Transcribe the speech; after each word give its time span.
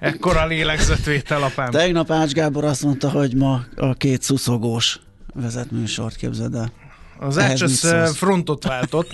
Ekkora 0.00 0.46
lélegzetvétel, 0.46 1.42
apám. 1.42 1.70
Tegnap 1.70 2.10
Ács 2.10 2.32
Gábor 2.32 2.64
azt 2.64 2.82
mondta, 2.82 3.10
hogy 3.10 3.34
ma 3.34 3.64
a 3.76 3.94
két 3.94 4.22
szuszogós 4.22 5.00
vezet 5.34 5.70
műsort, 5.70 6.16
képzeld 6.16 6.54
el. 6.54 6.72
Az 7.22 7.38
Ácsasz 7.38 8.12
frontot 8.14 8.64
váltott, 8.64 9.10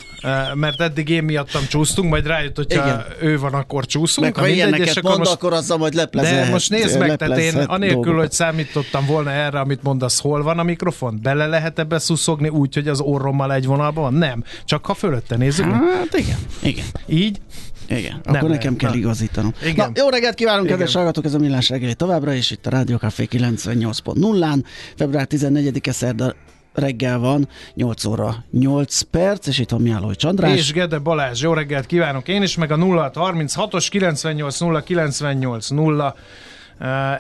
mert 0.54 0.80
eddig 0.80 1.09
én 1.09 1.22
miattam 1.22 1.67
csúsztunk, 1.69 2.11
majd 2.11 2.27
rájött, 2.27 2.57
hogyha 2.57 2.85
Igen. 2.85 3.04
ő 3.21 3.38
van, 3.38 3.54
akkor 3.54 3.87
csúszunk. 3.87 4.27
Meg 4.27 4.37
ha 4.37 4.49
ilyeneket 4.49 4.87
és 4.87 4.96
akkor 4.96 5.11
mond, 5.11 5.19
most... 5.19 5.33
akkor 5.33 5.53
azzal 5.53 5.79
majd 5.79 5.95
leplezel. 5.95 6.45
De 6.45 6.51
most 6.51 6.70
nézd 6.70 6.98
meg, 6.98 7.16
tehát 7.16 7.39
én 7.39 7.55
anélkül, 7.55 7.95
dolgokat. 7.95 8.21
hogy 8.21 8.32
számítottam 8.32 9.07
volna 9.07 9.30
erre, 9.30 9.61
amit 9.61 9.82
mondasz, 9.82 10.21
hol 10.21 10.43
van 10.43 10.59
a 10.59 10.62
mikrofon? 10.62 11.18
Bele 11.23 11.46
lehet 11.46 11.79
ebbe 11.79 11.98
szuszogni 11.98 12.48
úgy, 12.48 12.75
hogy 12.75 12.89
az 12.89 13.00
orrommal 13.00 13.53
egy 13.53 13.66
vonalban 13.66 14.03
van? 14.03 14.14
Nem. 14.14 14.45
Csak 14.64 14.87
ha 14.87 14.95
fölötte 14.95 15.37
nézzük. 15.37 15.64
Hát 15.73 16.14
igen. 16.14 16.39
igen. 16.62 16.87
Így? 17.07 17.41
Igen, 17.89 18.21
nem 18.25 18.34
akkor 18.34 18.48
nekem 18.48 18.77
kell 18.77 18.95
igazítanom. 18.95 19.52
Igen. 19.64 19.91
Na, 19.95 20.00
jó 20.00 20.09
reggelt 20.09 20.34
kívánunk, 20.34 20.66
kedves 20.66 20.95
hallgatók, 20.95 21.25
ez 21.25 21.34
a 21.34 21.39
Millás 21.39 21.69
reggeli 21.69 21.95
továbbra, 21.95 22.34
és 22.34 22.51
itt 22.51 22.66
a 22.66 22.70
Rádió 22.70 22.97
Café 22.97 23.29
98.0-án, 23.30 24.65
február 24.97 25.27
14-e 25.30 25.93
szerda 25.93 26.34
reggel 26.77 27.19
van, 27.19 27.48
8 27.74 28.05
óra 28.05 28.45
8 28.51 29.01
perc, 29.01 29.46
és 29.46 29.59
itt 29.59 29.70
van 29.70 29.80
Miállói 29.80 30.15
Csandrás. 30.16 30.57
És 30.57 30.73
Gede 30.73 30.98
Balázs, 30.98 31.43
jó 31.43 31.52
reggelt 31.52 31.87
kívánok 31.87 32.29
én 32.29 32.43
is, 32.43 32.57
meg 32.57 32.70
a 32.70 32.77
0636-os 32.77 33.87
98 33.91 34.60
0 34.60 34.82
98 34.82 35.68
0 35.68 36.15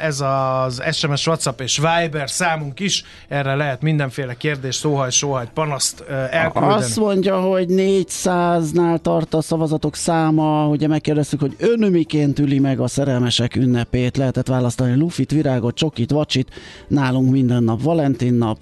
ez 0.00 0.20
az 0.20 0.82
SMS, 0.92 1.26
WhatsApp 1.26 1.60
és 1.60 1.76
Viber 1.76 2.30
számunk 2.30 2.80
is, 2.80 3.04
erre 3.28 3.54
lehet 3.54 3.82
mindenféle 3.82 4.34
kérdés, 4.34 4.74
szóhaj, 4.74 5.10
sóhaj, 5.10 5.48
panaszt 5.54 6.04
elküldeni. 6.30 6.72
Azt 6.72 6.96
mondja, 6.96 7.40
hogy 7.40 7.66
400-nál 7.68 8.98
tart 8.98 9.34
a 9.34 9.40
szavazatok 9.40 9.94
száma, 9.94 10.68
ugye 10.68 10.88
megkérdeztük, 10.88 11.40
hogy 11.40 11.56
önömiként 11.58 12.38
üli 12.38 12.58
meg 12.58 12.80
a 12.80 12.88
szerelmesek 12.88 13.56
ünnepét, 13.56 14.16
lehetett 14.16 14.46
választani 14.46 14.94
lufit, 14.94 15.30
virágot, 15.30 15.74
csokit, 15.74 16.10
vacsit, 16.10 16.50
nálunk 16.88 17.30
minden 17.30 17.62
nap 17.62 17.82
Valentin 17.82 18.34
nap, 18.34 18.58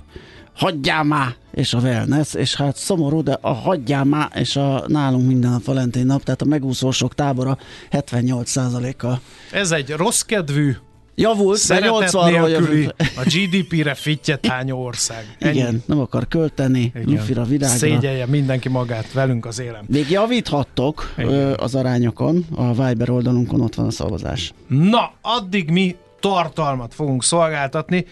hagyjál 0.55 1.05
már, 1.05 1.35
és 1.53 1.75
a 1.75 1.79
wellness, 1.79 2.35
és 2.35 2.55
hát 2.55 2.77
szomorú, 2.77 3.23
de 3.23 3.39
a 3.41 3.53
hagyjál 3.53 4.05
már, 4.05 4.31
és 4.35 4.57
a 4.57 4.85
nálunk 4.87 5.27
minden 5.27 5.51
nap 5.51 5.65
Valentin 5.65 6.07
nap, 6.07 6.23
tehát 6.23 6.43
a 6.43 6.45
megúszósok 6.45 7.15
tábora 7.15 7.59
78%-a. 7.91 9.21
Ez 9.53 9.71
egy 9.71 9.91
rossz 9.91 10.21
kedvű, 10.21 10.77
Javult, 11.17 11.67
de 11.69 11.79
80 11.79 12.33
nélküli, 12.33 12.89
a 12.99 13.23
GDP-re 13.25 13.95
fittyetányó 13.95 14.85
ország. 14.85 15.37
Ennyi. 15.39 15.59
Igen, 15.59 15.83
nem 15.87 16.01
akar 16.01 16.29
költeni, 16.29 16.93
lufira, 17.05 17.45
virágra. 17.45 17.77
Szégyelje 17.77 18.27
mindenki 18.27 18.69
magát, 18.69 19.13
velünk 19.13 19.47
az 19.47 19.59
élem. 19.59 19.85
Még 19.87 20.11
javíthattok 20.11 21.15
Igen. 21.19 21.55
az 21.59 21.75
arányokon, 21.75 22.45
a 22.55 22.87
Viber 22.87 23.11
oldalunkon 23.11 23.61
ott 23.61 23.75
van 23.75 23.87
a 23.87 23.91
szavazás. 23.91 24.53
Na, 24.67 25.13
addig 25.21 25.71
mi 25.71 25.97
tartalmat 26.21 26.95
fogunk 26.95 27.25
szolgáltatni, 27.25 28.07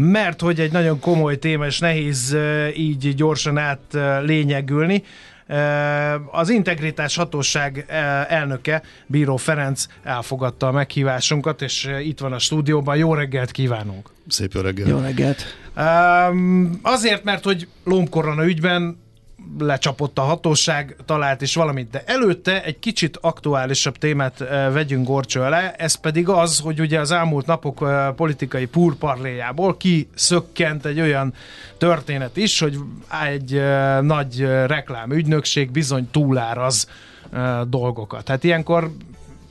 mert 0.00 0.40
hogy 0.40 0.60
egy 0.60 0.72
nagyon 0.72 1.00
komoly 1.00 1.38
téma, 1.38 1.66
és 1.66 1.78
nehéz 1.78 2.36
így 2.76 3.14
gyorsan 3.14 3.58
át 3.58 3.96
lényegülni. 4.22 5.02
Az 6.30 6.50
Integritás 6.50 7.16
Hatóság 7.16 7.84
elnöke, 8.28 8.82
Bíró 9.06 9.36
Ferenc 9.36 9.86
elfogadta 10.02 10.66
a 10.66 10.72
meghívásunkat, 10.72 11.62
és 11.62 11.90
itt 12.02 12.20
van 12.20 12.32
a 12.32 12.38
stúdióban. 12.38 12.96
Jó 12.96 13.14
reggelt 13.14 13.50
kívánunk! 13.50 14.10
Szép 14.28 14.52
jó 14.52 14.60
reggelt! 14.60 14.88
Jó 14.88 14.98
reggelt! 14.98 15.44
Azért, 16.82 17.24
mert 17.24 17.44
hogy 17.44 17.68
lombkorona 17.84 18.44
ügyben 18.44 18.98
lecsapott 19.58 20.18
a 20.18 20.22
hatóság, 20.22 20.96
talált 21.04 21.42
is 21.42 21.54
valamit, 21.54 21.90
de 21.90 22.02
előtte 22.06 22.64
egy 22.64 22.78
kicsit 22.78 23.18
aktuálisabb 23.20 23.96
témát 23.98 24.38
vegyünk 24.72 25.06
gorcső 25.06 25.40
alá, 25.40 25.70
ez 25.70 25.94
pedig 25.94 26.28
az, 26.28 26.58
hogy 26.58 26.80
ugye 26.80 27.00
az 27.00 27.10
elmúlt 27.10 27.46
napok 27.46 27.88
politikai 28.16 28.66
púrparléjából 28.66 29.76
kiszökkent 29.76 30.86
egy 30.86 31.00
olyan 31.00 31.34
történet 31.78 32.36
is, 32.36 32.60
hogy 32.60 32.78
egy 33.24 33.62
nagy 34.00 34.40
reklámügynökség 34.66 35.70
bizony 35.70 36.08
túláraz 36.10 36.88
dolgokat. 37.68 38.28
Hát 38.28 38.44
ilyenkor 38.44 38.90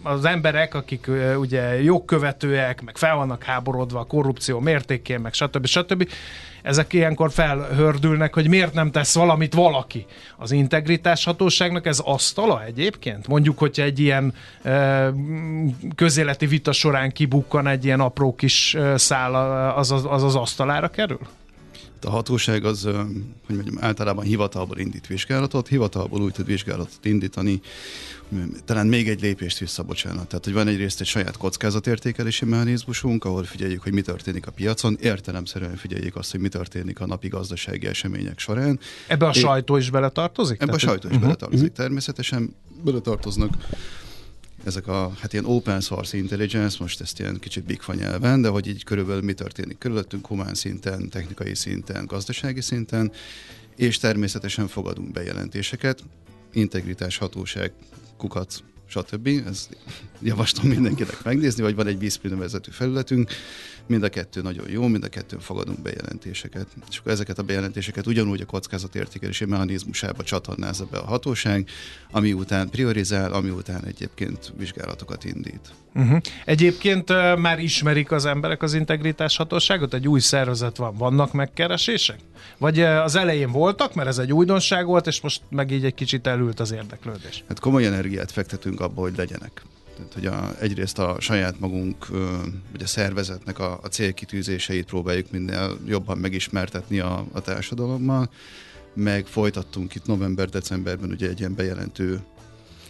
az 0.04 0.26
emberek, 0.26 0.74
akik 0.74 1.10
ugye 1.38 1.82
jogkövetőek, 1.82 2.82
meg 2.82 2.98
fel 2.98 3.16
vannak 3.16 3.44
háborodva 3.44 4.00
a 4.00 4.04
korrupció 4.04 4.60
mértékén, 4.60 5.20
meg 5.20 5.34
stb. 5.34 5.66
stb 5.66 6.10
ezek 6.64 6.94
ilyenkor 6.94 7.32
felhördülnek, 7.32 8.34
hogy 8.34 8.48
miért 8.48 8.74
nem 8.74 8.92
tesz 8.92 9.16
valamit 9.16 9.54
valaki. 9.54 10.06
Az 10.38 10.52
integritás 10.52 11.24
hatóságnak 11.24 11.86
ez 11.86 12.00
asztala 12.00 12.64
egyébként? 12.64 13.28
Mondjuk, 13.28 13.58
hogyha 13.58 13.84
egy 13.84 14.00
ilyen 14.00 14.34
e, 14.64 15.10
közéleti 15.96 16.46
vita 16.46 16.72
során 16.72 17.12
kibukkan 17.12 17.68
egy 17.68 17.86
ilyen 17.86 18.00
apró 18.00 18.36
kis 18.36 18.78
szál, 18.96 19.36
az 19.76 19.92
az, 19.92 20.06
az, 20.10 20.24
az 20.24 20.36
asztalára 20.36 20.88
kerül? 20.88 21.20
A 22.06 22.10
hatóság 22.10 22.66
az, 22.66 22.84
hogy 23.46 23.56
mondjam, 23.56 23.78
általában 23.80 24.26
hivatalból 24.26 24.78
indít 24.78 25.08
vizsgálatot, 25.08 25.68
hivatalból 25.68 26.22
úgy 26.22 26.32
tud 26.32 26.46
vizsgálatot 26.46 27.06
indítani, 27.06 27.62
talán 28.66 28.88
még 28.88 29.10
egy 29.10 29.22
lépést 29.22 29.58
vissza, 29.58 29.84
bocsánat. 29.84 30.28
Tehát, 30.28 30.46
hogy 30.46 30.54
van 30.54 30.68
egyrészt 30.68 31.02
egy 31.02 31.08
saját 31.08 31.38
kockázatértékelési 31.38 32.46
mechanizmusunk, 32.46 33.26
ahol 33.26 33.44
figyeljük, 33.44 33.84
hogy 33.84 33.94
mi 33.94 34.02
történik 34.02 34.48
a 34.48 34.52
piacon, 34.52 34.98
értelemszerűen 35.02 35.76
figyeljük 35.76 36.16
azt, 36.16 36.32
hogy 36.32 36.40
mi 36.40 36.50
történik 36.50 37.00
a 37.00 37.06
napi 37.06 37.28
gazdasági 37.28 37.88
események 37.88 38.40
során. 38.40 38.80
Ebbe 39.08 39.28
a 39.28 39.34
sajtó 39.34 39.78
is 39.78 39.90
beletartozik? 39.90 40.62
Ebbe 40.62 40.74
a 40.74 40.78
sajtó 40.78 41.08
is 41.08 41.14
uh-huh. 41.14 41.22
beletartozik. 41.22 41.70
Uh-huh. 41.70 41.86
Természetesen 41.86 42.56
beletartoznak 42.84 43.54
ezek 44.64 44.88
a 44.88 45.14
hát 45.20 45.34
ilyen 45.34 45.46
open 45.46 45.82
source 45.82 46.18
intelligence, 46.18 46.78
most 46.80 47.02
ezt 47.02 47.20
ilyen 47.20 47.40
kicsit 47.40 47.64
bigfa 47.64 47.94
nyelven, 47.94 48.42
de 48.42 48.48
hogy 48.48 48.68
így 48.68 48.84
körülbelül 48.84 49.22
mi 49.22 49.34
történik 49.34 49.78
körülöttünk 49.78 50.28
humán 50.28 50.54
szinten, 50.54 51.10
technikai 51.10 51.56
szinten, 51.56 52.06
gazdasági 52.06 52.62
szinten, 52.62 53.12
és 53.76 53.98
természetesen 53.98 54.68
fogadunk 54.68 55.12
bejelentéseket. 55.12 56.04
Integritás 56.54 57.18
hatóság 57.18 57.72
kukac, 58.18 58.58
stb. 58.90 59.28
Ezt 59.48 59.78
javaslom 60.22 60.68
mindenkinek 60.68 61.24
megnézni, 61.24 61.62
vagy 61.64 61.76
van 61.76 61.88
egy 61.88 62.20
nevezetű 62.22 62.72
felületünk, 62.72 63.32
mind 63.88 64.04
a 64.04 64.10
kettő 64.10 64.42
nagyon 64.42 64.70
jó, 64.70 64.88
mind 64.88 65.04
a 65.04 65.08
kettőn 65.08 65.40
fogadunk 65.40 65.82
bejelentéseket. 65.82 66.68
És 66.90 66.98
akkor 66.98 67.12
ezeket 67.12 67.40
a 67.40 67.44
bejelentéseket 67.44 68.08
ugyanúgy 68.08 68.42
a 68.42 68.46
kockázatértékelési 68.46 69.46
mechanizmusába 69.46 70.24
csatornázza 70.24 70.86
be 70.86 70.98
a 70.98 71.06
hatóság, 71.06 71.70
ami 72.12 72.34
után 72.34 72.70
priorizál, 72.70 73.34
ami 73.34 73.50
után 73.50 73.86
egyébként 73.86 74.54
vizsgálatokat 74.58 75.24
indít. 75.24 75.74
Uh-huh. 75.96 76.20
Egyébként 76.46 77.10
uh, 77.10 77.38
már 77.38 77.60
ismerik 77.60 78.12
az 78.12 78.26
emberek 78.26 78.62
az 78.62 78.74
integritás 78.74 79.38
hatóságot? 79.38 79.94
Egy 79.94 80.08
új 80.08 80.20
szervezet 80.20 80.78
van. 80.78 80.96
Vannak 80.96 81.34
megkeresések? 81.34 82.20
Vagy 82.58 82.80
uh, 82.80 83.04
az 83.04 83.16
elején 83.16 83.52
voltak, 83.52 83.94
mert 83.94 84.08
ez 84.08 84.18
egy 84.18 84.34
újdonság 84.34 84.86
volt, 84.86 85.08
és 85.08 85.22
most 85.22 85.42
meg 85.50 85.72
így 85.72 85.86
egy 85.86 85.94
kicsit 85.94 86.28
elült 86.28 86.60
az 86.60 86.72
érdeklődés? 86.72 87.44
Hát 87.48 87.60
komoly 87.60 87.86
energiát 87.86 88.32
fektetünk 88.32 88.80
abba, 88.80 89.02
hogy 89.02 89.14
legyenek. 89.18 89.62
Tehát, 89.96 90.14
hogy 90.14 90.26
a, 90.26 90.62
egyrészt 90.62 91.00
a 91.00 91.16
saját 91.20 91.60
magunk, 91.60 92.08
vagy 92.72 92.84
a 92.84 92.88
szervezetnek 92.88 93.60
a, 93.60 93.80
a 93.84 93.88
célkitűzéseit 93.88 94.86
próbáljuk 94.86 95.32
minél 95.32 95.78
jobban 95.88 96.18
megismertetni 96.18 97.00
a, 97.00 97.26
a 97.32 97.42
társadalommal, 97.42 98.30
meg 98.94 99.26
folytattunk 99.26 99.96
itt 99.96 100.06
november-decemberben 100.06 101.10
ugye 101.10 101.30
egy 101.30 101.40
ilyen 101.40 101.56
bejelentő 101.56 102.20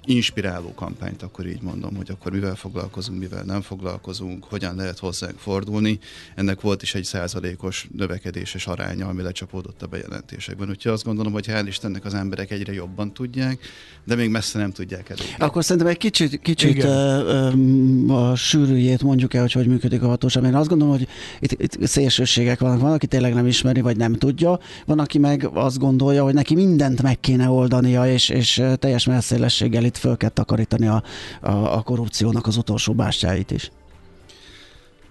inspiráló 0.05 0.73
kampányt, 0.73 1.23
akkor 1.23 1.47
így 1.47 1.61
mondom, 1.61 1.95
hogy 1.95 2.09
akkor 2.11 2.31
mivel 2.31 2.55
foglalkozunk, 2.55 3.19
mivel 3.19 3.43
nem 3.43 3.61
foglalkozunk, 3.61 4.43
hogyan 4.43 4.75
lehet 4.75 4.99
hozzánk 4.99 5.37
fordulni. 5.37 5.99
Ennek 6.35 6.61
volt 6.61 6.81
is 6.81 6.95
egy 6.95 7.03
százalékos 7.03 7.87
növekedéses 7.95 8.67
aránya, 8.67 9.07
ami 9.07 9.21
lecsapódott 9.21 9.81
a 9.81 9.87
bejelentésekben. 9.87 10.69
Úgyhogy 10.69 10.91
azt 10.91 11.03
gondolom, 11.03 11.33
hogy 11.33 11.45
hál' 11.47 11.63
Istennek 11.67 12.05
az 12.05 12.13
emberek 12.13 12.51
egyre 12.51 12.73
jobban 12.73 13.13
tudják, 13.13 13.59
de 14.03 14.15
még 14.15 14.29
messze 14.29 14.59
nem 14.59 14.71
tudják 14.71 15.09
elég. 15.09 15.35
Akkor 15.37 15.63
szerintem 15.63 15.91
egy 15.91 15.97
kicsit, 15.97 16.39
kicsit 16.41 16.83
uh, 16.83 18.29
a 18.29 18.35
sűrűjét 18.35 19.03
mondjuk 19.03 19.33
el, 19.33 19.41
hogy 19.41 19.51
hogy 19.51 19.67
működik 19.67 20.01
a 20.01 20.07
hatóság. 20.07 20.43
Én 20.43 20.55
azt 20.55 20.69
gondolom, 20.69 20.97
hogy 20.97 21.07
itt, 21.39 21.51
itt 21.51 21.87
szélsőségek 21.87 22.59
vannak. 22.59 22.81
Van, 22.81 22.91
aki 22.91 23.07
tényleg 23.07 23.33
nem 23.33 23.47
ismeri, 23.47 23.81
vagy 23.81 23.97
nem 23.97 24.13
tudja. 24.13 24.59
Van, 24.85 24.99
aki 24.99 25.17
meg 25.17 25.49
azt 25.53 25.77
gondolja, 25.77 26.23
hogy 26.23 26.33
neki 26.33 26.55
mindent 26.55 27.01
meg 27.01 27.19
kéne 27.19 27.49
oldania, 27.49 28.11
és, 28.11 28.29
és 28.29 28.63
teljes 28.79 29.05
messzélességgel 29.05 29.83
itt 29.83 29.97
föl 29.99 30.17
kell 30.17 30.29
takarítani 30.29 30.87
a, 30.87 31.03
a, 31.41 31.51
a 31.51 31.81
korrupciónak 31.81 32.47
az 32.47 32.57
utolsó 32.57 32.93
bástyáit 32.93 33.51
is. 33.51 33.71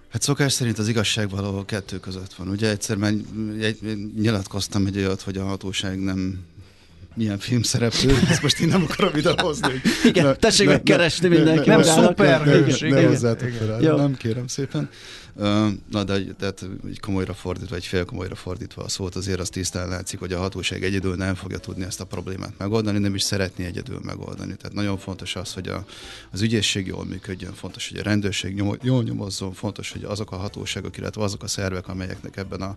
Hát 0.09 0.23
szokás 0.23 0.53
szerint 0.53 0.79
az 0.79 0.89
igazság 0.89 1.31
valahol 1.31 1.65
kettő 1.65 2.01
között 2.01 2.35
van. 2.35 2.49
Ugye 2.49 2.71
egyszer 2.71 2.97
már 2.97 3.13
nyilatkoztam 4.17 4.87
egy 4.87 4.97
olyat, 4.97 5.21
hogy 5.21 5.37
a 5.37 5.45
hatóság 5.45 5.99
nem 6.01 6.39
milyen 7.19 7.39
filmszereplő, 7.39 8.19
ezt 8.31 8.43
most 8.43 8.61
én 8.61 8.69
nem 8.69 8.87
akarom 8.89 9.17
idehozni. 9.17 9.81
Igen, 10.05 10.25
ne, 10.25 10.35
tessék 10.35 10.67
ne, 10.67 10.73
megkeresni 10.73 11.29
ne, 11.29 11.35
mindenki. 11.35 11.69
Nem 11.69 11.83
szuperhős. 11.83 12.81
Ne, 12.81 12.89
ne, 12.89 13.01
ne 13.01 13.07
hozzátok 13.07 13.49
fel, 13.49 13.97
nem 13.97 14.17
kérem 14.17 14.47
szépen. 14.47 14.89
Na, 15.91 16.05
de, 16.05 16.19
de 16.39 16.53
egy 16.89 17.01
komolyra 17.01 17.35
fordítva, 17.35 17.77
egy 17.77 17.87
fél 17.87 18.05
komolyra 18.05 18.35
fordítva 18.35 18.83
a 18.83 18.89
szót, 18.89 19.15
azért 19.15 19.41
az 19.41 19.49
tisztán 19.49 19.89
látszik, 19.89 20.19
hogy 20.19 20.33
a 20.33 20.39
hatóság 20.39 20.85
egyedül 20.85 21.15
nem 21.15 21.35
fogja 21.35 21.59
tudni 21.59 21.85
ezt 21.85 22.01
a 22.01 22.05
problémát 22.05 22.53
megoldani, 22.59 22.99
nem 22.99 23.15
is 23.15 23.23
szeretné 23.23 23.65
egyedül 23.65 24.01
megoldani. 24.03 24.57
Tehát 24.57 24.73
nagyon 24.73 24.99
fontos 24.99 25.37
az, 25.37 25.53
hogy 25.53 25.69
a, 25.69 25.85
az 26.31 26.41
ügyészség 26.41 26.87
jól 26.87 27.05
működjön, 27.05 27.53
fontos, 27.53 27.89
hogy 27.89 27.99
a 27.99 28.03
rendőrség 28.03 28.55
nyom, 28.55 28.77
jól 28.83 29.03
nyomozzon, 29.03 29.53
fontos, 29.53 29.93
hogy 29.93 30.05
azok 30.05 30.33
a 30.33 30.37
hatóságok, 30.37 30.97
illetve 30.97 31.23
azok 31.23 31.43
a 31.43 31.49
szervek, 31.49 31.89
amelyeknek 31.89 32.37
ebben 32.37 32.61
a 32.61 32.77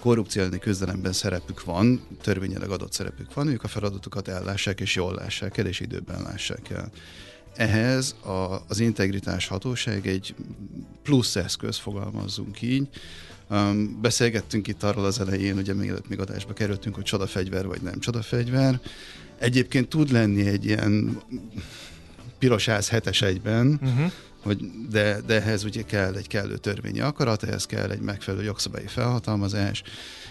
korrupció 0.00 0.42
elleni 0.42 0.58
küzdelemben 0.58 1.12
szerepük 1.12 1.64
van, 1.64 2.06
törvényileg 2.22 2.70
adott 2.70 2.92
szerepük 2.92 3.34
van, 3.34 3.48
ők 3.48 3.62
a 3.62 3.68
feladatukat 3.68 4.28
ellássák 4.28 4.80
és 4.80 4.94
jól 4.94 5.14
lássák 5.14 5.56
el, 5.56 5.66
és 5.66 5.80
időben 5.80 6.22
lássák 6.22 6.70
el. 6.70 6.90
Ehhez 7.54 8.16
a, 8.24 8.64
az 8.68 8.80
integritás 8.80 9.46
hatóság 9.46 10.06
egy 10.06 10.34
plusz 11.02 11.36
eszköz, 11.36 11.76
fogalmazzunk 11.76 12.62
így. 12.62 12.88
Um, 13.50 13.98
beszélgettünk 14.00 14.66
itt 14.66 14.82
arról 14.82 15.04
az 15.04 15.20
elején, 15.20 15.56
ugye 15.56 15.74
még, 15.74 15.92
még 16.08 16.20
adásba 16.20 16.52
kerültünk, 16.52 16.94
hogy 16.94 17.04
csodafegyver 17.04 17.66
vagy 17.66 17.82
nem 17.82 17.98
csodafegyver. 17.98 18.80
Egyébként 19.38 19.88
tud 19.88 20.10
lenni 20.10 20.46
egy 20.46 20.64
ilyen 20.64 21.22
pirosáz 22.38 22.88
hetes 22.88 23.22
egyben, 23.22 23.78
uh-huh. 23.82 24.12
Hogy 24.42 24.70
de, 24.90 25.20
de 25.26 25.34
ehhez 25.34 25.64
ugye 25.64 25.82
kell 25.82 26.14
egy 26.14 26.26
kellő 26.26 26.56
törvényi 26.56 27.00
akarat, 27.00 27.42
ehhez 27.42 27.66
kell 27.66 27.90
egy 27.90 28.00
megfelelő 28.00 28.42
jogszabályi 28.44 28.86
felhatalmazás, 28.86 29.82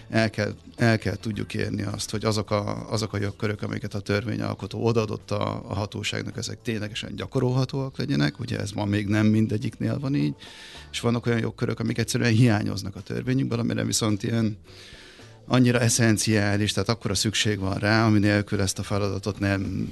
el 0.09 0.29
kell, 0.29 0.53
el 0.75 0.97
kell 0.97 1.15
tudjuk 1.15 1.53
érni 1.53 1.83
azt, 1.83 2.11
hogy 2.11 2.25
azok 2.25 2.51
a, 2.51 2.91
azok 2.91 3.13
a 3.13 3.17
jogkörök, 3.17 3.61
amiket 3.61 3.93
a 3.93 3.99
törvényalkotó 3.99 4.85
odaadott 4.85 5.31
a, 5.31 5.69
a 5.69 5.73
hatóságnak, 5.73 6.37
ezek 6.37 6.61
ténylegesen 6.61 7.15
gyakorolhatóak 7.15 7.97
legyenek, 7.97 8.39
ugye 8.39 8.59
ez 8.59 8.71
ma 8.71 8.85
még 8.85 9.07
nem 9.07 9.25
mindegyiknél 9.25 9.99
van 9.99 10.15
így, 10.15 10.35
és 10.91 10.99
vannak 10.99 11.25
olyan 11.25 11.39
jogkörök, 11.39 11.79
amik 11.79 11.97
egyszerűen 11.97 12.31
hiányoznak 12.31 12.95
a 12.95 13.01
törvényünkből, 13.01 13.59
amire 13.59 13.83
viszont 13.83 14.23
ilyen 14.23 14.57
annyira 15.51 15.79
eszenciális, 15.79 16.73
tehát 16.73 16.89
akkora 16.89 17.15
szükség 17.15 17.59
van 17.59 17.77
rá, 17.77 18.05
ami 18.05 18.19
nélkül 18.19 18.61
ezt 18.61 18.79
a 18.79 18.83
feladatot 18.83 19.39
nem, 19.39 19.89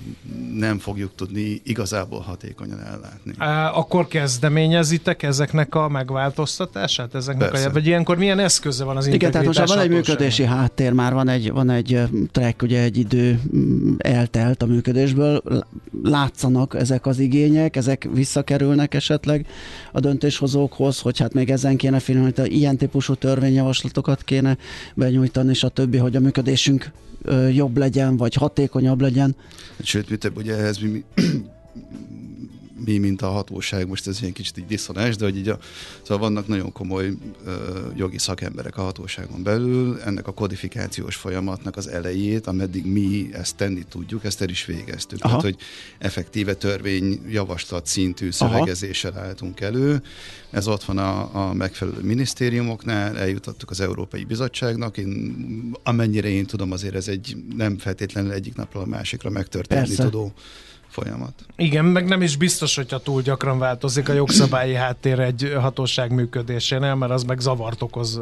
nem 0.53 0.79
fogjuk 0.79 1.11
tudni 1.15 1.61
igazából 1.63 2.19
hatékonyan 2.19 2.79
ellátni. 2.79 3.33
Akkor 3.73 4.07
kezdeményezitek 4.07 5.23
ezeknek 5.23 5.75
a 5.75 5.87
megváltoztatását? 5.87 7.15
Ezeknek 7.15 7.53
a, 7.53 7.71
vagy 7.71 7.87
ilyenkor 7.87 8.17
milyen 8.17 8.39
eszköze 8.39 8.83
van 8.83 8.97
az 8.97 9.07
Igen, 9.07 9.31
tehát 9.31 9.47
most 9.47 9.67
van 9.67 9.79
egy 9.79 9.89
működési 9.89 10.43
háttér, 10.43 10.91
már 10.91 11.13
van 11.13 11.29
egy, 11.29 11.51
van 11.51 11.69
egy 11.69 12.01
track, 12.31 12.61
ugye 12.61 12.81
egy 12.81 12.97
idő 12.97 13.41
mm, 13.55 13.95
eltelt 13.97 14.61
a 14.61 14.65
működésből, 14.65 15.41
látszanak 16.03 16.75
ezek 16.75 17.05
az 17.05 17.19
igények, 17.19 17.75
ezek 17.75 18.07
visszakerülnek 18.13 18.93
esetleg 18.93 19.45
a 19.91 19.99
döntéshozókhoz, 19.99 20.99
hogy 20.99 21.19
hát 21.19 21.33
még 21.33 21.49
ezen 21.49 21.77
kéne 21.77 21.99
finomítani, 21.99 22.49
ilyen 22.49 22.77
típusú 22.77 23.13
törvényjavaslatokat 23.13 24.23
kéne 24.23 24.57
benyújtani, 24.93 25.46
és 25.49 25.63
a 25.63 25.69
többi, 25.69 25.97
hogy 25.97 26.15
a 26.15 26.19
működésünk 26.19 26.91
jobb 27.53 27.77
legyen, 27.77 28.17
vagy 28.17 28.33
hatékonyabb 28.33 29.01
legyen. 29.01 29.35
Sőt, 29.83 30.09
mi 30.09 30.15
több, 30.15 30.37
ugye 30.37 30.55
ehhez 30.57 30.77
mi, 30.77 30.87
mi, 30.89 31.03
mint 32.85 33.21
a 33.21 33.29
hatóság, 33.29 33.87
most 33.87 34.07
ez 34.07 34.21
ilyen 34.21 34.33
kicsit 34.33 34.57
így 34.57 34.65
diszonás, 34.65 35.15
de 35.15 35.25
hogy 35.25 35.37
így 35.37 35.49
a, 35.49 35.57
szóval 36.01 36.17
vannak 36.17 36.47
nagyon 36.47 36.71
komoly 36.71 37.13
ö, 37.45 37.51
jogi 37.95 38.17
szakemberek 38.17 38.77
a 38.77 38.81
hatóságon 38.81 39.43
belül, 39.43 39.99
ennek 40.05 40.27
a 40.27 40.33
kodifikációs 40.33 41.15
folyamatnak 41.15 41.77
az 41.77 41.87
elejét, 41.87 42.47
ameddig 42.47 42.85
mi 42.85 43.29
ezt 43.31 43.55
tenni 43.55 43.83
tudjuk, 43.89 44.23
ezt 44.23 44.41
el 44.41 44.49
is 44.49 44.65
végeztük. 44.65 45.19
Aha. 45.21 45.27
Tehát, 45.27 45.43
hogy 45.43 45.65
effektíve 45.97 46.53
törvényjavaslat 46.53 47.85
szintű 47.85 48.31
szövegezéssel 48.31 49.11
Aha. 49.11 49.21
álltunk 49.21 49.59
elő, 49.59 50.01
ez 50.49 50.67
ott 50.67 50.83
van 50.83 50.97
a, 50.97 51.47
a 51.47 51.53
megfelelő 51.53 52.01
minisztériumoknál, 52.01 53.17
eljutottuk 53.17 53.69
az 53.69 53.79
Európai 53.79 54.23
Bizottságnak, 54.23 54.97
én, 54.97 55.35
amennyire 55.83 56.27
én 56.27 56.45
tudom, 56.45 56.71
azért 56.71 56.95
ez 56.95 57.07
egy 57.07 57.37
nem 57.55 57.77
feltétlenül 57.77 58.31
egyik 58.31 58.55
napról 58.55 58.83
a 58.83 58.85
másikra 58.85 59.29
megtörténni 59.29 59.85
Persze. 59.85 60.03
tudó 60.03 60.33
folyamat. 60.89 61.33
Igen, 61.55 61.85
meg 61.85 62.07
nem 62.07 62.21
is 62.21 62.35
biztos, 62.35 62.75
hogyha 62.75 62.99
túl 62.99 63.21
gyakran 63.21 63.59
változik 63.59 64.09
a 64.09 64.13
jogszabályi 64.13 64.73
háttér 64.83 65.19
egy 65.19 65.53
hatóság 65.59 66.11
működésénél, 66.11 66.95
mert 66.95 67.11
az 67.11 67.23
meg 67.23 67.39
zavart 67.39 67.81
okoz 67.81 68.21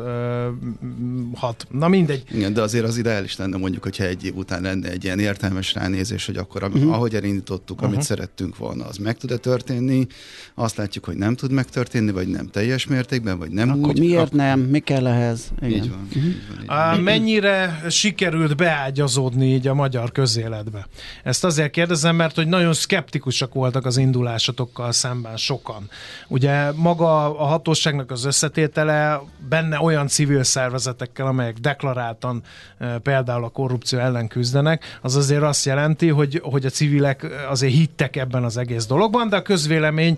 hat. 1.35 1.67
Na 1.71 1.87
mindegy. 1.87 2.23
Igen, 2.31 2.53
de 2.53 2.61
azért 2.61 2.85
az 2.85 2.97
ideális 2.97 3.37
lenne 3.37 3.57
mondjuk, 3.57 3.83
hogyha 3.83 4.03
egy 4.03 4.25
év 4.25 4.35
után 4.35 4.61
lenne 4.61 4.89
egy 4.89 5.03
ilyen 5.03 5.19
értelmes 5.19 5.73
ránézés, 5.73 6.25
hogy 6.25 6.37
akkor 6.37 6.63
uh-huh. 6.63 6.93
ahogy 6.93 7.15
elindítottuk, 7.15 7.81
amit 7.81 7.91
uh-huh. 7.91 8.07
szerettünk 8.07 8.57
volna, 8.57 8.85
az 8.85 8.97
meg 8.97 9.17
tud-e 9.17 9.37
történni. 9.37 10.07
Azt 10.55 10.77
látjuk, 10.77 11.05
hogy 11.05 11.15
nem 11.15 11.35
tud 11.35 11.51
megtörténni, 11.51 12.11
vagy 12.11 12.27
nem 12.27 12.47
teljes 12.47 12.87
mértékben, 12.87 13.37
vagy 13.37 13.49
nem 13.49 13.69
akkor 13.69 13.89
úgy. 13.89 13.99
Miért 13.99 14.21
akkor... 14.21 14.37
nem? 14.37 14.59
Mi 14.59 14.79
kell 14.79 15.07
ehhez? 15.07 15.51
Igen. 15.61 15.71
Így 15.71 15.89
van. 15.89 16.07
Uh-huh. 16.07 16.23
Így 16.23 16.37
van 16.49 16.61
így 16.61 16.67
van. 16.67 16.99
mennyire 16.99 17.83
sikerült 17.89 18.55
beágyazódni 18.55 19.53
így 19.53 19.67
a 19.67 19.73
magyar 19.73 20.11
közéletbe? 20.11 20.87
Ezt 21.23 21.43
azért 21.43 21.71
kérdezem, 21.71 22.15
mert 22.15 22.35
hogy 22.35 22.47
nagyon 22.55 22.73
szkeptikusak 22.73 23.53
voltak 23.53 23.85
az 23.85 23.97
indulásatokkal 23.97 24.91
szemben 24.91 25.37
sokan. 25.37 25.89
Ugye 26.27 26.71
maga 26.71 27.39
a 27.39 27.45
hatóságnak 27.45 28.11
az 28.11 28.25
összetétele 28.25 29.21
benne 29.49 29.79
olyan 29.81 30.07
civil 30.07 30.43
szervezetekkel, 30.43 31.27
amelyek 31.27 31.57
deklaráltan 31.57 32.43
e, 32.77 32.97
például 32.97 33.43
a 33.43 33.49
korrupció 33.49 33.99
ellen 33.99 34.27
küzdenek, 34.27 34.99
az 35.01 35.15
azért 35.15 35.41
azt 35.41 35.65
jelenti, 35.65 36.07
hogy, 36.07 36.41
hogy 36.43 36.65
a 36.65 36.69
civilek 36.69 37.27
azért 37.49 37.73
hittek 37.73 38.15
ebben 38.15 38.43
az 38.43 38.57
egész 38.57 38.85
dologban, 38.85 39.29
de 39.29 39.35
a 39.35 39.41
közvélemény, 39.41 40.17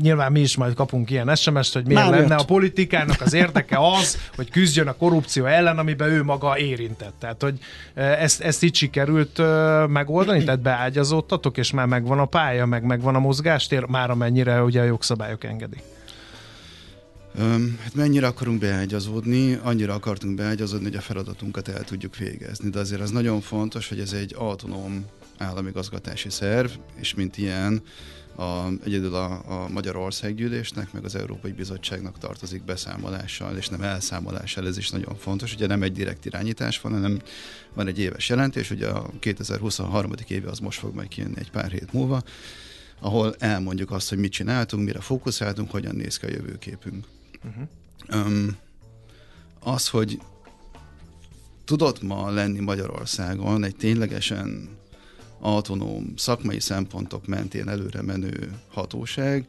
nyilván 0.00 0.32
mi 0.32 0.40
is 0.40 0.56
majd 0.56 0.74
kapunk 0.74 1.10
ilyen 1.10 1.34
SMS-t, 1.34 1.72
hogy 1.72 1.86
miért 1.86 2.02
Már 2.02 2.10
lenne 2.10 2.34
jött. 2.34 2.40
a 2.40 2.44
politikának 2.44 3.20
az 3.20 3.32
érdeke 3.32 3.76
az, 3.78 4.18
hogy 4.36 4.50
küzdjön 4.50 4.88
a 4.88 4.92
korrupció 4.92 5.44
ellen, 5.44 5.78
amiben 5.78 6.08
ő 6.08 6.22
maga 6.22 6.58
érintett. 6.58 7.14
Tehát, 7.18 7.42
hogy 7.42 7.58
e, 7.94 8.02
ezt, 8.02 8.40
ezt 8.40 8.62
így 8.62 8.74
sikerült 8.74 9.42
megoldani, 9.88 10.44
tehát 10.44 10.60
beágyazódtatok, 10.60 11.56
és 11.56 11.71
már 11.72 11.86
már 11.86 12.00
megvan 12.00 12.18
a 12.18 12.24
pálya, 12.24 12.66
meg 12.66 12.84
megvan 12.84 13.14
a 13.14 13.18
mozgástér, 13.18 13.84
már 13.84 14.10
amennyire 14.10 14.62
ugye 14.62 14.80
a 14.80 14.84
jogszabályok 14.84 15.44
engedik. 15.44 15.82
Hát 17.82 17.94
mennyire 17.94 18.26
akarunk 18.26 18.60
beágyazódni, 18.60 19.58
annyira 19.62 19.94
akartunk 19.94 20.36
beágyazódni, 20.36 20.84
hogy 20.84 20.96
a 20.96 21.00
feladatunkat 21.00 21.68
el 21.68 21.84
tudjuk 21.84 22.16
végezni, 22.16 22.70
de 22.70 22.78
azért 22.78 23.00
az 23.00 23.10
nagyon 23.10 23.40
fontos, 23.40 23.88
hogy 23.88 24.00
ez 24.00 24.12
egy 24.12 24.34
autonóm 24.38 25.06
államigazgatási 25.38 26.30
szerv, 26.30 26.70
és 26.94 27.14
mint 27.14 27.38
ilyen 27.38 27.82
a, 28.36 28.66
egyedül 28.84 29.14
a, 29.14 29.62
a 29.64 29.68
Magyar 29.68 29.96
Országgyűlésnek, 29.96 30.92
meg 30.92 31.04
az 31.04 31.14
Európai 31.14 31.52
Bizottságnak 31.52 32.18
tartozik 32.18 32.64
beszámolással, 32.64 33.56
és 33.56 33.68
nem 33.68 33.82
elszámolással, 33.82 34.66
ez 34.66 34.76
is 34.76 34.90
nagyon 34.90 35.16
fontos. 35.16 35.54
Ugye 35.54 35.66
nem 35.66 35.82
egy 35.82 35.92
direkt 35.92 36.24
irányítás 36.24 36.80
van, 36.80 36.92
hanem 36.92 37.20
van 37.74 37.86
egy 37.86 37.98
éves 37.98 38.28
jelentés, 38.28 38.70
ugye 38.70 38.88
a 38.88 39.10
2023. 39.18 40.12
éve 40.28 40.50
az 40.50 40.58
most 40.58 40.78
fog 40.78 40.94
majd 40.94 41.08
kijönni 41.08 41.38
egy 41.38 41.50
pár 41.50 41.70
hét 41.70 41.92
múlva, 41.92 42.22
ahol 43.00 43.34
elmondjuk 43.38 43.90
azt, 43.90 44.08
hogy 44.08 44.18
mit 44.18 44.32
csináltunk, 44.32 44.84
mire 44.84 45.00
fókuszáltunk, 45.00 45.70
hogyan 45.70 45.94
néz 45.94 46.16
ki 46.16 46.26
a 46.26 46.30
jövőképünk. 46.30 47.06
Uh-huh. 47.44 48.26
Um, 48.26 48.56
az, 49.60 49.88
hogy 49.88 50.18
tudott 51.64 52.02
ma 52.02 52.30
lenni 52.30 52.60
Magyarországon 52.60 53.64
egy 53.64 53.76
ténylegesen 53.76 54.68
autonóm 55.42 56.12
szakmai 56.16 56.60
szempontok 56.60 57.26
mentén 57.26 57.68
előre 57.68 58.02
menő 58.02 58.50
hatóság. 58.68 59.46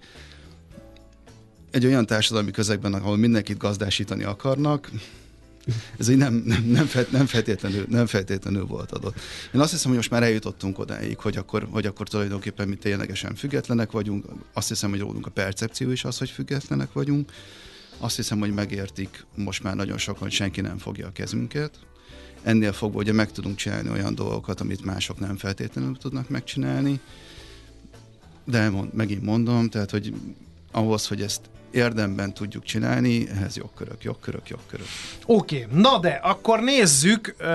Egy 1.72 1.86
olyan 1.86 2.06
társadalmi 2.06 2.52
közegben, 2.52 2.94
ahol 2.94 3.18
mindenkit 3.18 3.58
gazdásítani 3.58 4.24
akarnak, 4.24 4.92
ez 5.98 6.10
így 6.10 6.18
nem, 6.18 6.34
nem, 6.34 6.64
nem, 6.64 6.86
felt, 6.86 7.12
nem, 7.12 7.26
feltétlenül, 7.26 7.86
nem 7.90 8.06
feltétlenül 8.06 8.66
volt 8.66 8.92
adott. 8.92 9.20
Én 9.54 9.62
azt 9.62 9.72
hiszem, 9.72 9.88
hogy 9.88 9.96
most 9.96 10.10
már 10.10 10.24
eljutottunk 10.24 10.80
odáig, 10.80 11.20
hogy 11.20 11.38
akkor, 11.38 11.68
hogy 11.72 11.86
akkor 11.86 12.08
tulajdonképpen 12.08 12.68
mi 12.68 12.76
ténylegesen 12.76 13.36
függetlenek 13.36 13.92
vagyunk. 13.92 14.26
Azt 14.54 14.68
hiszem, 14.68 14.90
hogy 14.90 15.00
rólunk 15.00 15.26
a 15.26 15.32
percepció 15.32 15.92
is 15.92 16.04
az, 16.04 16.18
hogy 16.18 16.30
függetlenek 16.30 16.94
vagyunk. 16.94 17.32
Azt 17.98 18.16
hiszem, 18.16 18.40
hogy 18.40 18.54
megértik 18.54 19.26
most 19.36 19.64
már 19.64 19.76
nagyon 19.76 19.98
sokan, 19.98 20.22
hogy 20.22 20.32
senki 20.32 20.62
nem 20.62 20.78
fogja 20.78 21.08
a 21.08 21.12
kezünket 21.12 21.80
ennél 22.44 22.72
fogva 22.72 23.00
ugye 23.00 23.14
meg 23.14 23.32
tudunk 23.32 23.56
csinálni 23.56 23.90
olyan 23.90 24.16
dolgokat, 24.16 24.62
amit 24.62 24.86
mások 24.86 25.20
nem 25.20 25.38
feltétlenül 25.38 25.98
tudnak 25.98 26.30
megcsinálni. 26.30 27.00
De 28.46 28.70
mond, 28.70 28.94
megint 28.94 29.24
mondom, 29.24 29.70
tehát, 29.70 29.92
hogy 29.92 30.14
ahhoz, 30.72 31.08
hogy 31.08 31.22
ezt 31.22 31.42
érdemben 31.72 32.34
tudjuk 32.34 32.64
csinálni, 32.64 33.30
ehhez 33.30 33.56
jogkörök, 33.56 34.04
jogkörök, 34.04 34.50
jogkörök. 34.50 34.86
Oké, 35.26 35.64
okay. 35.64 35.82
na 35.82 36.00
de 36.00 36.10
akkor 36.10 36.60
nézzük 36.60 37.36
uh, 37.40 37.46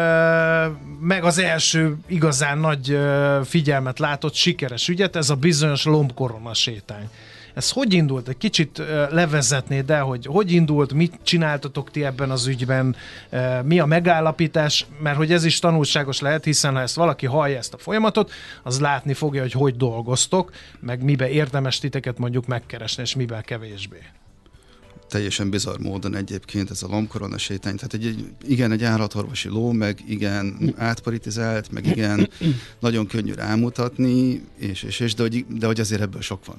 meg 1.01 1.25
az 1.25 1.39
első 1.39 1.97
igazán 2.07 2.59
nagy 2.59 2.93
uh, 2.93 3.45
figyelmet 3.45 3.99
látott 3.99 4.35
sikeres 4.35 4.89
ügyet, 4.89 5.17
ez 5.17 5.31
a 5.31 5.35
bizonyos 5.35 5.85
lombkorona 5.85 6.55
sétány. 6.55 7.09
Ez 7.55 7.71
hogy 7.71 7.93
indult? 7.93 8.29
Egy 8.29 8.37
kicsit 8.37 8.83
levezetnéd 9.11 9.87
de 9.89 9.99
hogy 9.99 10.27
hogy 10.27 10.53
indult, 10.53 10.93
mit 10.93 11.19
csináltatok 11.23 11.91
ti 11.91 12.05
ebben 12.05 12.31
az 12.31 12.47
ügyben, 12.47 12.97
mi 13.65 13.79
a 13.79 13.87
megállapítás, 13.87 14.87
mert 15.03 15.17
hogy 15.17 15.33
ez 15.33 15.45
is 15.45 15.59
tanulságos 15.59 16.21
lehet, 16.21 16.45
hiszen 16.45 16.75
ha 16.75 16.81
ezt 16.81 16.95
valaki 16.95 17.27
hallja 17.27 17.57
ezt 17.57 17.75
a 17.75 17.79
folyamatot, 17.79 18.33
az 18.63 18.81
látni 18.81 19.15
fogja, 19.15 19.43
hogy 19.43 19.53
hogy 19.53 19.77
dolgoztok, 19.77 20.53
meg 20.81 21.03
mibe 21.03 21.29
érdemes 21.29 21.79
titeket 21.79 22.19
mondjuk 22.19 22.47
megkeresni, 22.47 23.03
és 23.03 23.15
miben 23.15 23.43
kevésbé 23.43 23.99
teljesen 25.09 25.51
bizarr 25.51 25.79
módon 25.79 26.15
egyébként 26.17 26.71
ez 26.71 26.83
a 26.83 26.87
lombkorona 26.87 27.39
sétány. 27.39 27.77
Tehát 27.77 27.95
egy, 27.95 28.33
igen, 28.47 28.73
egy 28.73 28.85
állatorvosi 28.85 29.49
ló, 29.49 29.73
meg 29.73 30.03
igen, 30.07 30.75
átpolitizált, 30.77 31.71
meg 31.71 31.87
igen, 31.87 32.31
nagyon 32.81 33.07
könnyű 33.07 33.33
rámutatni, 33.33 34.43
és, 34.57 34.83
és, 34.83 35.01
és 35.01 35.15
de, 35.15 35.23
hogy, 35.23 35.47
de 35.49 35.67
hogy 35.67 35.81
azért 35.81 36.01
ebből 36.01 36.21
sok 36.21 36.45
van. 36.45 36.57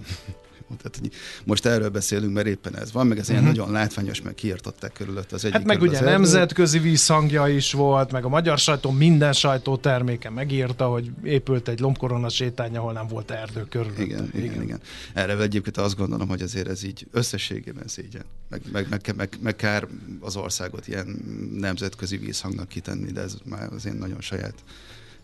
Tehát, 0.78 0.98
hogy 1.00 1.12
most 1.46 1.66
erről 1.66 1.90
beszélünk, 1.90 2.34
mert 2.34 2.48
éppen 2.48 2.78
ez 2.78 2.92
van, 2.92 3.08
meg 3.08 3.18
ez 3.18 3.30
uh-huh. 3.30 3.40
ilyen 3.40 3.52
mhm. 3.52 3.60
nagyon 3.60 3.82
látványos, 3.82 4.22
meg 4.22 4.36
kiirtották 4.36 4.94
körülött 4.94 5.32
az 5.32 5.44
egyik. 5.44 5.58
Hát 5.58 5.66
meg 5.66 5.82
ugye 5.82 6.02
nemzetközi 6.02 6.80
vízhangja 6.80 7.48
is 7.48 7.72
volt, 7.72 8.12
meg 8.12 8.26
a 8.26 8.30
magyar 8.30 8.58
sajtó 8.58 8.92
minden 8.92 9.34
sajtóterméke 9.34 10.30
megírta, 10.30 10.88
hogy 10.88 11.12
épült 11.24 11.68
egy 11.68 11.80
lombkorona 11.80 12.30
sétány, 12.30 12.78
ahol 12.78 12.94
nem 12.94 13.08
volt 13.08 13.32
erdő 13.32 13.66
körül. 13.70 13.94
Igen, 13.98 14.30
igen, 14.34 14.44
igen, 14.44 14.62
igen. 14.62 14.80
Erre 15.14 15.38
egyébként 15.38 15.78
azt 15.78 15.96
gondolom, 15.96 16.28
hogy 16.28 16.42
azért 16.42 16.68
ez 16.68 16.84
így 16.84 17.08
összességében 17.12 17.88
szégyen. 17.88 18.24
Meg, 18.50 18.62
meg, 18.72 18.88
meg, 18.90 19.14
meg, 19.16 19.38
meg 19.42 19.56
kár 19.56 19.88
az 20.20 20.36
országot 20.36 20.88
ilyen 20.88 21.08
nemzetközi 21.54 22.18
vízhangnak 22.18 22.68
kitenni, 22.68 23.12
de 23.12 23.22
ez 23.22 23.36
már 23.46 23.74
az 23.74 23.86
én 23.86 23.94
nagyon 23.94 24.22
saját 24.22 24.56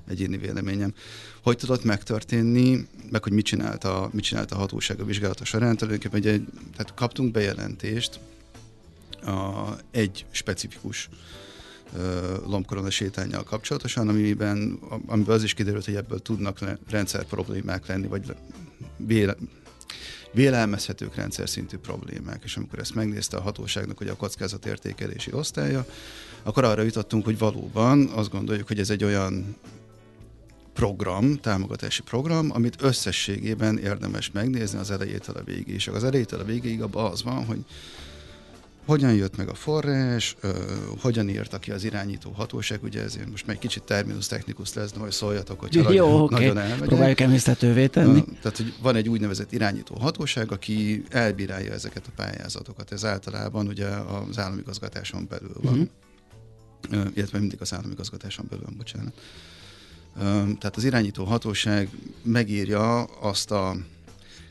egyéni 0.08 0.38
véleményem. 0.38 0.94
Hogy 1.44 1.58
tudott 1.58 1.84
megtörténni, 1.84 2.88
meg 3.12 3.24
hogy 3.24 3.32
mit 3.32 3.46
csinált 3.46 3.84
a, 3.84 4.10
mit 4.14 4.24
csinált 4.24 4.52
a 4.52 4.56
hatóság 4.56 5.00
a 5.00 5.06
vizsgálata 5.06 5.46
során, 5.46 5.78
tulajdonképpen 5.78 6.34
egy, 6.34 6.46
tehát 6.76 6.94
kaptunk 6.94 7.32
bejelentést 7.32 8.20
a, 9.26 9.70
egy 9.92 10.26
specifikus 10.32 11.10
lombkorona 12.46 12.90
sétányjal 12.90 13.44
kapcsolatosan, 13.44 14.08
amiben, 14.08 14.80
amiben 15.06 15.36
az 15.36 15.44
is 15.44 15.54
kiderült, 15.54 15.86
hogy 15.86 15.96
ebből 15.96 16.20
tudnak 16.20 16.60
le, 16.60 16.78
rendszer 16.90 17.24
problémák 17.26 17.86
lenni, 17.86 18.08
vagy 18.08 18.36
véle, 18.98 19.36
vélelmezhetők 20.32 21.16
rendszer 21.16 21.50
szintű 21.50 21.78
problémák, 21.78 22.42
és 22.44 22.58
amikor 22.58 22.80
ezt 22.80 22.96
megnézte 22.96 23.38
a 23.38 23.42
hatóságnak, 23.42 23.98
hogy 23.98 24.08
a 24.08 24.16
kockázatértékelési 24.16 25.34
osztálya, 25.34 25.86
akkor 26.44 26.64
arra 26.64 26.82
jutottunk, 26.82 27.26
hogy 27.26 27.38
valóban 27.38 28.08
azt 28.08 28.30
gondoljuk, 28.30 28.68
hogy 28.68 28.80
ez 28.80 28.90
egy 28.90 29.04
olyan 29.04 29.56
program, 30.76 31.36
támogatási 31.36 32.02
program, 32.02 32.50
amit 32.54 32.82
összességében 32.82 33.78
érdemes 33.78 34.32
megnézni 34.32 34.80
az 34.80 34.92
elejétől 34.92 35.36
a 35.36 35.44
végéig. 35.44 35.68
És 35.76 35.88
az 35.88 36.04
elejétől 36.04 36.40
a 36.40 36.44
végéig 36.44 36.82
abban 36.82 37.12
az 37.12 37.24
van, 37.24 37.46
hogy 37.46 37.66
hogyan 38.86 39.14
jött 39.14 39.38
meg 39.38 39.50
a 39.50 39.54
forrás, 39.54 40.36
ö, 40.42 40.52
hogyan 41.02 41.30
írta 41.30 41.60
ki 41.60 41.72
az 41.72 41.84
irányító 41.84 42.32
hatóság, 42.32 42.84
ugye 42.84 43.04
ezért 43.04 43.30
most 43.30 43.46
meg 43.46 43.58
kicsit 43.58 43.84
terminus 43.84 44.28
technikus 44.28 44.74
lesz, 44.74 44.92
de 44.92 45.00
majd 45.00 45.12
szóljatok, 45.12 45.60
hogy 45.60 45.74
Jó, 45.74 45.84
nagyon, 45.84 46.22
okay. 46.22 46.40
nagyon 46.40 46.58
elmegyek. 46.58 46.88
Próbáljuk 46.88 47.20
emésztetővé 47.20 47.88
tenni. 47.88 48.20
Ö, 48.20 48.32
tehát, 48.42 48.58
hogy 48.58 48.74
van 48.82 48.96
egy 48.96 49.10
úgynevezett 49.10 49.52
irányító 49.52 49.96
hatóság, 49.96 50.52
aki 50.52 51.04
elbírálja 51.10 51.74
ezeket 51.74 52.08
a 52.08 52.12
pályázatokat. 52.16 52.92
Ez 52.92 53.06
általában 53.06 53.68
ugye 53.68 53.88
az 54.30 54.40
államigazgatáson 54.40 55.26
belül 55.30 55.56
van. 55.62 55.74
Uh-huh. 55.74 57.06
Ö, 57.06 57.10
illetve 57.14 57.40
mindig 57.40 57.62
az 57.62 57.74
államigazgatáson 57.74 58.46
belül 58.50 58.66
van, 58.66 58.76
bocsánat. 58.78 59.14
Tehát 60.18 60.76
az 60.76 60.84
irányító 60.84 61.24
hatóság 61.24 61.90
megírja 62.24 63.04
azt 63.04 63.52
a 63.52 63.76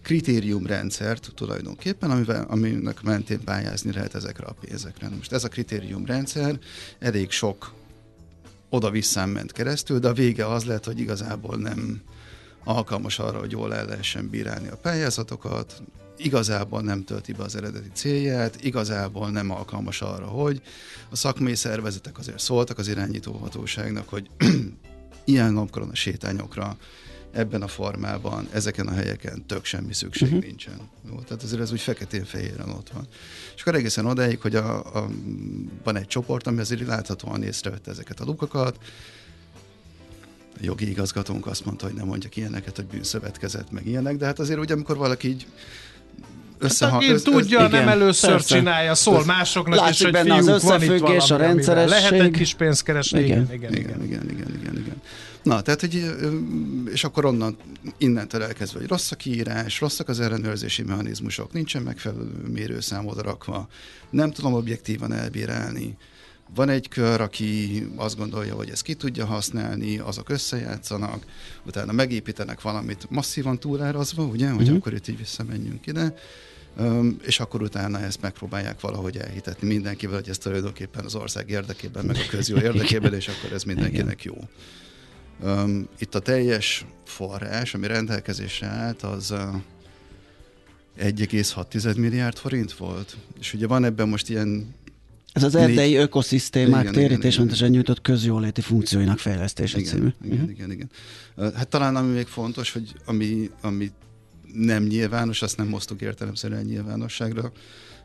kritériumrendszert 0.03 1.33
tulajdonképpen, 1.35 2.11
amivel, 2.11 2.45
aminek 2.49 3.03
mentén 3.03 3.45
pályázni 3.45 3.93
lehet 3.93 4.15
ezekre 4.15 4.47
a 4.47 4.55
pénzekre. 4.61 5.09
Most 5.09 5.33
ez 5.33 5.45
a 5.45 5.49
kritériumrendszer 5.49 6.59
elég 6.99 7.31
sok 7.31 7.73
oda-visszám 8.69 9.31
ment 9.31 9.53
keresztül, 9.53 9.99
de 9.99 10.09
a 10.09 10.13
vége 10.13 10.47
az 10.47 10.65
lett, 10.65 10.85
hogy 10.85 10.99
igazából 10.99 11.57
nem 11.57 12.03
alkalmas 12.65 13.19
arra, 13.19 13.39
hogy 13.39 13.51
jól 13.51 13.75
el 13.75 13.87
lehessen 13.87 14.29
bírálni 14.31 14.69
a 14.69 14.77
pályázatokat, 14.77 15.83
igazából 16.17 16.81
nem 16.81 17.05
tölti 17.05 17.33
be 17.33 17.43
az 17.43 17.57
eredeti 17.57 17.91
célját, 17.93 18.65
igazából 18.65 19.31
nem 19.31 19.51
alkalmas 19.51 20.01
arra, 20.01 20.27
hogy 20.27 20.63
a 21.11 21.17
szakmai 21.17 21.55
szervezetek 21.55 22.19
azért 22.19 22.39
szóltak 22.39 22.79
az 22.79 22.89
irányítóhatóságnak, 22.89 24.09
hogy 24.09 24.31
ilyen 25.25 25.53
napkorona 25.53 25.95
sétányokra 25.95 26.77
ebben 27.33 27.63
a 27.63 27.69
formában, 27.69 28.49
ezeken 28.53 28.87
a 28.87 28.93
helyeken 28.93 29.47
tök 29.47 29.65
semmi 29.65 29.93
szükség 29.93 30.29
uh-huh. 30.29 30.45
nincsen. 30.45 30.81
Jó, 31.09 31.21
tehát 31.21 31.43
azért 31.43 31.61
ez 31.61 31.73
úgy 31.73 31.81
feketén-fehéren 31.81 32.69
ott 32.69 32.91
van. 32.91 33.07
És 33.55 33.61
akkor 33.61 33.75
egészen 33.75 34.07
odáig, 34.07 34.41
hogy 34.41 34.55
a, 34.55 34.97
a, 34.97 35.09
van 35.85 35.97
egy 35.97 36.07
csoport, 36.07 36.47
ami 36.47 36.59
azért 36.59 36.87
láthatóan 36.87 37.43
észrevette 37.43 37.91
ezeket 37.91 38.21
a 38.21 38.25
lukakat, 38.25 38.79
a 40.57 40.61
jogi 40.61 40.89
igazgatónk 40.89 41.47
azt 41.47 41.65
mondta, 41.65 41.87
hogy 41.87 41.95
nem 41.95 42.07
mondjak 42.07 42.37
ilyeneket, 42.37 42.77
hogy 42.77 42.87
bűnszövetkezet, 42.87 43.71
meg 43.71 43.87
ilyenek, 43.87 44.17
de 44.17 44.27
hát 44.27 44.39
azért 44.39 44.59
ugye, 44.59 44.75
amikor 44.75 44.97
valaki 44.97 45.29
így 45.29 45.47
összehang... 46.65 47.03
Hát, 47.03 47.13
össz, 47.13 47.23
tudja, 47.23 47.61
össz, 47.61 47.71
nem 47.71 47.83
igen, 47.83 47.89
először 47.89 48.31
persze. 48.31 48.57
csinálja, 48.57 48.95
szól 48.95 49.25
másoknak 49.25 49.79
Látszik 49.79 49.95
is, 49.95 50.03
hogy 50.03 50.13
benne 50.13 50.35
fiúk, 50.35 50.49
az 50.49 50.65
összefüggés, 50.65 51.31
a 51.31 51.37
rendszeresség. 51.37 51.89
Lehet 51.89 52.13
egy 52.13 52.31
kis 52.31 52.55
pénzt 52.55 52.83
keresni. 52.83 53.21
Igen. 53.21 53.49
Igen, 53.53 53.73
igen, 53.73 53.73
igen, 53.73 54.03
igen, 54.05 54.31
igen, 54.31 54.59
igen, 54.61 54.77
igen. 54.77 55.03
Na, 55.43 55.61
tehát, 55.61 55.81
hogy, 55.81 56.15
és 56.93 57.05
akkor 57.05 57.25
onnan, 57.25 57.57
innentől 57.99 58.43
elkezdve, 58.43 58.79
hogy 58.79 58.89
rossz 58.89 59.11
a 59.11 59.17
kiírás, 59.17 59.81
rosszak 59.81 60.09
az 60.09 60.21
ellenőrzési 60.21 60.83
mechanizmusok, 60.83 61.53
nincsen 61.53 61.83
megfelelő 61.83 62.31
mérőszám 62.53 63.07
odarakva, 63.07 63.69
nem 64.11 64.31
tudom 64.31 64.53
objektívan 64.53 65.13
elbírálni, 65.13 65.97
van 66.55 66.69
egy 66.69 66.89
kör, 66.89 67.21
aki 67.21 67.87
azt 67.97 68.17
gondolja, 68.17 68.55
hogy 68.55 68.71
ezt 68.71 68.83
ki 68.83 68.95
tudja 68.95 69.27
használni, 69.27 69.99
azok 69.99 70.29
összejátszanak, 70.29 71.25
utána 71.67 71.93
megépítenek 71.93 72.61
valamit 72.63 73.07
masszívan 73.11 73.59
túlárazva, 73.59 74.23
ugye, 74.23 74.51
hogy 74.51 74.63
uh-huh. 74.63 74.77
akkor 74.77 74.93
itt 74.93 75.09
így 75.09 75.19
visszamenjünk 75.19 75.87
ide, 75.87 76.15
és 77.23 77.41
akkor 77.41 77.63
utána 77.63 78.01
ezt 78.01 78.21
megpróbálják 78.21 78.81
valahogy 78.81 79.17
elhitetni 79.17 79.69
mindenkivel, 79.69 80.15
hogy 80.15 80.29
ez 80.29 80.39
tulajdonképpen 80.39 81.05
az 81.05 81.15
ország 81.15 81.51
érdekében, 81.51 82.05
meg 82.05 82.17
a 82.17 82.29
közjó 82.31 82.57
érdekében, 82.71 83.15
és 83.15 83.29
akkor 83.29 83.53
ez 83.53 83.63
mindenkinek 83.63 84.23
jó. 84.23 84.35
Itt 85.99 86.15
a 86.15 86.19
teljes 86.19 86.87
forrás, 87.05 87.75
ami 87.75 87.87
rendelkezésre 87.87 88.67
állt, 88.67 89.03
az 89.03 89.31
uh, 89.31 89.39
1,6 90.99 91.97
milliárd 91.97 92.37
forint 92.37 92.73
volt. 92.73 93.17
És 93.41 93.55
ugye 93.55 93.67
van 93.67 93.85
ebben 93.85 94.09
most 94.09 94.29
ilyen 94.29 94.75
ez 95.33 95.43
az 95.43 95.55
erdei 95.55 95.95
ökoszisztémák 95.95 96.91
térítésmentesen 96.91 97.71
nyújtott 97.71 98.01
közjóléti 98.01 98.61
funkcióinak 98.61 99.19
fejlesztése 99.19 99.79
igen, 99.79 99.93
című. 99.93 100.09
Igen, 100.25 100.37
uh-huh. 100.37 100.51
igen, 100.51 100.71
igen. 100.71 100.91
Hát 101.37 101.69
talán 101.69 101.97
ami 101.97 102.13
még 102.13 102.27
fontos, 102.27 102.73
hogy 102.73 102.93
ami, 103.05 103.51
ami 103.61 103.91
nem 104.55 104.83
nyilvános, 104.83 105.43
azt 105.43 105.57
nem 105.57 105.71
hoztuk 105.71 106.01
értelemszerűen 106.01 106.65
nyilvánosságra, 106.65 107.53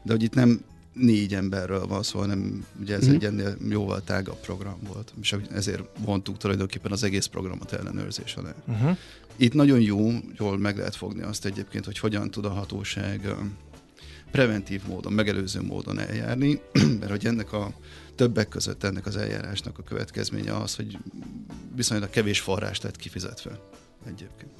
de 0.03 0.11
hogy 0.11 0.23
itt 0.23 0.33
nem 0.33 0.61
négy 0.93 1.33
emberről 1.33 1.87
van 1.87 2.03
szó, 2.03 2.19
hanem 2.19 2.65
ugye 2.81 2.95
ez 2.95 3.07
mm. 3.07 3.13
egy 3.13 3.25
ennél 3.25 3.57
jóval 3.69 4.03
tágabb 4.03 4.39
program 4.39 4.79
volt, 4.87 5.13
és 5.21 5.35
ezért 5.51 5.83
vontuk 5.99 6.37
tulajdonképpen 6.37 6.91
az 6.91 7.03
egész 7.03 7.25
programot 7.25 7.73
ellenőrzés 7.73 8.35
alá. 8.35 8.53
Uh-huh. 8.67 8.97
Itt 9.35 9.53
nagyon 9.53 9.79
jó, 9.79 10.11
jól 10.37 10.57
meg 10.57 10.77
lehet 10.77 10.95
fogni 10.95 11.21
azt 11.21 11.45
egyébként, 11.45 11.85
hogy 11.85 11.99
hogyan 11.99 12.31
tud 12.31 12.45
a 12.45 12.49
hatóság 12.49 13.35
preventív 14.31 14.81
módon, 14.87 15.13
megelőző 15.13 15.61
módon 15.61 15.99
eljárni, 15.99 16.61
mert 16.99 17.09
hogy 17.09 17.25
ennek 17.25 17.53
a 17.53 17.73
többek 18.15 18.47
között 18.47 18.83
ennek 18.83 19.05
az 19.05 19.17
eljárásnak 19.17 19.77
a 19.77 19.83
következménye 19.83 20.55
az, 20.55 20.75
hogy 20.75 20.97
viszonylag 21.75 22.09
kevés 22.09 22.39
forrást 22.39 22.83
lett 22.83 22.95
kifizetve 22.95 23.59
egyébként. 24.05 24.51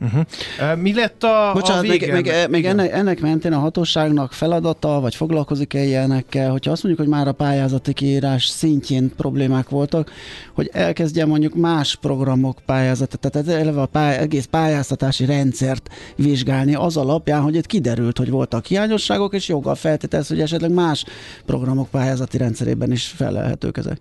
Uh-huh. 0.00 0.80
Mi 0.80 0.94
lett 0.94 1.22
a, 1.22 1.50
Bocsánat, 1.54 1.84
a 1.84 1.86
még, 1.86 2.12
még, 2.12 2.32
még 2.50 2.64
ennek, 2.64 2.92
ennek 2.92 3.20
mentén 3.20 3.52
a 3.52 3.58
hatóságnak 3.58 4.32
feladata, 4.32 5.00
vagy 5.00 5.14
foglalkozik-e 5.14 5.84
ilyenekkel, 5.84 6.50
hogyha 6.50 6.70
azt 6.70 6.82
mondjuk, 6.82 7.06
hogy 7.06 7.16
már 7.16 7.28
a 7.28 7.32
pályázati 7.32 7.92
kiírás 7.92 8.46
szintjén 8.46 9.14
problémák 9.16 9.68
voltak, 9.68 10.10
hogy 10.54 10.70
elkezdje 10.72 11.26
mondjuk 11.26 11.54
más 11.54 11.96
programok 11.96 12.58
pályázatát, 12.66 13.32
tehát 13.32 13.48
eleve 13.48 13.80
a 13.80 13.86
pály, 13.86 14.16
egész 14.16 14.44
pályáztatási 14.44 15.24
rendszert 15.24 15.88
vizsgálni 16.16 16.74
az 16.74 16.96
alapján, 16.96 17.42
hogy 17.42 17.54
itt 17.54 17.66
kiderült, 17.66 18.18
hogy 18.18 18.30
voltak 18.30 18.66
hiányosságok, 18.66 19.34
és 19.34 19.48
joggal 19.48 19.74
feltételez, 19.74 20.28
hogy 20.28 20.40
esetleg 20.40 20.72
más 20.72 21.04
programok 21.46 21.90
pályázati 21.90 22.38
rendszerében 22.38 22.92
is 22.92 23.06
felelhetők 23.06 23.76
ezek. 23.76 23.98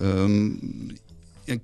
Um, 0.00 0.58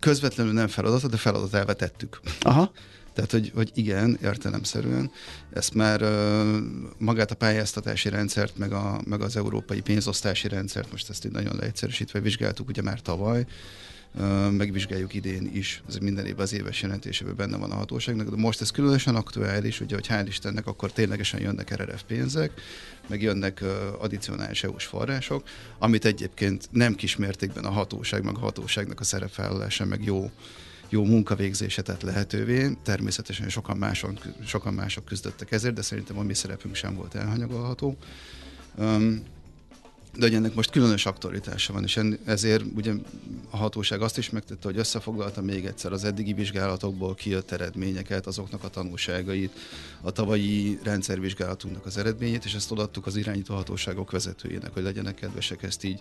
közvetlenül 0.01 0.53
nem 0.53 0.69
feladat, 0.69 1.11
de 1.11 1.17
feladat 1.17 1.55
elvetettük. 1.55 2.21
Aha. 2.41 2.71
Tehát, 3.15 3.31
hogy, 3.31 3.53
hogy 3.55 3.71
igen, 3.75 4.19
értelemszerűen, 4.23 5.11
ezt 5.53 5.75
már 5.75 6.03
uh, 6.03 6.57
magát 6.99 7.31
a 7.31 7.35
pályáztatási 7.35 8.09
rendszert, 8.09 8.59
meg, 8.59 8.73
a, 8.73 9.01
meg 9.05 9.21
az 9.21 9.37
európai 9.37 9.81
pénzosztási 9.81 10.49
rendszert, 10.49 10.91
most 10.91 11.11
ezt 11.11 11.25
így 11.25 11.33
nagyon 11.33 11.57
leegyszerűsítve 11.57 12.21
vizsgáltuk 12.21 12.69
ugye 12.69 12.83
már 12.83 13.01
tavaly, 13.01 13.47
megvizsgáljuk 14.51 15.15
idén 15.15 15.51
is, 15.53 15.83
ez 15.89 15.97
minden 15.97 16.27
évben 16.27 16.43
az 16.43 16.53
éves 16.53 16.83
jelentésében 16.83 17.37
benne 17.37 17.57
van 17.57 17.71
a 17.71 17.75
hatóságnak, 17.75 18.29
de 18.29 18.37
most 18.37 18.61
ez 18.61 18.71
különösen 18.71 19.15
aktuális, 19.15 19.81
ugye, 19.81 19.95
hogy 19.95 20.07
hál' 20.09 20.25
Istennek 20.27 20.67
akkor 20.67 20.93
ténylegesen 20.93 21.41
jönnek 21.41 21.77
RRF 21.77 22.03
pénzek, 22.03 22.61
meg 23.07 23.23
jönnek 23.23 23.63
addicionális 23.99 24.65
EU-s 24.65 24.85
források, 24.85 25.43
amit 25.79 26.05
egyébként 26.05 26.69
nem 26.71 26.95
kismértékben 26.95 27.65
a 27.65 27.71
hatóság, 27.71 28.25
meg 28.25 28.37
a 28.37 28.41
hatóságnak 28.41 29.01
a 29.01 29.05
szerepvállalása, 29.05 29.85
meg 29.85 30.05
jó 30.05 30.31
jó 30.93 31.05
munkavégzése 31.05 31.83
tett 31.83 32.03
lehetővé. 32.03 32.77
Természetesen 32.83 33.49
sokan, 33.49 33.77
máson, 33.77 34.19
sokan 34.47 34.75
mások 34.75 35.05
küzdöttek 35.05 35.53
ezért, 35.53 35.75
de 35.75 35.83
szerintem 35.83 36.19
a 36.19 36.23
mi 36.23 36.35
szerepünk 36.35 36.75
sem 36.75 36.95
volt 36.95 37.15
elhanyagolható. 37.15 37.97
Um, 38.77 39.23
de 40.17 40.27
hogy 40.27 40.35
ennek 40.35 40.55
most 40.55 40.71
különös 40.71 41.07
aktualitása 41.07 41.73
van, 41.73 41.83
és 41.83 42.01
ezért 42.25 42.65
ugye 42.75 42.93
a 43.51 43.57
hatóság 43.57 44.03
azt 44.03 44.19
is 44.19 44.31
megtette, 44.31 44.69
hogy 44.69 44.79
összefoglalta 44.79 45.43
még 45.43 45.65
egyszer 45.65 45.93
az 45.93 46.05
eddigi 46.05 46.33
vizsgálatokból 46.33 47.15
kijött 47.15 47.51
eredményeket, 47.51 48.27
azoknak 48.27 48.65
a 48.65 48.69
tanulságait, 48.69 49.59
a 50.01 50.11
tavalyi 50.11 50.79
rendszervizsgálatunknak 50.83 51.87
az 51.87 51.97
eredményét, 51.97 52.45
és 52.45 52.55
ezt 52.55 52.71
odaadtuk 52.71 53.07
az 53.07 53.17
irányító 53.17 53.55
hatóságok 53.55 54.11
vezetőjének, 54.11 54.73
hogy 54.73 54.83
legyenek 54.83 55.15
kedvesek 55.15 55.63
ezt 55.63 55.85
így 55.85 56.01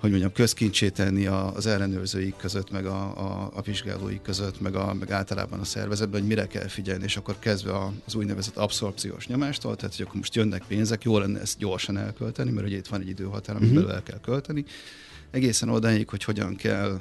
hogy 0.00 0.10
mondjam, 0.10 0.32
közkincsét 0.32 0.94
tenni 0.94 1.26
az 1.26 1.66
ellenőrzőik 1.66 2.36
között, 2.36 2.70
meg 2.70 2.86
a, 2.86 3.00
a, 3.02 3.50
a 3.54 3.62
vizsgálóik 3.62 4.22
között, 4.22 4.60
meg, 4.60 4.74
a, 4.74 4.94
meg 4.94 5.10
általában 5.10 5.60
a 5.60 5.64
szervezetben, 5.64 6.20
hogy 6.20 6.28
mire 6.28 6.46
kell 6.46 6.68
figyelni, 6.68 7.04
és 7.04 7.16
akkor 7.16 7.38
kezdve 7.38 7.78
az 8.06 8.14
úgynevezett 8.14 8.56
abszorpciós 8.56 9.26
nyomástól, 9.26 9.76
tehát 9.76 9.96
hogy 9.96 10.04
akkor 10.04 10.16
most 10.16 10.34
jönnek 10.34 10.62
pénzek, 10.68 11.02
jó 11.02 11.18
lenne 11.18 11.40
ezt 11.40 11.58
gyorsan 11.58 11.96
elkölteni, 11.96 12.50
mert 12.50 12.66
ugye 12.66 12.76
itt 12.76 12.86
van 12.86 13.00
egy 13.00 13.08
időhatár, 13.08 13.56
amiben 13.56 13.76
uh-huh. 13.76 13.94
el 13.94 14.02
kell 14.02 14.20
költeni, 14.20 14.64
egészen 15.30 15.68
odáig, 15.68 16.08
hogy 16.08 16.24
hogyan 16.24 16.56
kell 16.56 17.00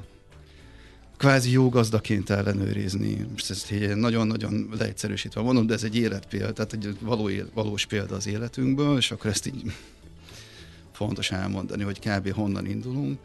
kvázi 1.18 1.52
jó 1.52 1.70
gazdaként 1.70 2.30
ellenőrizni. 2.30 3.28
Most 3.32 3.50
ezt 3.50 3.74
nagyon-nagyon 3.96 4.70
leegyszerűsítve 4.78 5.42
mondom, 5.42 5.66
de 5.66 5.74
ez 5.74 5.84
egy 5.84 5.96
életpélda, 5.96 6.52
tehát 6.54 6.74
egy 6.74 6.98
való, 7.00 7.30
valós 7.54 7.86
példa 7.86 8.16
az 8.16 8.28
életünkből, 8.28 8.98
és 8.98 9.12
akkor 9.12 9.30
ezt 9.30 9.48
így 9.48 9.72
fontos 10.96 11.32
elmondani, 11.32 11.84
hogy 11.84 12.00
kb. 12.00 12.32
honnan 12.34 12.66
indulunk. 12.66 13.20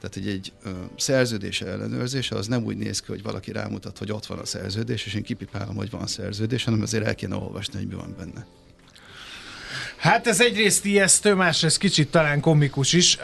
Tehát, 0.00 0.14
hogy 0.14 0.28
egy 0.28 0.52
ö, 0.62 0.70
szerződés 0.96 1.60
ellenőrzése 1.60 2.36
az 2.36 2.46
nem 2.46 2.64
úgy 2.64 2.76
néz 2.76 3.00
ki, 3.00 3.06
hogy 3.06 3.22
valaki 3.22 3.52
rámutat, 3.52 3.98
hogy 3.98 4.12
ott 4.12 4.26
van 4.26 4.38
a 4.38 4.44
szerződés, 4.44 5.06
és 5.06 5.14
én 5.14 5.22
kipipálom, 5.22 5.76
hogy 5.76 5.90
van 5.90 6.06
szerződés, 6.06 6.64
hanem 6.64 6.82
azért 6.82 7.04
el 7.04 7.14
kéne 7.14 7.36
olvasni, 7.36 7.78
hogy 7.78 7.86
mi 7.86 7.94
van 7.94 8.14
benne. 8.18 8.46
Hát 10.04 10.26
ez 10.26 10.40
egyrészt 10.40 10.84
ijesztő, 10.84 11.34
másrészt 11.34 11.78
kicsit 11.78 12.10
talán 12.10 12.40
komikus 12.40 12.92
is, 12.92 13.18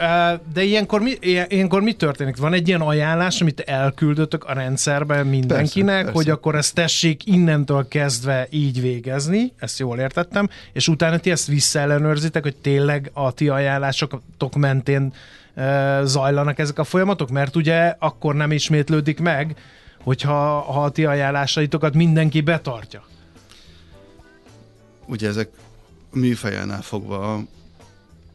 de 0.53 0.63
ilyenkor 0.63 1.01
mi, 1.01 1.17
ilyenkor 1.21 1.81
mi 1.81 1.93
történik? 1.93 2.37
Van 2.37 2.53
egy 2.53 2.67
ilyen 2.67 2.81
ajánlás, 2.81 3.41
amit 3.41 3.59
elküldötök 3.59 4.43
a 4.43 4.53
rendszerbe 4.53 5.23
mindenkinek, 5.23 5.87
persze, 5.87 6.03
persze. 6.03 6.17
hogy 6.17 6.29
akkor 6.29 6.55
ezt 6.55 6.73
tessék 6.73 7.25
innentől 7.25 7.87
kezdve 7.87 8.47
így 8.49 8.81
végezni, 8.81 9.53
ezt 9.57 9.79
jól 9.79 9.99
értettem, 9.99 10.49
és 10.73 10.87
utána 10.87 11.17
ti 11.17 11.31
ezt 11.31 11.47
visszaellenőrzitek, 11.47 12.43
hogy 12.43 12.55
tényleg 12.55 13.09
a 13.13 13.31
ti 13.31 13.49
ajánlásotok 13.49 14.55
mentén 14.55 15.13
zajlanak 16.03 16.59
ezek 16.59 16.79
a 16.79 16.83
folyamatok, 16.83 17.29
mert 17.29 17.55
ugye 17.55 17.95
akkor 17.99 18.35
nem 18.35 18.51
ismétlődik 18.51 19.19
meg, 19.19 19.55
hogyha 20.03 20.59
ha 20.59 20.83
a 20.83 20.89
ti 20.89 21.05
ajánlásaitokat 21.05 21.93
mindenki 21.93 22.41
betartja. 22.41 23.03
Ugye 25.07 25.27
ezek 25.27 25.49
műfajánál 26.13 26.81
fogva 26.81 27.43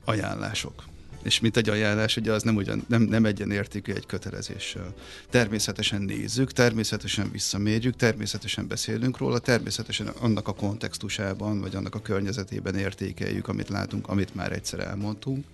ajánlások. 0.04 0.84
És 1.22 1.40
mint 1.40 1.56
egy 1.56 1.68
ajánlás, 1.68 2.16
ugye 2.16 2.32
az 2.32 2.42
nem, 2.42 2.56
ugyan, 2.56 2.84
nem, 2.88 3.02
nem 3.02 3.24
egyenértékű 3.24 3.92
egy 3.92 4.06
kötelezéssel. 4.06 4.94
Természetesen 5.30 6.02
nézzük, 6.02 6.52
természetesen 6.52 7.30
visszamérjük, 7.30 7.96
természetesen 7.96 8.66
beszélünk 8.66 9.18
róla, 9.18 9.38
természetesen 9.38 10.06
annak 10.06 10.48
a 10.48 10.54
kontextusában, 10.54 11.60
vagy 11.60 11.74
annak 11.74 11.94
a 11.94 12.02
környezetében 12.02 12.74
értékeljük, 12.74 13.48
amit 13.48 13.68
látunk, 13.68 14.08
amit 14.08 14.34
már 14.34 14.52
egyszer 14.52 14.80
elmondtunk 14.80 15.44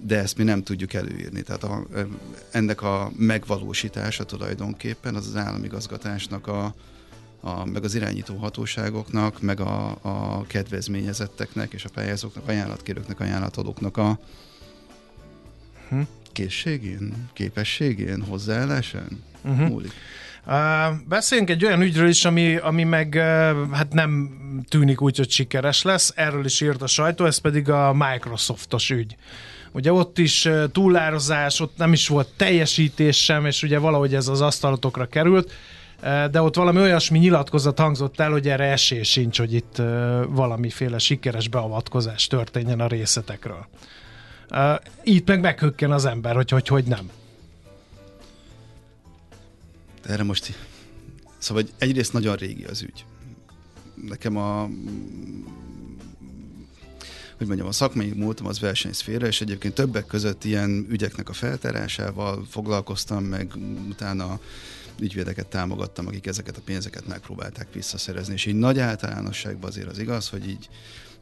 de 0.00 0.18
ezt 0.18 0.36
mi 0.36 0.44
nem 0.44 0.62
tudjuk 0.62 0.92
előírni. 0.92 1.42
Tehát 1.42 1.64
a, 1.64 1.86
ennek 2.50 2.82
a 2.82 3.10
megvalósítása 3.16 4.24
tulajdonképpen 4.24 5.14
az 5.14 5.26
az 5.26 5.36
államigazgatásnak 5.36 6.46
a, 6.46 6.74
a, 7.40 7.64
meg 7.64 7.84
az 7.84 7.94
irányító 7.94 8.36
hatóságoknak, 8.36 9.40
meg 9.42 9.60
a, 9.60 9.98
a 10.02 10.46
kedvezményezetteknek 10.46 11.72
és 11.72 11.84
a 11.84 11.88
pályázóknak, 11.94 12.48
ajánlatkérőknek, 12.48 13.20
ajánlatadóknak 13.20 13.96
a 13.96 14.18
hm? 15.88 16.00
készségén, 16.32 17.28
képességén, 17.32 18.22
hozzáállásán 18.22 19.24
uh-huh. 19.44 19.68
múlik. 19.68 19.92
Uh, 20.46 20.54
beszéljünk 21.08 21.50
egy 21.50 21.64
olyan 21.64 21.82
ügyről 21.82 22.08
is, 22.08 22.24
ami, 22.24 22.56
ami 22.56 22.84
meg 22.84 23.14
uh, 23.16 23.70
hát 23.72 23.92
nem 23.92 24.30
tűnik 24.68 25.00
úgy, 25.00 25.16
hogy 25.16 25.30
sikeres 25.30 25.82
lesz. 25.82 26.12
Erről 26.16 26.44
is 26.44 26.60
írt 26.60 26.82
a 26.82 26.86
sajtó, 26.86 27.24
ez 27.24 27.38
pedig 27.38 27.70
a 27.70 27.92
Microsoftos 27.92 28.90
ügy. 28.90 29.16
Ugye 29.72 29.92
ott 29.92 30.18
is 30.18 30.44
uh, 30.44 30.64
túlározás, 30.72 31.60
ott 31.60 31.76
nem 31.76 31.92
is 31.92 32.08
volt 32.08 32.28
teljesítés 32.36 33.24
sem, 33.24 33.46
és 33.46 33.62
ugye 33.62 33.78
valahogy 33.78 34.14
ez 34.14 34.28
az 34.28 34.40
asztalotokra 34.40 35.06
került 35.06 35.52
de 36.00 36.42
ott 36.42 36.54
valami 36.54 36.80
olyasmi 36.80 37.18
nyilatkozat 37.18 37.78
hangzott 37.78 38.20
el, 38.20 38.30
hogy 38.30 38.48
erre 38.48 38.64
esély 38.64 39.02
sincs, 39.02 39.38
hogy 39.38 39.54
itt 39.54 39.76
valamiféle 40.28 40.98
sikeres 40.98 41.48
beavatkozás 41.48 42.26
történjen 42.26 42.80
a 42.80 42.86
részletekről. 42.86 43.66
Itt 45.02 45.26
meg 45.26 45.40
meghökken 45.40 45.92
az 45.92 46.04
ember, 46.04 46.34
hogy 46.34 46.50
hogy, 46.50 46.68
hogy 46.68 46.84
nem. 46.84 47.10
Erre 50.04 50.22
most... 50.22 50.58
Szóval 51.38 51.62
egyrészt 51.78 52.12
nagyon 52.12 52.36
régi 52.36 52.64
az 52.64 52.82
ügy. 52.82 53.04
Nekem 53.94 54.36
a 54.36 54.68
hogy 57.38 57.46
mondjam, 57.46 57.68
a 57.68 57.72
szakmai 57.72 58.12
múltam 58.16 58.46
az 58.46 58.60
versenyszféra, 58.60 59.26
és 59.26 59.40
egyébként 59.40 59.74
többek 59.74 60.06
között 60.06 60.44
ilyen 60.44 60.86
ügyeknek 60.88 61.28
a 61.28 61.32
feltárásával 61.32 62.46
foglalkoztam, 62.50 63.24
meg 63.24 63.52
utána 63.88 64.40
ügyvédeket 65.00 65.46
támogattam, 65.46 66.06
akik 66.06 66.26
ezeket 66.26 66.56
a 66.56 66.60
pénzeket 66.64 67.06
megpróbálták 67.06 67.72
visszaszerezni, 67.72 68.32
és 68.34 68.46
így 68.46 68.54
nagy 68.54 68.78
általánosságban 68.78 69.70
azért 69.70 69.88
az 69.88 69.98
igaz, 69.98 70.28
hogy 70.28 70.48
így 70.48 70.68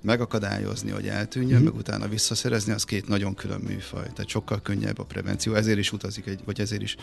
megakadályozni, 0.03 0.91
hogy 0.91 1.09
eltűnjön, 1.09 1.61
mm. 1.61 1.65
meg 1.65 1.75
utána 1.75 2.09
visszaszerezni, 2.09 2.73
az 2.73 2.85
két 2.85 3.09
nagyon 3.09 3.35
külön 3.35 3.61
műfaj. 3.61 4.03
Tehát 4.03 4.29
sokkal 4.29 4.63
könnyebb 4.63 4.99
a 4.99 5.05
prevenció, 5.05 5.55
ezért 5.55 5.79
is 5.79 5.93
utazik 5.93 6.27
egy, 6.27 6.41
vagy 6.45 6.61
ezért 6.61 6.83
is 6.83 6.97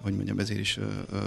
hogy 0.00 0.14
mondjam, 0.14 0.38
ezért 0.38 0.60
is 0.60 0.76
ö, 0.76 0.86
ö, 1.10 1.18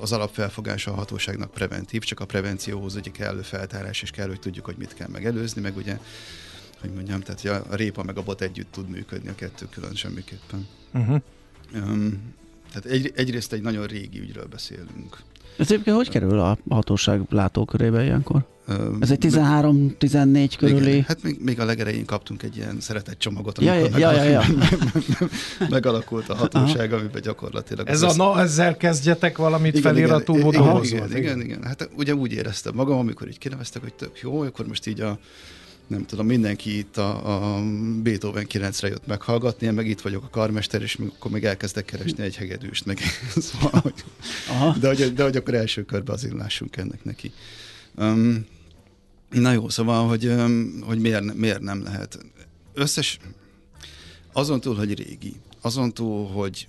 az 0.00 0.12
alapfelfogása 0.12 0.92
a 0.92 0.94
hatóságnak 0.94 1.50
preventív, 1.50 2.02
csak 2.02 2.20
a 2.20 2.24
prevencióhoz 2.24 2.94
ugye 2.96 3.10
kellő 3.10 3.42
feltárás, 3.42 4.02
és 4.02 4.10
kell, 4.10 4.28
hogy 4.28 4.40
tudjuk, 4.40 4.64
hogy 4.64 4.76
mit 4.76 4.94
kell 4.94 5.08
megelőzni, 5.08 5.60
meg 5.60 5.76
ugye, 5.76 5.98
hogy 6.80 6.90
mondjam, 6.92 7.20
tehát 7.20 7.66
a 7.70 7.74
répa 7.74 8.02
meg 8.02 8.18
a 8.18 8.22
bot 8.22 8.40
együtt 8.40 8.72
tud 8.72 8.88
működni, 8.88 9.28
a 9.28 9.34
kettő 9.34 9.66
külön 9.70 9.94
semmiképpen. 9.94 10.66
Uh-huh. 10.92 11.20
Um, 11.74 12.34
tehát 12.68 12.84
egy, 12.84 13.12
egyrészt 13.16 13.52
egy 13.52 13.62
nagyon 13.62 13.86
régi 13.86 14.20
ügyről 14.20 14.46
beszélünk. 14.46 15.16
Ez 15.58 15.70
egyébként 15.70 15.96
hogy 15.96 16.08
kerül 16.08 16.40
a 16.40 16.58
hatóság 16.68 17.20
látókörébe 17.30 18.04
ilyenkor? 18.04 18.44
Ez 19.00 19.10
egy 19.10 19.18
13-14 19.20 20.52
körüli... 20.58 20.90
Igen, 20.90 21.04
hát 21.06 21.22
még, 21.22 21.38
még 21.40 21.60
a 21.60 21.64
legerején 21.64 22.04
kaptunk 22.04 22.42
egy 22.42 22.56
ilyen 22.56 22.80
szeretett 22.80 23.18
csomagot, 23.18 23.58
amikor 23.58 23.98
ja, 24.00 24.12
ja, 24.12 24.22
ja, 24.22 24.30
ja. 24.30 24.42
megalakult 25.68 26.28
a 26.28 26.34
hatóság, 26.34 26.92
Aha. 26.92 27.00
amiben 27.00 27.22
gyakorlatilag... 27.22 27.88
Ez 27.88 28.02
a 28.02 28.12
na, 28.16 28.40
ezzel 28.40 28.76
kezdjetek 28.76 29.36
valamit 29.36 29.76
igen, 29.76 29.92
feliratú 29.92 30.36
igen, 30.36 30.52
igen, 30.52 30.84
igen, 30.84 31.16
igen, 31.16 31.40
igen, 31.40 31.64
hát 31.64 31.88
ugye 31.96 32.14
úgy 32.14 32.32
éreztem 32.32 32.74
magam, 32.74 32.98
amikor 32.98 33.28
így 33.28 33.38
kineveztek, 33.38 33.82
hogy 33.82 33.94
tök 33.94 34.20
jó, 34.20 34.40
akkor 34.40 34.66
most 34.66 34.86
így 34.86 35.00
a 35.00 35.18
nem 35.86 36.06
tudom, 36.06 36.26
mindenki 36.26 36.78
itt 36.78 36.96
a, 36.96 37.56
a 37.56 37.62
Beethoven 38.02 38.46
9-re 38.48 38.88
jött 38.88 39.06
meghallgatni, 39.06 39.66
én 39.66 39.72
meg 39.72 39.86
itt 39.86 40.00
vagyok 40.00 40.24
a 40.24 40.28
karmester, 40.28 40.82
és 40.82 40.98
akkor 41.16 41.30
még 41.30 41.44
elkezdek 41.44 41.84
keresni 41.84 42.22
egy 42.22 42.36
hegedűst, 42.36 42.84
meg 42.84 42.98
szóval, 43.36 43.80
hogy, 43.80 44.04
de, 44.80 44.88
hogy, 44.88 45.14
de 45.14 45.22
hogy 45.22 45.36
akkor 45.36 45.54
első 45.54 45.84
körben 45.84 46.14
azért 46.14 46.34
lássunk 46.34 46.76
ennek 46.76 47.04
neki. 47.04 47.32
Um, 47.94 48.46
na 49.30 49.52
jó, 49.52 49.68
szóval, 49.68 50.08
hogy, 50.08 50.34
hogy 50.80 50.98
miért, 50.98 51.34
miért 51.34 51.60
nem 51.60 51.82
lehet. 51.82 52.18
Összes, 52.74 53.18
azon 54.32 54.60
túl, 54.60 54.74
hogy 54.74 54.94
régi, 54.94 55.34
azon 55.60 55.94
túl, 55.94 56.26
hogy 56.26 56.66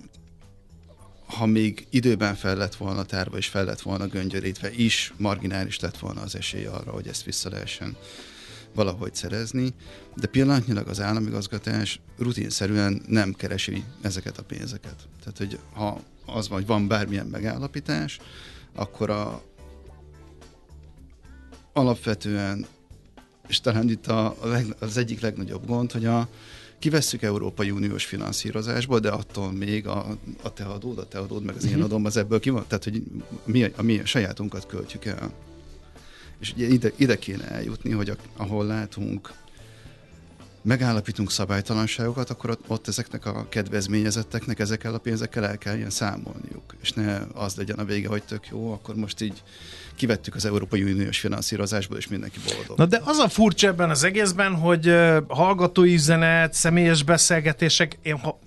ha 1.26 1.46
még 1.46 1.86
időben 1.90 2.34
fel 2.34 2.56
lett 2.56 2.74
volna 2.74 3.04
tárva 3.04 3.36
és 3.36 3.46
fel 3.46 3.64
lett 3.64 3.80
volna 3.80 4.06
göngyörítve 4.06 4.70
is, 4.72 5.12
marginális 5.16 5.78
lett 5.80 5.98
volna 5.98 6.20
az 6.20 6.34
esély 6.34 6.64
arra, 6.64 6.90
hogy 6.90 7.06
ezt 7.06 7.24
vissza 7.24 7.50
lehessen 7.50 7.96
valahogy 8.78 9.14
szerezni, 9.14 9.74
de 10.16 10.26
pillanatnyilag 10.26 10.88
az 10.88 11.00
államigazgatás 11.00 12.00
rutinszerűen 12.18 13.02
nem 13.06 13.32
keresi 13.32 13.84
ezeket 14.00 14.38
a 14.38 14.42
pénzeket. 14.42 15.08
Tehát, 15.20 15.38
hogy 15.38 15.58
ha 15.72 16.00
az 16.26 16.48
van, 16.48 16.58
hogy 16.58 16.66
van 16.66 16.88
bármilyen 16.88 17.26
megállapítás, 17.26 18.18
akkor 18.74 19.10
a, 19.10 19.42
alapvetően 21.72 22.66
és 23.48 23.60
talán 23.60 23.88
itt 23.88 24.06
a, 24.06 24.26
a 24.40 24.46
leg, 24.46 24.76
az 24.78 24.96
egyik 24.96 25.20
legnagyobb 25.20 25.66
gond, 25.66 25.92
hogy 25.92 26.04
a, 26.04 26.28
kivesszük 26.78 27.22
Európai 27.22 27.70
Uniós 27.70 28.04
finanszírozásból, 28.04 28.98
de 28.98 29.10
attól 29.10 29.52
még 29.52 29.86
a, 29.86 30.06
a 30.42 30.52
te 30.52 30.64
adód, 30.64 30.98
a 30.98 31.08
te 31.08 31.18
adód, 31.18 31.44
meg 31.44 31.56
az 31.56 31.64
én 31.64 31.72
mhm. 31.72 31.82
adom, 31.82 32.04
az 32.04 32.16
ebből 32.16 32.40
ki 32.40 32.50
van, 32.50 32.64
tehát 32.66 32.84
hogy 32.84 33.02
mi, 33.44 33.64
a 33.76 33.82
mi 33.82 33.98
a 33.98 34.06
sajátunkat 34.06 34.66
költjük 34.66 35.04
el. 35.04 35.32
És 36.40 36.52
ugye 36.52 36.66
ide, 36.66 36.92
ide 36.96 37.16
kéne 37.16 37.48
eljutni, 37.48 37.90
hogy 37.90 38.08
a, 38.08 38.14
ahol 38.36 38.66
látunk 38.66 39.32
megállapítunk 40.62 41.30
szabálytalanságokat, 41.30 42.30
akkor 42.30 42.50
ott, 42.50 42.64
ott 42.66 42.88
ezeknek 42.88 43.26
a 43.26 43.48
kedvezményezetteknek 43.48 44.58
ezekkel 44.58 44.94
a 44.94 44.98
pénzekkel 44.98 45.46
el 45.46 45.58
kell 45.58 45.76
ilyen 45.76 45.90
számolniuk. 45.90 46.76
És 46.82 46.92
ne 46.92 47.20
az 47.34 47.54
legyen 47.54 47.78
a 47.78 47.84
vége, 47.84 48.08
hogy 48.08 48.22
tök 48.22 48.46
jó, 48.50 48.72
akkor 48.72 48.94
most 48.94 49.20
így 49.20 49.42
kivettük 49.94 50.34
az 50.34 50.44
Európai 50.44 50.82
Uniós 50.82 51.18
finanszírozásból, 51.18 51.96
és 51.96 52.08
mindenki 52.08 52.38
boldog. 52.54 52.78
Na 52.78 52.86
de 52.86 53.00
az 53.04 53.18
a 53.18 53.28
furcsa 53.28 53.66
ebben 53.66 53.90
az 53.90 54.04
egészben, 54.04 54.54
hogy 54.54 54.94
hallgatói 55.28 55.94
üzenet, 55.94 56.54
személyes 56.54 57.02
beszélgetések, 57.02 57.98
én 58.02 58.18
ha, 58.18 58.38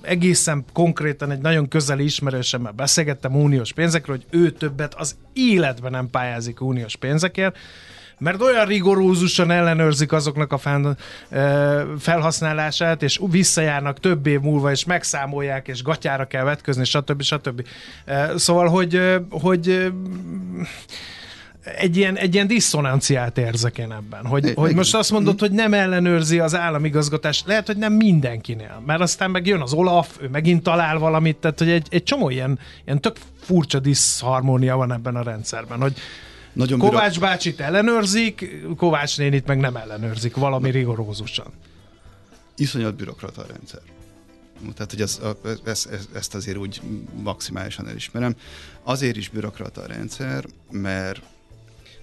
egészen 0.00 0.64
konkrétan 0.72 1.30
egy 1.30 1.40
nagyon 1.40 1.68
közeli 1.68 2.04
ismerősemmel 2.04 2.72
beszélgettem 2.72 3.36
uniós 3.36 3.72
pénzekről, 3.72 4.16
hogy 4.16 4.40
ő 4.40 4.50
többet 4.50 4.94
az 4.94 5.16
életben 5.32 5.90
nem 5.90 6.10
pályázik 6.10 6.60
uniós 6.60 6.96
pénzekért, 6.96 7.56
mert 8.18 8.42
olyan 8.42 8.66
rigorózusan 8.66 9.50
ellenőrzik 9.50 10.12
azoknak 10.12 10.52
a 10.52 10.58
fel, 10.58 10.96
felhasználását, 11.98 13.02
és 13.02 13.20
visszajárnak 13.30 14.00
több 14.00 14.26
év 14.26 14.40
múlva, 14.40 14.70
és 14.70 14.84
megszámolják, 14.84 15.68
és 15.68 15.82
gatyára 15.82 16.26
kell 16.26 16.44
vetközni, 16.44 16.84
stb. 16.84 17.22
stb. 17.22 17.66
Szóval, 18.36 18.68
hogy, 18.68 19.00
hogy 19.30 19.92
egy 21.62 21.96
ilyen, 21.96 22.16
egy 22.16 22.34
ilyen 22.34 22.46
diszonanciát 22.46 23.38
érzek 23.38 23.78
én 23.78 23.92
ebben, 23.92 24.26
hogy, 24.26 24.46
é, 24.46 24.52
hogy 24.52 24.74
most 24.74 24.94
azt 24.94 25.10
mondod, 25.10 25.40
hogy 25.40 25.52
nem 25.52 25.74
ellenőrzi 25.74 26.38
az 26.38 26.54
államigazgatás, 26.54 27.42
lehet, 27.46 27.66
hogy 27.66 27.76
nem 27.76 27.92
mindenkinél, 27.92 28.82
mert 28.86 29.00
aztán 29.00 29.30
meg 29.30 29.46
jön 29.46 29.60
az 29.60 29.72
Olaf, 29.72 30.16
ő 30.20 30.28
megint 30.28 30.62
talál 30.62 30.98
valamit, 30.98 31.36
tehát 31.36 31.58
hogy 31.58 31.70
egy, 31.70 31.86
egy 31.90 32.02
csomó 32.02 32.30
ilyen, 32.30 32.58
ilyen 32.84 33.00
tök 33.00 33.16
furcsa 33.40 33.78
diszharmónia 33.78 34.76
van 34.76 34.92
ebben 34.92 35.16
a 35.16 35.22
rendszerben, 35.22 35.80
hogy 35.80 35.94
nagyon 36.52 36.78
Kovács 36.78 37.14
büro... 37.14 37.26
bácsit 37.26 37.60
ellenőrzik, 37.60 38.64
Kovács 38.76 39.18
nénit 39.18 39.46
meg 39.46 39.58
nem 39.58 39.76
ellenőrzik 39.76 40.36
valami 40.36 40.68
Na. 40.68 40.74
rigorózusan. 40.74 41.52
Iszonyat 42.56 42.94
bürokrata 42.94 43.42
a 43.42 43.46
rendszer. 43.48 43.80
Tehát, 44.74 44.90
hogy 44.90 45.00
ez, 45.00 45.20
ez, 45.64 45.86
ez, 45.90 46.08
ezt 46.14 46.34
azért 46.34 46.56
úgy 46.56 46.80
maximálisan 47.22 47.88
elismerem. 47.88 48.34
Azért 48.82 49.16
is 49.16 49.28
bürokrata 49.28 49.80
a 49.80 49.86
rendszer, 49.86 50.44
mert 50.70 51.22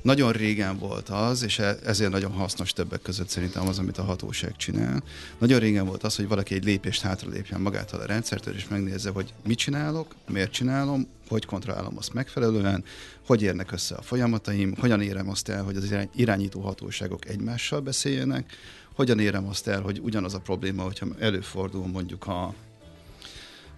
nagyon 0.01 0.31
régen 0.31 0.77
volt 0.77 1.09
az, 1.09 1.43
és 1.43 1.59
e- 1.59 1.77
ezért 1.85 2.12
nagyon 2.12 2.31
hasznos 2.31 2.73
többek 2.73 3.01
között 3.01 3.29
szerintem 3.29 3.67
az, 3.67 3.79
amit 3.79 3.97
a 3.97 4.03
hatóság 4.03 4.55
csinál. 4.55 5.03
Nagyon 5.38 5.59
régen 5.59 5.85
volt 5.85 6.03
az, 6.03 6.15
hogy 6.15 6.27
valaki 6.27 6.53
egy 6.55 6.63
lépést 6.63 7.01
hátra 7.01 7.29
lépjen 7.29 7.62
magától 7.62 7.99
a 7.99 8.05
rendszertől, 8.05 8.55
és 8.55 8.67
megnézze, 8.67 9.09
hogy 9.09 9.33
mit 9.47 9.57
csinálok, 9.57 10.15
miért 10.27 10.51
csinálom, 10.51 11.07
hogy 11.27 11.45
kontrollálom 11.45 11.97
azt 11.97 12.13
megfelelően, 12.13 12.83
hogy 13.25 13.41
érnek 13.41 13.71
össze 13.71 13.95
a 13.95 14.01
folyamataim, 14.01 14.75
hogyan 14.79 15.01
érem 15.01 15.29
azt 15.29 15.49
el, 15.49 15.63
hogy 15.63 15.75
az 15.75 15.95
irányító 16.15 16.62
hatóságok 16.62 17.27
egymással 17.27 17.79
beszéljenek, 17.79 18.53
hogyan 18.93 19.19
érem 19.19 19.47
azt 19.47 19.67
el, 19.67 19.81
hogy 19.81 19.99
ugyanaz 20.03 20.33
a 20.33 20.39
probléma, 20.39 20.83
hogyha 20.83 21.07
előfordul 21.19 21.88
mondjuk 21.88 22.27
a 22.27 22.53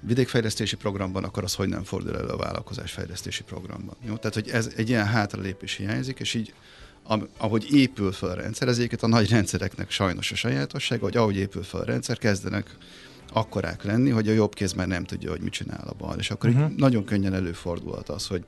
vidékfejlesztési 0.01 0.75
programban, 0.75 1.23
akkor 1.23 1.43
az 1.43 1.53
hogy 1.53 1.69
nem 1.69 1.83
fordul 1.83 2.17
elő 2.17 2.27
a 2.27 2.37
vállalkozásfejlesztési 2.37 3.43
programban. 3.43 3.95
Jó? 4.05 4.15
Tehát, 4.15 4.33
hogy 4.33 4.49
ez 4.49 4.71
egy 4.75 4.89
ilyen 4.89 5.05
hátralépés 5.05 5.75
hiányzik, 5.75 6.19
és 6.19 6.33
így 6.33 6.53
ahogy 7.37 7.73
épül 7.73 8.11
fel 8.11 8.29
a 8.29 8.33
rendszer, 8.33 8.67
ezeket 8.67 9.03
a 9.03 9.07
nagy 9.07 9.29
rendszereknek 9.29 9.91
sajnos 9.91 10.31
a 10.31 10.35
sajátossága, 10.35 11.03
hogy 11.03 11.17
ahogy 11.17 11.35
épül 11.35 11.63
fel 11.63 11.79
a 11.79 11.85
rendszer, 11.85 12.17
kezdenek 12.17 12.75
akkorák 13.33 13.83
lenni, 13.83 14.09
hogy 14.09 14.27
a 14.27 14.33
jobb 14.33 14.53
kéz 14.53 14.73
már 14.73 14.87
nem 14.87 15.03
tudja, 15.03 15.29
hogy 15.29 15.41
mit 15.41 15.53
csinál 15.53 15.87
a 15.87 15.93
bal. 15.97 16.15
És 16.19 16.31
akkor 16.31 16.49
uh-huh. 16.49 16.71
nagyon 16.77 17.05
könnyen 17.05 17.33
előfordulhat 17.33 18.09
az, 18.09 18.27
hogy 18.27 18.43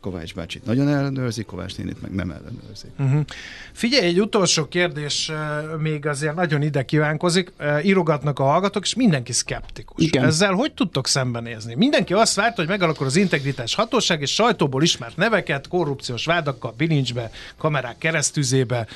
Kovács 0.00 0.34
bácsit 0.34 0.64
nagyon 0.64 0.88
ellenőrzi, 0.88 1.42
Kovács 1.44 1.76
nénit 1.76 2.02
meg 2.02 2.14
nem 2.14 2.30
ellenőrzik. 2.30 2.90
Uh-huh. 2.98 3.24
Figyelj, 3.72 4.06
egy 4.06 4.20
utolsó 4.20 4.68
kérdés 4.68 5.32
még 5.78 6.06
azért 6.06 6.34
nagyon 6.34 6.62
ide 6.62 6.84
kívánkozik. 6.84 7.52
Írogatnak 7.82 8.38
a 8.38 8.44
hallgatók, 8.44 8.82
és 8.82 8.94
mindenki 8.94 9.32
szkeptikus. 9.32 10.04
Igen. 10.04 10.24
Ezzel 10.24 10.52
hogy 10.52 10.72
tudtok 10.72 11.06
szembenézni? 11.06 11.74
Mindenki 11.74 12.12
azt 12.12 12.34
várta, 12.34 12.54
hogy 12.56 12.68
megalakul 12.68 13.06
az 13.06 13.16
integritás 13.16 13.74
hatóság, 13.74 14.20
és 14.20 14.34
sajtóból 14.34 14.82
ismert 14.82 15.16
neveket, 15.16 15.68
korrupciós 15.68 16.24
vádakkal, 16.24 16.74
bilincsbe, 16.76 17.30
kamerák 17.56 17.98
keresztüzébe, 17.98 18.86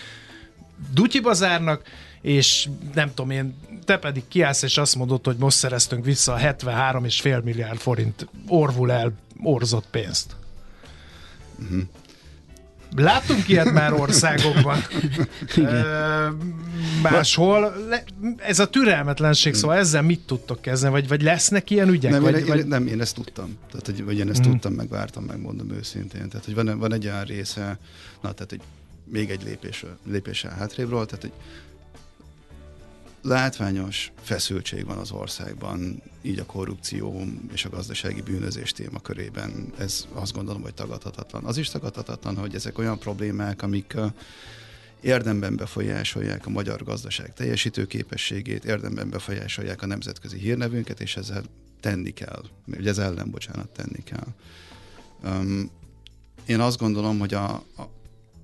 dutyiba 0.94 1.32
zárnak, 1.32 1.82
és 2.20 2.68
nem 2.94 3.14
tudom 3.14 3.30
én, 3.30 3.54
te 3.84 3.98
pedig 3.98 4.22
kiállsz 4.28 4.62
és 4.62 4.78
azt 4.78 4.96
mondod, 4.96 5.24
hogy 5.24 5.36
most 5.36 5.56
szereztünk 5.56 6.04
vissza 6.04 6.32
a 6.32 6.38
73,5 6.38 7.42
milliárd 7.42 7.78
forint 7.78 8.28
orvul 8.46 8.92
el 8.92 9.12
orzott 9.42 9.86
pénzt. 9.90 10.36
Uh-huh. 11.58 11.82
Láttunk 12.96 13.48
ilyet 13.48 13.72
már 13.72 13.92
országokban. 13.92 14.78
máshol. 17.02 17.74
Ez 18.36 18.58
a 18.58 18.68
türelmetlenség, 18.68 19.54
szóval 19.54 19.76
ezzel 19.76 20.02
mit 20.02 20.20
tudtok 20.20 20.60
kezdeni? 20.60 20.92
Vagy, 20.92 21.08
vagy 21.08 21.22
lesznek 21.22 21.70
ilyen 21.70 21.88
ügyek? 21.88 22.10
Nem, 22.10 22.22
vagy, 22.22 22.38
én, 22.38 22.46
vagy... 22.46 22.66
nem 22.66 22.86
én 22.86 23.00
ezt 23.00 23.14
tudtam. 23.14 23.58
Tehát, 23.70 23.86
hogy, 23.86 24.04
vagy 24.04 24.18
én 24.18 24.28
ezt 24.28 24.46
mm. 24.46 24.50
tudtam, 24.50 24.72
megvártam, 24.72 25.24
megmondom 25.24 25.70
őszintén. 25.70 26.28
Tehát, 26.28 26.44
hogy 26.44 26.54
van, 26.54 26.78
van 26.78 26.92
egy 26.92 27.06
olyan 27.06 27.24
része, 27.24 27.78
na, 28.20 28.32
tehát, 28.32 28.50
hogy 28.50 28.60
még 29.04 29.30
egy 29.30 29.42
lépés, 29.44 29.84
lépéssel 30.10 30.54
hátrébről, 30.58 31.06
tehát, 31.06 31.20
hogy 31.20 31.32
látványos 33.22 34.12
feszültség 34.22 34.86
van 34.86 34.98
az 34.98 35.10
országban, 35.10 36.02
így 36.22 36.38
a 36.38 36.46
korrupció 36.46 37.24
és 37.52 37.64
a 37.64 37.68
gazdasági 37.68 38.20
bűnözés 38.20 38.72
témakörében. 38.72 39.72
Ez 39.78 40.06
azt 40.12 40.32
gondolom, 40.32 40.62
hogy 40.62 40.74
tagadhatatlan. 40.74 41.44
Az 41.44 41.56
is 41.56 41.68
tagadhatatlan, 41.68 42.36
hogy 42.36 42.54
ezek 42.54 42.78
olyan 42.78 42.98
problémák, 42.98 43.62
amik 43.62 43.96
érdemben 45.00 45.56
befolyásolják 45.56 46.46
a 46.46 46.50
magyar 46.50 46.84
gazdaság 46.84 47.34
teljesítőképességét, 47.34 48.64
érdemben 48.64 49.10
befolyásolják 49.10 49.82
a 49.82 49.86
nemzetközi 49.86 50.38
hírnevünket, 50.38 51.00
és 51.00 51.16
ezzel 51.16 51.42
tenni 51.80 52.10
kell. 52.10 52.42
Ugye 52.66 52.90
ez 52.90 52.98
ellen, 52.98 53.30
bocsánat, 53.30 53.68
tenni 53.68 54.02
kell. 54.02 54.26
Um, 55.24 55.70
én 56.46 56.60
azt 56.60 56.78
gondolom, 56.78 57.18
hogy 57.18 57.34
a, 57.34 57.52
a, 57.54 57.90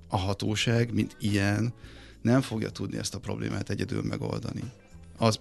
a 0.07 0.17
hatóság, 0.17 0.93
mint 0.93 1.15
ilyen, 1.19 1.73
nem 2.27 2.41
fogja 2.41 2.69
tudni 2.69 2.97
ezt 2.97 3.15
a 3.15 3.19
problémát 3.19 3.69
egyedül 3.69 4.01
megoldani. 4.01 4.63
Az 5.17 5.39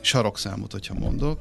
sarokszámot, 0.00 0.72
hogyha 0.72 0.94
mondok, 0.94 1.40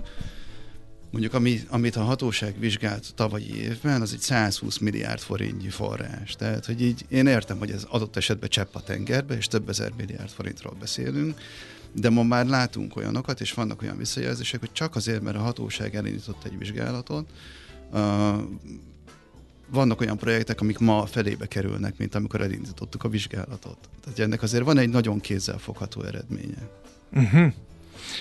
mondjuk 1.12 1.34
ami, 1.34 1.62
amit 1.70 1.96
a 1.96 2.04
hatóság 2.04 2.60
vizsgált 2.60 3.14
tavalyi 3.16 3.56
évben, 3.56 4.02
az 4.02 4.14
egy 4.14 4.20
120 4.20 4.78
milliárd 4.78 5.20
forintnyi 5.20 5.70
forrás. 5.70 6.36
Tehát, 6.36 6.66
hogy 6.66 6.82
így 6.82 7.06
én 7.10 7.28
értem, 7.28 7.58
hogy 7.58 7.72
ez 7.72 7.84
adott 7.90 8.16
esetben 8.16 8.50
csepp 8.50 8.76
a 8.76 8.84
tengerbe, 8.84 9.38
és 9.38 9.48
több 9.48 9.70
ezer 9.70 9.92
milliárd 9.98 10.30
forintról 10.30 10.76
beszélünk, 10.80 11.40
de 11.94 12.10
ma 12.10 12.24
már 12.24 12.46
látunk 12.46 12.96
olyanokat, 12.96 13.42
és 13.42 13.54
vannak 13.54 13.82
olyan 13.82 13.98
visszajelzések, 13.98 14.60
hogy 14.60 14.72
csak 14.72 14.96
azért, 14.96 15.22
mert 15.22 15.38
a 15.38 15.42
hatóság 15.42 15.96
elindított 15.96 16.44
egy 16.44 16.58
vizsgálatot, 16.58 17.30
vannak 19.72 20.02
olyan 20.02 20.18
projektek, 20.18 20.62
amik 20.62 20.80
ma 20.80 21.06
felébe 21.06 21.46
kerülnek, 21.46 21.98
mint 21.98 22.16
amikor 22.16 22.42
elindítottuk 22.42 23.04
a 23.04 23.10
vizsgálatot. 23.10 23.78
Tehát 24.04 24.20
ennek 24.20 24.42
azért 24.42 24.64
van 24.64 24.78
egy 24.78 24.90
nagyon 24.90 25.20
kézzelfogható 25.20 26.04
eredménye. 26.04 26.70
Uh-huh. 27.14 27.54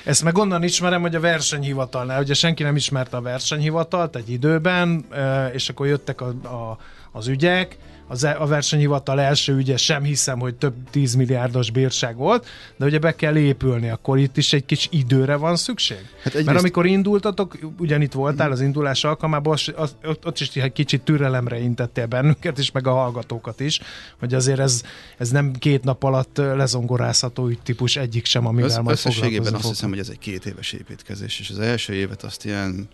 Ezt 0.04 0.22
meg 0.22 0.38
onnan 0.38 0.62
ismerem, 0.62 1.00
hogy 1.00 1.14
a 1.14 1.20
versenyhivatalnál, 1.20 2.22
ugye 2.22 2.34
senki 2.34 2.62
nem 2.62 2.76
ismerte 2.76 3.16
a 3.16 3.20
versenyhivatalt 3.20 4.16
egy 4.16 4.30
időben, 4.30 5.04
és 5.52 5.68
akkor 5.68 5.86
jöttek 5.86 6.20
a, 6.20 6.26
a, 6.28 6.78
az 7.12 7.26
ügyek, 7.26 7.78
az, 8.10 8.24
a 8.24 8.46
versenyhivatal 8.46 9.20
első 9.20 9.56
ügye 9.56 9.76
sem 9.76 10.02
hiszem, 10.02 10.38
hogy 10.38 10.54
több 10.54 10.74
10 10.90 11.14
milliárdos 11.14 11.70
bírság 11.70 12.16
volt, 12.16 12.46
de 12.76 12.84
ugye 12.84 12.98
be 12.98 13.14
kell 13.14 13.36
épülni, 13.36 13.88
akkor 13.88 14.18
itt 14.18 14.36
is 14.36 14.52
egy 14.52 14.64
kis 14.64 14.88
időre 14.90 15.36
van 15.36 15.56
szükség? 15.56 16.08
Hát 16.22 16.44
Mert 16.44 16.58
amikor 16.58 16.86
indultatok, 16.86 17.58
ugyanitt 17.78 18.12
voltál 18.12 18.50
az 18.50 18.60
indulás 18.60 19.04
alkalmában, 19.04 19.52
az, 19.52 19.94
ott, 20.04 20.26
ott 20.26 20.40
is 20.40 20.56
egy 20.56 20.72
kicsit 20.72 21.02
türelemre 21.02 21.60
intettél 21.60 22.06
bennünket 22.06 22.58
is, 22.58 22.70
meg 22.70 22.86
a 22.86 22.92
hallgatókat 22.92 23.60
is, 23.60 23.80
hogy 24.18 24.34
azért 24.34 24.58
ez, 24.58 24.82
ez 25.18 25.30
nem 25.30 25.52
két 25.52 25.84
nap 25.84 26.02
alatt 26.02 26.36
lezongorázható 26.36 27.50
típus 27.62 27.96
egyik 27.96 28.26
sem, 28.26 28.46
amivel 28.46 28.68
az, 28.68 28.76
majd 28.76 28.98
foglalkozni 28.98 29.54
azt 29.54 29.68
hiszem, 29.68 29.88
hogy 29.88 29.98
ez 29.98 30.08
egy 30.08 30.18
két 30.18 30.46
éves 30.46 30.72
építkezés, 30.72 31.40
és 31.40 31.50
az 31.50 31.58
első 31.58 31.92
évet 31.92 32.22
azt 32.22 32.44
ilyen 32.44 32.88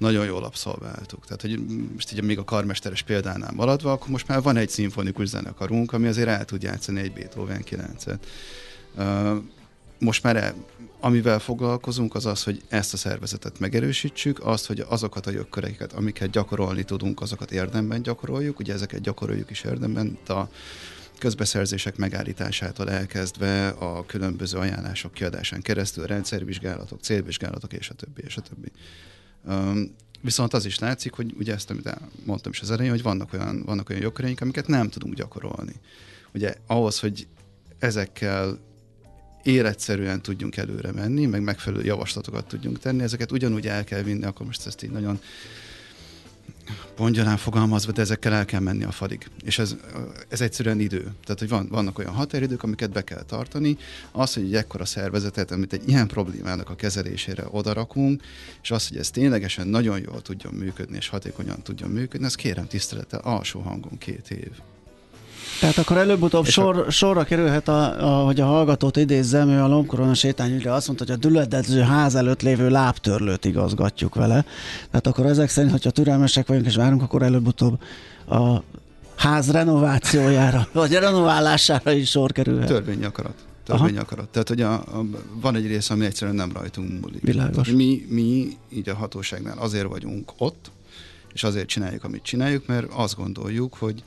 nagyon 0.00 0.26
jól 0.26 0.44
abszolváltuk. 0.44 1.24
Tehát, 1.24 1.40
hogy 1.40 1.58
most 1.92 2.12
így 2.12 2.22
még 2.22 2.38
a 2.38 2.44
karmesteres 2.44 3.02
példánál 3.02 3.52
maradva, 3.54 3.92
akkor 3.92 4.08
most 4.08 4.28
már 4.28 4.42
van 4.42 4.56
egy 4.56 4.68
szimfonikus 4.68 5.28
zenekarunk, 5.28 5.92
ami 5.92 6.06
azért 6.06 6.28
el 6.28 6.44
tud 6.44 6.62
játszani 6.62 7.00
egy 7.00 7.12
Beethoven 7.12 7.64
9-et. 7.70 8.18
Most 9.98 10.22
már 10.22 10.36
el, 10.36 10.54
amivel 11.00 11.38
foglalkozunk, 11.38 12.14
az 12.14 12.26
az, 12.26 12.42
hogy 12.42 12.62
ezt 12.68 12.92
a 12.92 12.96
szervezetet 12.96 13.58
megerősítsük, 13.58 14.46
azt, 14.46 14.66
hogy 14.66 14.84
azokat 14.88 15.26
a 15.26 15.30
jogköreket, 15.30 15.92
amiket 15.92 16.30
gyakorolni 16.30 16.82
tudunk, 16.82 17.20
azokat 17.20 17.52
érdemben 17.52 18.02
gyakoroljuk, 18.02 18.58
ugye 18.58 18.72
ezeket 18.72 19.00
gyakoroljuk 19.00 19.50
is 19.50 19.62
érdemben, 19.62 20.18
a 20.26 20.42
közbeszerzések 21.18 21.96
megállításától 21.96 22.90
elkezdve 22.90 23.68
a 23.68 24.06
különböző 24.06 24.58
ajánlások 24.58 25.12
kiadásán 25.12 25.62
keresztül, 25.62 26.06
rendszervizsgálatok, 26.06 27.00
célvizsgálatok, 27.00 27.72
és 27.72 27.88
a 27.90 27.94
többi, 27.94 28.22
és 28.26 28.36
a 28.36 28.40
többi. 28.40 28.72
Viszont 30.20 30.54
az 30.54 30.64
is 30.64 30.78
látszik, 30.78 31.12
hogy 31.12 31.34
ugye 31.38 31.54
ezt, 31.54 31.70
amit 31.70 31.96
mondtam 32.24 32.52
is 32.52 32.60
az 32.60 32.70
elején, 32.70 32.90
hogy 32.90 33.02
vannak 33.02 33.32
olyan, 33.32 33.62
vannak 33.64 33.88
olyan 33.88 34.02
jogköreink, 34.02 34.40
amiket 34.40 34.66
nem 34.66 34.88
tudunk 34.88 35.14
gyakorolni. 35.14 35.72
Ugye 36.34 36.54
ahhoz, 36.66 37.00
hogy 37.00 37.26
ezekkel 37.78 38.58
életszerűen 39.42 40.22
tudjunk 40.22 40.56
előre 40.56 40.92
menni, 40.92 41.26
meg 41.26 41.42
megfelelő 41.42 41.84
javaslatokat 41.84 42.46
tudjunk 42.46 42.78
tenni, 42.78 43.02
ezeket 43.02 43.32
ugyanúgy 43.32 43.66
el 43.66 43.84
kell 43.84 44.02
vinni, 44.02 44.24
akkor 44.24 44.46
most 44.46 44.66
ezt 44.66 44.82
így 44.82 44.90
nagyon 44.90 45.20
pongyalán 46.94 47.36
fogalmazva, 47.36 47.92
de 47.92 48.00
ezekkel 48.00 48.32
el 48.32 48.44
kell 48.44 48.60
menni 48.60 48.84
a 48.84 48.90
fadig. 48.90 49.28
És 49.44 49.58
ez, 49.58 49.76
ez 50.28 50.40
egyszerűen 50.40 50.80
idő. 50.80 51.02
Tehát, 51.24 51.38
hogy 51.38 51.48
van, 51.48 51.68
vannak 51.68 51.98
olyan 51.98 52.12
határidők, 52.12 52.62
amiket 52.62 52.90
be 52.90 53.04
kell 53.04 53.22
tartani. 53.22 53.76
Az, 54.12 54.34
hogy 54.34 54.42
egy 54.42 54.54
ekkora 54.54 54.84
szervezetet, 54.84 55.50
amit 55.50 55.72
egy 55.72 55.88
ilyen 55.88 56.06
problémának 56.06 56.70
a 56.70 56.76
kezelésére 56.76 57.44
odarakunk, 57.50 58.22
és 58.62 58.70
az, 58.70 58.88
hogy 58.88 58.96
ez 58.96 59.10
ténylegesen 59.10 59.66
nagyon 59.66 60.00
jól 60.00 60.22
tudjon 60.22 60.54
működni, 60.54 60.96
és 60.96 61.08
hatékonyan 61.08 61.62
tudjon 61.62 61.90
működni, 61.90 62.26
az 62.26 62.34
kérem 62.34 62.66
tisztelettel 62.66 63.20
alsó 63.20 63.60
hangon 63.60 63.98
két 63.98 64.30
év. 64.30 64.50
Tehát 65.60 65.78
akkor 65.78 65.96
előbb-utóbb 65.96 66.46
sor, 66.46 66.76
a... 66.76 66.90
sorra 66.90 67.24
kerülhet, 67.24 67.68
a, 67.68 68.20
a, 68.20 68.24
hogy 68.24 68.40
a 68.40 68.46
hallgatót 68.46 68.96
idézzem, 68.96 69.48
ő 69.48 69.62
a 69.62 69.66
lombkorona 69.66 70.14
sétányügyre 70.14 70.72
azt 70.72 70.86
mondta, 70.86 71.04
hogy 71.04 71.14
a 71.14 71.28
düledező 71.28 71.80
ház 71.80 72.14
előtt 72.14 72.42
lévő 72.42 72.68
lábtörlőt 72.68 73.44
igazgatjuk 73.44 74.14
vele. 74.14 74.44
Tehát 74.90 75.06
akkor 75.06 75.26
ezek 75.26 75.48
szerint, 75.48 75.72
hogyha 75.72 75.90
türelmesek 75.90 76.46
vagyunk 76.46 76.66
és 76.66 76.76
várunk, 76.76 77.02
akkor 77.02 77.22
előbb-utóbb 77.22 77.80
a 78.28 78.62
ház 79.16 79.50
renovációjára, 79.50 80.68
vagy 80.72 80.92
renoválására 80.92 81.92
is 81.92 82.10
sor 82.10 82.32
kerülhet. 82.32 82.68
Törvényi 82.68 83.04
akarat. 83.04 83.34
Törvényi 83.64 83.96
Aha. 83.96 84.00
akarat. 84.00 84.28
Tehát, 84.28 84.48
hogy 84.48 84.60
a, 84.60 84.72
a, 84.72 85.04
van 85.40 85.56
egy 85.56 85.66
rész, 85.66 85.90
ami 85.90 86.04
egyszerűen 86.04 86.36
nem 86.36 86.52
rajtunk 86.52 87.00
múlik. 87.00 87.22
Világos. 87.22 87.54
Tehát, 87.54 87.72
mi, 87.72 88.06
mi 88.08 88.56
így 88.72 88.88
a 88.88 88.94
hatóságnál 88.94 89.58
azért 89.58 89.86
vagyunk 89.86 90.32
ott, 90.38 90.70
és 91.32 91.42
azért 91.42 91.66
csináljuk, 91.66 92.04
amit 92.04 92.22
csináljuk, 92.22 92.66
mert 92.66 92.86
azt 92.92 93.16
gondoljuk, 93.16 93.74
hogy 93.74 94.02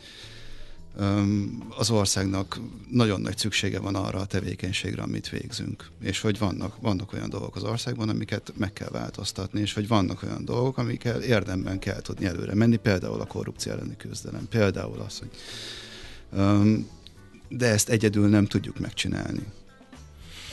az 1.78 1.90
országnak 1.90 2.60
nagyon 2.90 3.22
nagy 3.22 3.38
szüksége 3.38 3.80
van 3.80 3.96
arra 3.96 4.20
a 4.20 4.26
tevékenységre, 4.26 5.02
amit 5.02 5.30
végzünk. 5.30 5.90
És 6.02 6.22
hogy 6.22 6.38
vannak, 6.38 6.82
vannak 6.82 7.14
olyan 7.14 7.30
dolgok 7.30 7.56
az 7.56 7.64
országban, 7.64 8.10
amiket 8.10 8.54
meg 8.58 8.74
kell 8.74 8.90
változtatni, 8.90 9.62
és 9.62 9.74
hogy 9.74 9.88
vannak 9.88 10.24
olyan 10.24 10.46
dolgok, 10.46 10.78
amikkel 10.78 11.22
érdemben 11.22 11.80
kell 11.80 12.02
tudni 12.02 12.26
előre 12.26 12.56
menni, 12.56 12.76
például 12.76 13.22
a 13.22 13.26
korrupció 13.26 13.72
elleni 13.72 13.98
küzdelem, 13.98 14.48
például 14.50 15.00
az, 15.00 15.20
hogy 15.20 15.30
de 17.50 17.68
ezt 17.68 17.90
egyedül 17.90 18.30
nem 18.30 18.46
tudjuk 18.46 18.80
megcsinálni. 18.80 19.46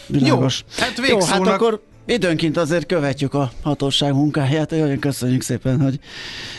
Világos. 0.07 0.65
Jó, 0.69 0.85
hát 0.85 1.09
Jó, 1.09 1.21
hát 1.21 1.47
akkor 1.47 1.83
Időnként 2.11 2.57
azért 2.57 2.87
követjük 2.87 3.35
a 3.35 3.51
hatóság 3.63 4.13
munkáját, 4.13 4.73
olyan 4.73 4.99
köszönjük 4.99 5.43
szépen, 5.43 5.81
hogy 5.81 5.99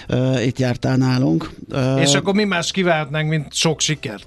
uh, 0.10 0.46
itt 0.46 0.60
jártál 0.60 0.98
nálunk. 0.98 1.50
Uh, 1.70 2.02
És 2.02 2.14
akkor 2.14 2.34
mi 2.34 2.44
más 2.44 2.72
kívánhatnánk, 2.72 3.30
mint 3.30 3.54
sok 3.54 3.80
sikert? 3.80 4.26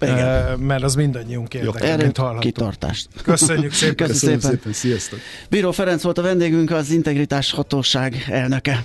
Igen. 0.00 0.52
Uh, 0.52 0.58
mert 0.58 0.82
az 0.82 0.94
mindannyiunk 0.94 1.54
érdekel, 1.54 1.96
mint 1.96 2.16
hallható. 2.16 2.38
kitartást. 2.38 3.08
Köszönjük 3.22 3.72
szépen. 3.72 4.06
Köszönjük 4.06 4.40
szépen. 4.40 4.56
szépen. 4.56 4.72
Sziasztok. 4.72 5.18
Bíró 5.50 5.70
Ferenc 5.70 6.02
volt 6.02 6.18
a 6.18 6.22
vendégünk, 6.22 6.70
az 6.70 6.90
Integritás 6.90 7.50
Hatóság 7.50 8.26
elnöke. 8.30 8.84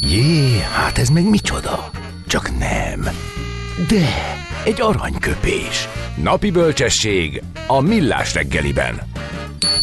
Jé, 0.00 0.58
hát 0.72 0.98
ez 0.98 1.08
meg 1.08 1.28
micsoda? 1.28 1.90
Csak 2.26 2.58
nem. 2.58 3.08
De, 3.88 4.08
egy 4.64 4.80
aranyköpés. 4.80 5.88
Napi 6.22 6.50
bölcsesség 6.50 7.42
a 7.66 7.80
millás 7.80 8.34
reggeliben. 8.34 9.00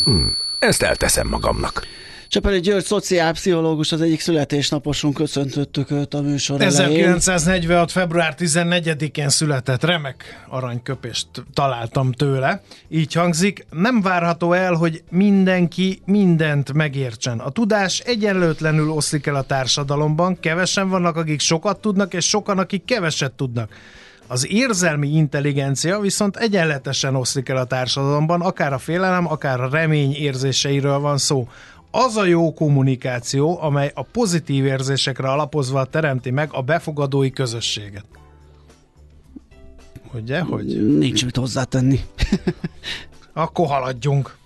Hm, 0.04 0.28
ezt 0.60 0.82
elteszem 0.82 1.28
magamnak. 1.28 1.86
Csepeli 2.30 2.60
György, 2.60 2.84
szociálpszichológus, 2.84 3.92
az 3.92 4.02
egyik 4.02 4.20
születésnaposunk, 4.20 5.14
köszöntöttük 5.14 5.92
őt 5.92 6.14
a 6.14 6.22
műsor 6.22 6.62
1946. 6.62 7.68
Elején. 7.68 7.88
február 7.88 8.36
14-én 8.38 9.30
született, 9.30 9.84
remek 9.84 10.46
aranyköpést 10.50 11.28
találtam 11.54 12.12
tőle. 12.12 12.62
Így 12.90 13.14
hangzik, 13.14 13.66
nem 13.70 14.02
várható 14.02 14.54
el, 14.54 14.74
hogy 14.74 15.04
mindenki 15.10 16.02
mindent 16.06 16.74
megértsen. 16.74 17.40
A 17.40 17.50
tudás 17.50 18.00
egyenlőtlenül 18.00 18.90
oszlik 18.90 19.26
el 19.26 19.36
a 19.36 19.44
társadalomban, 19.44 20.40
kevesen 20.40 20.90
vannak, 20.90 21.16
akik 21.16 21.40
sokat 21.40 21.82
tudnak, 21.82 22.14
és 22.14 22.28
sokan, 22.28 22.58
akik 22.58 22.86
keveset 22.86 23.32
tudnak. 23.32 23.74
Az 24.28 24.48
érzelmi 24.50 25.08
intelligencia 25.08 26.00
viszont 26.00 26.38
egyenletesen 26.38 27.16
oszlik 27.16 27.50
el 27.50 27.58
a 27.58 27.66
társadalomban, 27.66 28.42
akár 28.42 28.74
a 28.74 28.78
félelem, 28.78 29.32
akár 29.32 29.62
a 29.62 29.70
remény 29.70 30.14
érzéseiről 30.14 31.00
van 31.00 31.18
szó. 31.18 31.48
Az 31.92 32.18
a 32.18 32.26
jó 32.26 32.54
kommunikáció, 32.54 33.62
amely 33.62 33.92
a 33.96 34.04
pozitív 34.04 34.66
érzésekre 34.66 35.32
alapozva 35.32 35.86
teremti 35.86 36.30
meg 36.30 36.50
a 36.52 36.62
befogadói 36.62 37.30
közösséget. 37.30 38.06
Ugye, 40.14 40.40
hogy? 40.40 40.98
Nincs 40.98 41.26
mit 41.26 41.36
hozzátenni. 41.36 42.00
Akkor 43.34 43.68
haladjunk. 43.68 44.39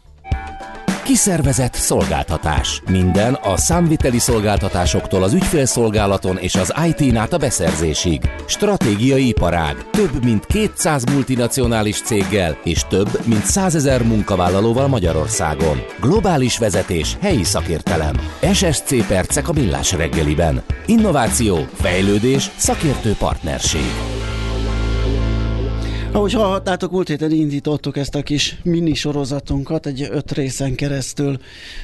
Kiszervezett 1.03 1.73
szolgáltatás. 1.73 2.81
Minden 2.89 3.33
a 3.33 3.57
számviteli 3.57 4.19
szolgáltatásoktól 4.19 5.23
az 5.23 5.33
ügyfélszolgálaton 5.33 6.37
és 6.37 6.55
az 6.55 6.73
IT-n 6.87 7.15
át 7.15 7.33
a 7.33 7.37
beszerzésig. 7.37 8.21
Stratégiai 8.45 9.27
iparág. 9.27 9.89
Több 9.91 10.23
mint 10.23 10.45
200 10.45 11.03
multinacionális 11.03 12.01
céggel 12.01 12.57
és 12.63 12.83
több 12.89 13.19
mint 13.25 13.45
100 13.45 13.75
ezer 13.75 14.03
munkavállalóval 14.03 14.87
Magyarországon. 14.87 15.81
Globális 15.99 16.57
vezetés, 16.57 17.17
helyi 17.21 17.43
szakértelem. 17.43 18.15
SSC 18.53 19.07
Percek 19.07 19.49
a 19.49 19.53
millás 19.53 19.91
reggeliben. 19.91 20.63
Innováció, 20.85 21.57
fejlődés, 21.73 22.51
szakértő 22.55 23.15
partnerség. 23.19 23.91
Ahogy 26.13 26.33
hallhattátok, 26.33 26.91
múlt 26.91 27.07
héten 27.07 27.31
indítottuk 27.31 27.97
ezt 27.97 28.15
a 28.15 28.21
kis 28.21 28.57
mini 28.63 28.93
sorozatunkat, 28.93 29.85
egy 29.85 30.07
öt 30.11 30.31
részen 30.31 30.75
keresztül 30.75 31.37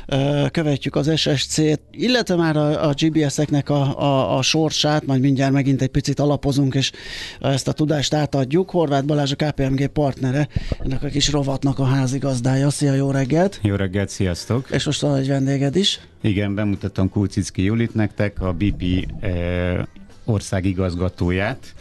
uh, 0.08 0.50
követjük 0.50 0.96
az 0.96 1.12
SSC-t, 1.15 1.80
illetve 1.92 2.36
már 2.36 2.58
a, 2.58 2.88
a 2.88 2.94
GBS-eknek 2.98 3.70
a, 3.70 4.00
a, 4.00 4.38
a 4.38 4.42
sorsát, 4.42 5.06
majd 5.06 5.22
mindjárt 5.22 5.54
megint 5.54 5.82
egy 5.82 5.89
picit 5.89 6.20
alapozunk, 6.20 6.76
és 6.76 6.92
ezt 7.39 7.68
a 7.68 7.72
tudást 7.72 8.13
átadjuk. 8.13 8.70
Horváth 8.70 9.06
Balázs 9.06 9.32
a 9.32 9.36
KPMG 9.36 9.88
partnere, 9.88 10.48
ennek 10.80 11.04
a 11.04 11.08
kis 11.08 11.32
rovatnak 11.32 11.80
a 11.80 11.86
házigazdája. 11.86 12.70
Szia, 12.70 12.94
jó 12.94 13.12
reggelt! 13.12 13.60
Jó 13.63 13.76
reggelt, 13.76 14.10
sziasztok! 14.10 14.68
És 14.72 14.86
most 14.86 15.02
van 15.02 15.15
egy 15.15 15.28
vendéged 15.28 15.76
is. 15.76 16.00
Igen, 16.22 16.56
bemutatom 16.56 17.10
Kulcicki 17.10 17.63
Julit 17.63 17.94
nektek, 17.94 18.42
a 18.42 18.54
BP 18.54 19.08
eh, 19.20 19.80
országigazgatóját 20.26 21.74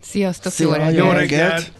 Sziasztok, 0.00 0.52
Szia, 0.52 0.66
jó 0.66 0.72
reggelt! 0.72 0.96
Jó 0.96 1.10
reggelt. 1.10 1.72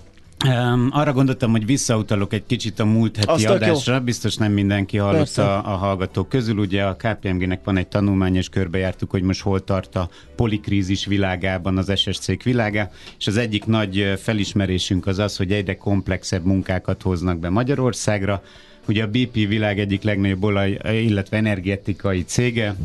Um, 0.46 0.88
arra 0.90 1.12
gondoltam, 1.12 1.50
hogy 1.50 1.66
visszautalok 1.66 2.32
egy 2.32 2.46
kicsit 2.46 2.78
a 2.78 2.84
múlt 2.84 3.16
heti 3.16 3.28
Azt 3.28 3.46
adásra, 3.46 3.94
jó. 3.94 4.00
biztos 4.00 4.36
nem 4.36 4.52
mindenki 4.52 4.96
hallotta 4.96 5.62
a, 5.62 5.72
a 5.72 5.76
hallgatók 5.76 6.28
közül. 6.28 6.58
Ugye 6.58 6.82
a 6.82 6.96
KPMG-nek 6.96 7.64
van 7.64 7.76
egy 7.76 7.88
tanulmány, 7.88 8.36
és 8.36 8.48
körbejártuk, 8.48 9.10
hogy 9.10 9.22
most 9.22 9.40
hol 9.40 9.64
tart 9.64 9.96
a 9.96 10.08
polikrízis 10.36 11.06
világában 11.06 11.78
az 11.78 11.92
SSC 11.96 12.42
világa, 12.42 12.90
és 13.18 13.26
az 13.26 13.36
egyik 13.36 13.64
nagy 13.64 14.12
felismerésünk 14.22 15.06
az 15.06 15.18
az, 15.18 15.36
hogy 15.36 15.52
egyre 15.52 15.76
komplexebb 15.76 16.44
munkákat 16.44 17.02
hoznak 17.02 17.38
be 17.38 17.48
Magyarországra. 17.48 18.42
Ugye 18.88 19.02
a 19.02 19.08
BP 19.08 19.34
világ 19.34 19.78
egyik 19.78 20.02
legnagyobb 20.02 20.42
olaj, 20.42 20.78
illetve 20.84 21.36
energetikai 21.36 22.24
cége, 22.24 22.76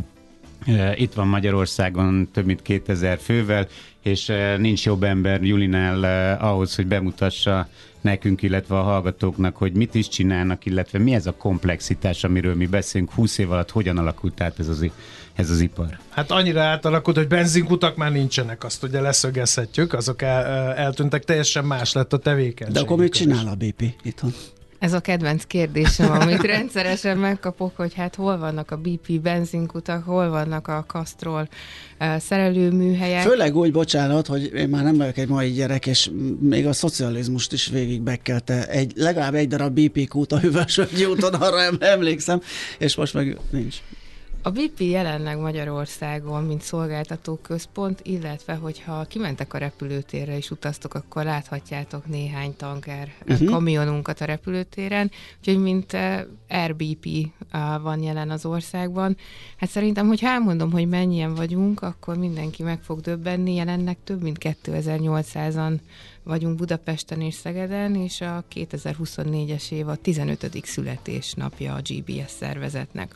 itt 0.96 1.14
van 1.14 1.28
Magyarországon 1.28 2.30
több 2.32 2.46
mint 2.46 2.62
2000 2.62 3.18
fővel, 3.18 3.68
és 4.06 4.32
nincs 4.58 4.86
jobb 4.86 5.04
ember 5.04 5.44
Julinál 5.44 6.38
ahhoz, 6.40 6.76
hogy 6.76 6.88
bemutassa 6.88 7.68
nekünk, 8.02 8.42
illetve 8.42 8.78
a 8.78 8.82
hallgatóknak, 8.82 9.56
hogy 9.56 9.74
mit 9.74 9.96
is 9.96 10.08
csinálnak, 10.08 10.66
illetve 10.66 11.00
mi 11.00 11.14
ez 11.14 11.26
a 11.26 11.34
komplexitás, 11.34 12.24
amiről 12.24 12.56
mi 12.56 12.66
beszélünk 12.66 13.12
20 13.12 13.38
év 13.38 13.52
alatt, 13.52 13.72
hogyan 13.72 13.98
alakult 13.98 14.42
át 14.42 14.60
ez 14.60 14.68
az, 14.68 14.86
ez 15.34 15.50
az 15.50 15.60
ipar? 15.60 15.98
Hát 16.10 16.32
annyira 16.32 16.62
átalakult, 16.62 17.16
hogy 17.16 17.28
benzinkutak 17.28 17.96
már 17.96 18.12
nincsenek, 18.12 18.64
azt 18.64 18.84
ugye 18.84 19.02
leszögezhetjük, 19.02 19.94
azok 19.94 20.22
el, 20.22 20.46
eltűntek, 20.74 21.24
teljesen 21.24 21.66
más 21.66 21.94
lett 21.94 22.14
a 22.14 22.18
tevékenység. 22.18 22.76
De 22.76 22.82
akkor 22.82 22.98
mit 22.98 23.14
csinál 23.14 23.48
a 23.48 23.56
BP 23.56 23.84
itthon? 24.04 24.34
Ez 24.80 24.94
a 24.94 25.00
kedvenc 25.00 25.44
kérdésem, 25.44 26.12
amit 26.12 26.42
rendszeresen 26.42 27.18
megkapok, 27.18 27.76
hogy 27.76 27.94
hát 27.94 28.16
hol 28.16 28.38
vannak 28.38 28.72
a 28.72 28.78
BP 28.78 29.22
benzinkutak, 29.22 30.04
hol 30.04 30.30
vannak 30.30 30.68
a 30.68 30.84
Castrol 30.88 31.48
szerelőműhelyek. 32.18 33.22
Főleg 33.22 33.56
úgy, 33.56 33.72
bocsánat, 33.72 34.28
hogy 34.28 34.52
én 34.54 34.70
már 34.70 34.84
nem 34.84 34.98
vagyok 34.98 35.18
egy 35.18 35.28
mai 35.28 35.52
gyerek, 35.52 35.86
és 35.86 36.10
még 36.40 36.68
a 36.68 36.74
szocializmust 36.74 37.54
is 37.54 37.68
végig 37.68 38.02
bekkelte. 38.02 38.68
Egy, 38.68 38.92
legalább 38.96 39.34
egy 39.34 39.48
darab 39.48 39.80
BP 39.80 40.08
kút 40.08 40.32
a 40.32 40.40
Hüvösvölgyi 40.40 41.06
úton, 41.06 41.34
arra 41.34 41.78
emlékszem, 41.80 42.42
és 42.78 42.96
most 42.96 43.14
meg 43.14 43.38
nincs. 43.50 43.78
A 44.46 44.52
BP 44.52 44.80
jelenleg 44.80 45.38
Magyarországon, 45.40 46.44
mint 46.44 46.62
szolgáltató 46.62 47.36
központ, 47.36 48.00
illetve 48.04 48.54
hogyha 48.54 49.04
kimentek 49.04 49.54
a 49.54 49.58
repülőtérre 49.58 50.38
és 50.38 50.52
utaztok, 50.52 50.94
akkor 50.94 51.24
láthatjátok 51.24 52.06
néhány 52.08 52.56
tanker 52.56 53.14
uh-huh. 53.28 53.50
kamionunkat 53.50 54.22
a 54.22 54.26
repülőtéren, 54.26 55.12
úgyhogy 55.40 55.62
mint 55.62 55.94
eh, 55.94 56.24
RBP 56.68 57.06
eh, 57.52 57.82
van 57.82 58.02
jelen 58.02 58.30
az 58.30 58.46
országban. 58.46 59.18
Hát 59.58 59.70
szerintem, 59.70 60.08
hogy 60.08 60.20
elmondom, 60.24 60.72
hogy 60.72 60.88
mennyien 60.88 61.36
vagyunk, 61.36 61.82
akkor 61.82 62.18
mindenki 62.18 62.64
meg 62.64 62.82
fog 62.82 63.00
döbbenni, 63.00 63.54
jelennek 63.54 63.98
több 64.04 64.22
mint 64.22 64.38
2800-an 64.40 65.80
vagyunk 66.24 66.56
Budapesten 66.56 67.22
és 67.22 67.34
Szegeden, 67.34 67.96
és 67.96 68.22
a 68.22 68.44
2024-es 68.56 69.72
év 69.72 69.88
a 69.88 69.96
15. 69.96 70.66
születésnapja 70.66 71.74
a 71.74 71.82
GBS 71.82 72.32
szervezetnek. 72.32 73.14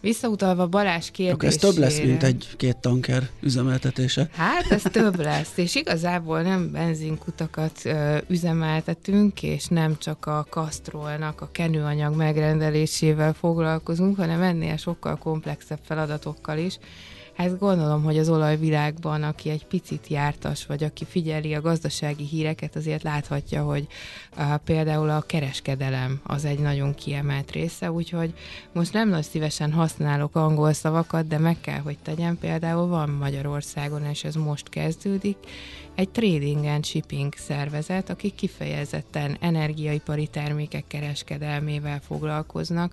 Visszautalva 0.00 0.66
Balázs 0.66 1.10
kérdésére... 1.10 1.46
Ez 1.46 1.56
több 1.56 1.76
lesz, 1.76 2.00
mint 2.00 2.22
egy-két 2.22 2.76
tanker 2.76 3.28
üzemeltetése. 3.40 4.28
Hát 4.32 4.70
ez 4.70 4.82
több 4.82 5.20
lesz, 5.20 5.56
és 5.56 5.74
igazából 5.74 6.42
nem 6.42 6.70
benzinkutakat 6.70 7.80
ö, 7.84 8.16
üzemeltetünk, 8.28 9.42
és 9.42 9.66
nem 9.66 9.96
csak 9.98 10.26
a 10.26 10.46
kasztrolnak 10.50 11.40
a 11.40 11.48
kenőanyag 11.52 12.16
megrendelésével 12.16 13.32
foglalkozunk, 13.32 14.16
hanem 14.16 14.42
ennél 14.42 14.76
sokkal 14.76 15.16
komplexebb 15.16 15.80
feladatokkal 15.84 16.58
is. 16.58 16.78
Hát 17.38 17.58
gondolom, 17.58 18.02
hogy 18.02 18.18
az 18.18 18.28
olajvilágban, 18.28 19.22
aki 19.22 19.50
egy 19.50 19.66
picit 19.66 20.06
jártas, 20.08 20.66
vagy 20.66 20.84
aki 20.84 21.04
figyeli 21.04 21.54
a 21.54 21.60
gazdasági 21.60 22.24
híreket, 22.24 22.76
azért 22.76 23.02
láthatja, 23.02 23.62
hogy 23.62 23.86
uh, 24.36 24.54
például 24.64 25.10
a 25.10 25.20
kereskedelem 25.20 26.20
az 26.22 26.44
egy 26.44 26.58
nagyon 26.58 26.94
kiemelt 26.94 27.50
része, 27.50 27.92
úgyhogy 27.92 28.34
most 28.72 28.92
nem 28.92 29.08
nagy 29.08 29.22
szívesen 29.22 29.72
használok 29.72 30.36
angol 30.36 30.72
szavakat, 30.72 31.26
de 31.26 31.38
meg 31.38 31.60
kell, 31.60 31.78
hogy 31.78 31.98
tegyem, 32.02 32.38
például 32.38 32.86
van 32.86 33.10
Magyarországon, 33.10 34.04
és 34.04 34.24
ez 34.24 34.34
most 34.34 34.68
kezdődik, 34.68 35.36
egy 35.94 36.08
trading 36.08 36.64
and 36.64 36.84
shipping 36.84 37.34
szervezet, 37.36 38.10
akik 38.10 38.34
kifejezetten 38.34 39.36
energiaipari 39.40 40.26
termékek 40.26 40.84
kereskedelmével 40.86 42.00
foglalkoznak, 42.00 42.92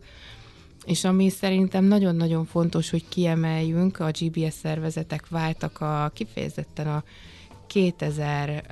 és 0.85 1.03
ami 1.03 1.29
szerintem 1.29 1.83
nagyon-nagyon 1.83 2.45
fontos, 2.45 2.89
hogy 2.89 3.07
kiemeljünk, 3.09 3.99
a 3.99 4.11
GBS 4.19 4.53
szervezetek 4.53 5.27
váltak 5.27 5.81
a 5.81 6.11
kifejezetten 6.13 6.87
a 6.87 7.03
2000 7.67 8.65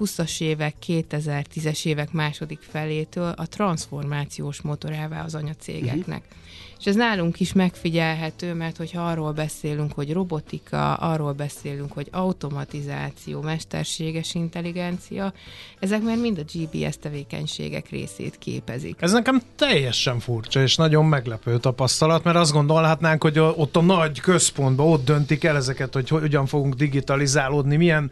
20-as 0.00 0.40
évek, 0.40 0.74
2010-es 0.86 1.86
évek 1.86 2.12
második 2.12 2.60
felétől 2.60 3.34
a 3.36 3.46
transformációs 3.46 4.60
motorává 4.60 5.24
az 5.24 5.34
anyacégeknek. 5.34 6.22
Uh-huh. 6.22 6.42
És 6.78 6.90
ez 6.90 6.96
nálunk 6.96 7.40
is 7.40 7.52
megfigyelhető, 7.52 8.54
mert 8.54 8.76
hogyha 8.76 9.06
arról 9.06 9.32
beszélünk, 9.32 9.92
hogy 9.92 10.12
robotika, 10.12 10.94
arról 10.94 11.32
beszélünk, 11.32 11.92
hogy 11.92 12.08
automatizáció, 12.10 13.40
mesterséges 13.40 14.34
intelligencia, 14.34 15.32
ezek 15.78 16.02
már 16.02 16.16
mind 16.16 16.38
a 16.38 16.42
GBS 16.52 16.98
tevékenységek 17.00 17.88
részét 17.88 18.38
képezik. 18.38 18.96
Ez 19.00 19.12
nekem 19.12 19.42
teljesen 19.56 20.18
furcsa 20.18 20.62
és 20.62 20.76
nagyon 20.76 21.04
meglepő 21.04 21.58
tapasztalat, 21.58 22.24
mert 22.24 22.36
azt 22.36 22.52
gondolhatnánk, 22.52 23.22
hogy 23.22 23.38
ott 23.38 23.76
a 23.76 23.82
nagy 23.82 24.20
központban 24.20 24.86
ott 24.86 25.04
döntik 25.04 25.44
el 25.44 25.56
ezeket, 25.56 25.94
hogy 25.94 26.08
hogyan 26.08 26.46
fogunk 26.46 26.74
digitalizálódni, 26.74 27.76
milyen 27.76 28.10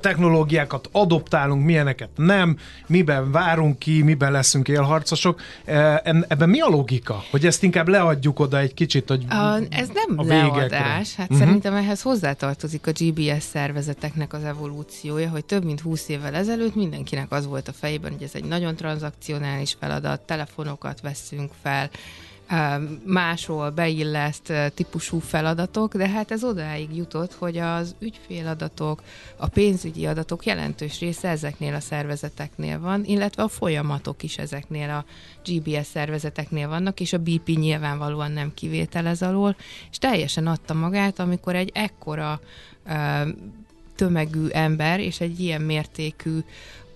technológiákat 0.00 0.88
adoptálunk, 1.02 1.64
milyeneket 1.64 2.08
nem, 2.16 2.56
miben 2.86 3.30
várunk 3.30 3.78
ki, 3.78 4.02
miben 4.02 4.32
leszünk 4.32 4.68
élharcosok. 4.68 5.40
Ebben 5.64 6.48
mi 6.48 6.60
a 6.60 6.68
logika? 6.68 7.22
Hogy 7.30 7.46
ezt 7.46 7.62
inkább 7.62 7.88
leadjuk 7.88 8.40
oda 8.40 8.58
egy 8.58 8.74
kicsit, 8.74 9.08
hogy 9.08 9.24
a, 9.28 9.58
Ez 9.70 9.88
nem 9.94 10.18
a 10.18 10.24
leadás, 10.24 11.14
hát 11.14 11.30
uh-huh. 11.30 11.38
szerintem 11.38 11.74
ehhez 11.74 12.02
hozzátartozik 12.02 12.86
a 12.86 12.92
GBS 12.92 13.42
szervezeteknek 13.42 14.32
az 14.32 14.44
evolúciója, 14.44 15.28
hogy 15.28 15.44
több 15.44 15.64
mint 15.64 15.80
20 15.80 16.08
évvel 16.08 16.34
ezelőtt 16.34 16.74
mindenkinek 16.74 17.32
az 17.32 17.46
volt 17.46 17.68
a 17.68 17.72
fejében, 17.72 18.12
hogy 18.12 18.22
ez 18.22 18.34
egy 18.34 18.44
nagyon 18.44 18.76
tranzakcionális 18.76 19.76
feladat, 19.80 20.20
telefonokat 20.20 21.00
veszünk 21.00 21.50
fel, 21.62 21.90
másról 23.04 23.70
beilleszt 23.70 24.52
típusú 24.74 25.18
feladatok, 25.18 25.94
de 25.96 26.08
hát 26.08 26.30
ez 26.30 26.44
odáig 26.44 26.96
jutott, 26.96 27.34
hogy 27.34 27.58
az 27.58 27.94
ügyféladatok, 27.98 29.02
a 29.36 29.48
pénzügyi 29.48 30.06
adatok 30.06 30.46
jelentős 30.46 31.00
része 31.00 31.28
ezeknél 31.28 31.74
a 31.74 31.80
szervezeteknél 31.80 32.80
van, 32.80 33.04
illetve 33.04 33.42
a 33.42 33.48
folyamatok 33.48 34.22
is 34.22 34.38
ezeknél 34.38 34.90
a 34.90 35.04
GBS 35.44 35.86
szervezeteknél 35.86 36.68
vannak, 36.68 37.00
és 37.00 37.12
a 37.12 37.18
BP 37.18 37.48
nyilvánvalóan 37.48 38.32
nem 38.32 38.54
kivétel 38.54 39.06
ez 39.06 39.22
alól, 39.22 39.56
és 39.90 39.98
teljesen 39.98 40.46
adta 40.46 40.74
magát, 40.74 41.18
amikor 41.18 41.56
egy 41.56 41.70
ekkora 41.74 42.40
tömegű 43.96 44.46
ember 44.46 45.00
és 45.00 45.20
egy 45.20 45.40
ilyen 45.40 45.60
mértékű 45.60 46.38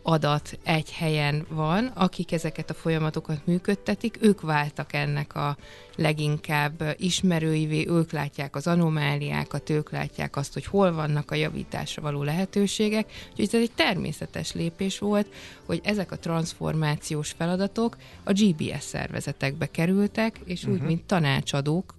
adat 0.08 0.58
egy 0.62 0.92
helyen 0.92 1.46
van, 1.48 1.86
akik 1.86 2.32
ezeket 2.32 2.70
a 2.70 2.74
folyamatokat 2.74 3.46
működtetik, 3.46 4.18
ők 4.20 4.40
váltak 4.40 4.92
ennek 4.92 5.34
a 5.34 5.56
leginkább 5.96 6.94
ismerőivé, 6.98 7.86
ők 7.88 8.12
látják 8.12 8.56
az 8.56 8.66
anomáliákat, 8.66 9.70
ők 9.70 9.90
látják 9.90 10.36
azt, 10.36 10.52
hogy 10.52 10.64
hol 10.64 10.92
vannak 10.92 11.30
a 11.30 11.34
javításra 11.34 12.02
való 12.02 12.22
lehetőségek, 12.22 13.12
úgyhogy 13.30 13.44
ez 13.44 13.60
egy 13.60 13.72
természetes 13.74 14.52
lépés 14.52 14.98
volt, 14.98 15.26
hogy 15.64 15.80
ezek 15.84 16.12
a 16.12 16.18
transformációs 16.18 17.30
feladatok 17.30 17.96
a 18.24 18.32
GBS 18.32 18.82
szervezetekbe 18.82 19.66
kerültek, 19.66 20.40
és 20.44 20.60
uh-huh. 20.60 20.74
úgy, 20.74 20.80
mhm. 20.80 20.88
mint 20.88 21.04
tanácsadók 21.04 21.94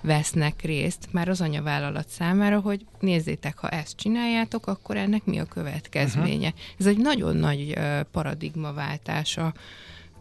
vesznek 0.00 0.62
részt 0.62 1.08
már 1.10 1.28
az 1.28 1.40
anyavállalat 1.40 2.08
számára, 2.08 2.60
hogy 2.60 2.86
nézzétek, 3.00 3.58
ha 3.58 3.68
ezt 3.68 3.96
csináljátok, 3.96 4.66
akkor 4.66 4.96
ennek 4.96 5.24
mi 5.24 5.38
a 5.38 5.44
következménye. 5.44 6.46
Uh-huh. 6.46 6.60
Ez 6.78 6.86
egy 6.86 6.98
nagyon 6.98 7.36
nagy 7.36 7.78
paradigmaváltása 8.12 9.54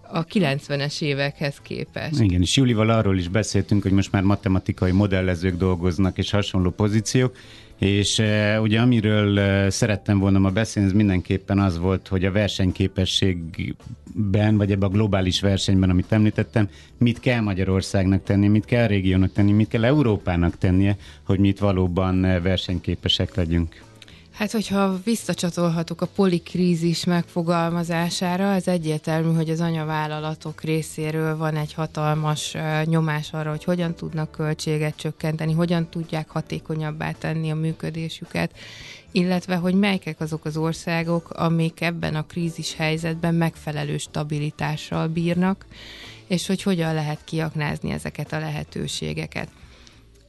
a 0.07 0.25
90-es 0.25 1.01
évekhez 1.01 1.59
képest. 1.61 2.19
Igen, 2.19 2.41
és 2.41 2.55
Julival 2.55 2.89
arról 2.89 3.17
is 3.17 3.27
beszéltünk, 3.27 3.81
hogy 3.81 3.91
most 3.91 4.11
már 4.11 4.23
matematikai 4.23 4.91
modellezők 4.91 5.57
dolgoznak, 5.57 6.17
és 6.17 6.31
hasonló 6.31 6.69
pozíciók, 6.69 7.35
és 7.79 8.19
uh, 8.19 8.57
ugye 8.61 8.79
amiről 8.79 9.37
uh, 9.37 9.67
szerettem 9.69 10.19
volna 10.19 10.39
ma 10.39 10.49
beszélni, 10.49 10.89
ez 10.89 10.95
mindenképpen 10.95 11.59
az 11.59 11.77
volt, 11.77 12.07
hogy 12.07 12.25
a 12.25 12.31
versenyképességben, 12.31 14.57
vagy 14.57 14.71
ebben 14.71 14.89
a 14.89 14.93
globális 14.93 15.41
versenyben, 15.41 15.89
amit 15.89 16.11
említettem, 16.11 16.69
mit 16.97 17.19
kell 17.19 17.41
Magyarországnak 17.41 18.23
tennie, 18.23 18.49
mit 18.49 18.65
kell 18.65 18.83
a 18.83 18.87
régiónak 18.87 19.31
tennie, 19.31 19.55
mit 19.55 19.67
kell 19.67 19.85
Európának 19.85 20.57
tennie, 20.57 20.97
hogy 21.23 21.39
mi 21.39 21.47
itt 21.47 21.59
valóban 21.59 22.21
versenyképesek 22.21 23.35
legyünk. 23.35 23.84
Hát, 24.35 24.51
hogyha 24.51 24.99
visszacsatolhatok 25.03 26.01
a 26.01 26.05
polikrízis 26.15 27.03
megfogalmazására, 27.03 28.53
ez 28.53 28.67
egyértelmű, 28.67 29.35
hogy 29.35 29.49
az 29.49 29.59
anyavállalatok 29.59 30.61
részéről 30.61 31.37
van 31.37 31.55
egy 31.55 31.73
hatalmas 31.73 32.55
nyomás 32.83 33.33
arra, 33.33 33.49
hogy 33.49 33.63
hogyan 33.63 33.93
tudnak 33.95 34.31
költséget 34.31 34.95
csökkenteni, 34.95 35.53
hogyan 35.53 35.89
tudják 35.89 36.29
hatékonyabbá 36.29 37.11
tenni 37.11 37.51
a 37.51 37.55
működésüket, 37.55 38.51
illetve 39.11 39.55
hogy 39.55 39.73
melyek 39.73 40.15
azok 40.19 40.45
az 40.45 40.57
országok, 40.57 41.29
amik 41.29 41.81
ebben 41.81 42.15
a 42.15 42.25
krízis 42.25 42.75
helyzetben 42.75 43.35
megfelelő 43.35 43.97
stabilitással 43.97 45.07
bírnak, 45.07 45.65
és 46.27 46.47
hogy 46.47 46.61
hogyan 46.61 46.93
lehet 46.93 47.23
kiaknázni 47.23 47.91
ezeket 47.91 48.33
a 48.33 48.39
lehetőségeket. 48.39 49.47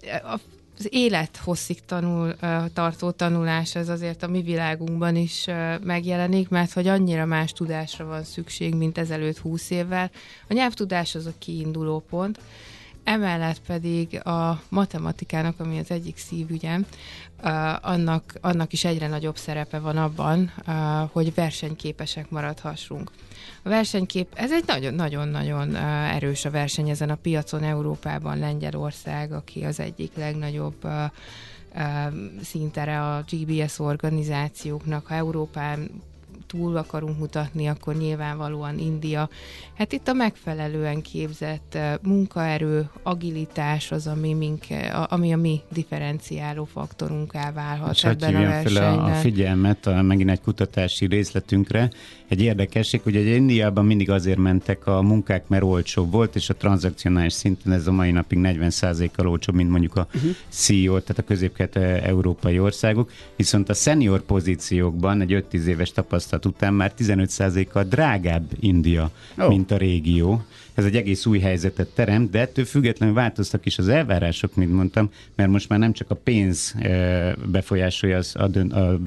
A 0.03 0.39
az 0.87 0.93
élet 0.95 1.37
hosszig 1.37 1.85
tanul, 1.85 2.37
tartó 2.73 3.11
tanulás 3.11 3.75
az 3.75 3.89
azért 3.89 4.23
a 4.23 4.29
mi 4.29 4.43
világunkban 4.43 5.17
is 5.17 5.45
megjelenik, 5.83 6.49
mert 6.49 6.73
hogy 6.73 6.89
annyira 6.89 7.25
más 7.25 7.53
tudásra 7.53 8.05
van 8.05 8.25
szükség, 8.25 8.75
mint 8.75 8.99
ezelőtt 8.99 9.39
húsz 9.39 9.71
évvel. 9.71 10.11
A 10.49 10.53
nyelvtudás 10.53 11.15
az 11.15 11.27
a 11.27 11.33
kiinduló 11.39 12.05
pont, 12.11 12.39
emellett 13.05 13.61
pedig 13.67 14.27
a 14.27 14.63
matematikának, 14.69 15.61
ami 15.61 15.79
az 15.79 15.91
egyik 15.91 16.17
szívügyem, 16.17 16.87
annak, 17.81 18.35
annak 18.41 18.73
is 18.73 18.85
egyre 18.85 19.09
nagyobb 19.09 19.37
szerepe 19.37 19.79
van 19.79 19.97
abban, 19.97 20.53
hogy 21.13 21.35
versenyképesek 21.35 22.31
maradhassunk. 22.31 23.11
A 23.67 23.69
versenykép, 23.69 24.29
ez 24.35 24.53
egy 24.53 24.65
nagyon-nagyon-nagyon 24.67 25.77
erős 25.77 26.45
a 26.45 26.51
verseny 26.51 26.89
ezen 26.89 27.11
a 27.11 27.15
piacon 27.15 27.63
Európában, 27.63 28.39
Lengyelország, 28.39 29.33
aki 29.33 29.65
az 29.65 29.81
egyik 29.81 30.13
legnagyobb 30.17 30.87
szintere 32.43 33.01
a 33.01 33.25
GBS 33.31 33.79
organizációknak, 33.79 35.07
ha 35.07 35.15
Európán 35.15 35.91
túl 36.47 36.77
akarunk 36.77 37.19
mutatni, 37.19 37.67
akkor 37.67 37.97
nyilvánvalóan 37.97 38.79
India. 38.79 39.29
Hát 39.75 39.93
itt 39.93 40.09
a 40.09 40.13
megfelelően 40.13 41.03
képzett 41.03 41.79
munkaerő, 42.03 42.89
agilitás 43.03 43.93
az, 43.93 44.07
ami, 44.07 44.35
mink, 44.35 44.65
ami 45.09 45.33
a 45.33 45.37
mi 45.37 45.61
differenciáló 45.73 46.65
faktorunká 46.65 47.53
válhat 47.53 47.95
És 47.95 48.05
ebben 48.05 48.35
a 48.35 48.41
versenyben. 48.41 48.99
a 48.99 49.15
figyelmet 49.15 49.87
a, 49.87 50.03
megint 50.03 50.31
egy 50.31 50.41
kutatási 50.41 51.07
részletünkre. 51.07 51.91
Egy 52.29 52.43
érdekesség, 52.43 53.01
hogy 53.03 53.17
egy 53.17 53.27
Indiában 53.27 53.85
mindig 53.85 54.11
azért 54.11 54.39
mentek 54.39 54.87
a 54.87 55.03
munkák, 55.03 55.49
mert 55.49 55.63
olcsóbb 55.63 56.13
volt, 56.13 56.37
és 56.37 56.51
a 56.51 56.55
tranzakcionális 56.55 57.33
szinten 57.33 57.73
ez 57.73 57.87
a 57.87 57.93
mai 57.93 58.11
napig 58.11 58.39
40%-kal 58.43 59.29
olcsóbb, 59.29 59.55
mint 59.55 59.71
mondjuk 59.71 59.97
a 59.97 60.07
uh-huh. 60.15 60.31
CEO, 60.49 61.01
tehát 61.01 61.19
a 61.19 61.23
közép 61.23 61.79
európai 62.03 62.59
országok, 62.59 63.11
viszont 63.37 63.69
a 63.69 63.75
senior 63.75 64.23
pozíciókban 64.23 65.21
egy 65.21 65.45
5-10 65.53 65.65
éves 65.65 65.93
tapasztalat 65.93 66.47
után 66.47 66.75
már 66.75 66.93
15%-kal 66.99 67.85
drágább 67.85 68.51
India, 68.61 69.11
oh. 69.39 69.49
mint 69.49 69.71
a 69.71 69.77
régió 69.77 70.45
ez 70.77 70.85
egy 70.85 70.97
egész 70.97 71.27
új 71.27 71.39
helyzetet 71.39 71.89
teremt, 71.89 72.31
de 72.31 72.41
ettől 72.41 72.65
függetlenül 72.65 73.15
változtak 73.15 73.67
is 73.67 73.79
az 73.79 73.89
elvárások, 73.89 74.55
mint 74.55 74.73
mondtam, 74.73 75.11
mert 75.35 75.51
most 75.51 75.69
már 75.69 75.79
nem 75.79 75.93
csak 75.93 76.11
a 76.11 76.15
pénz 76.15 76.75
befolyásolja 77.45 78.17
az 78.17 78.35
a, 78.39 78.47
dön, 78.47 78.73
a 78.73 78.99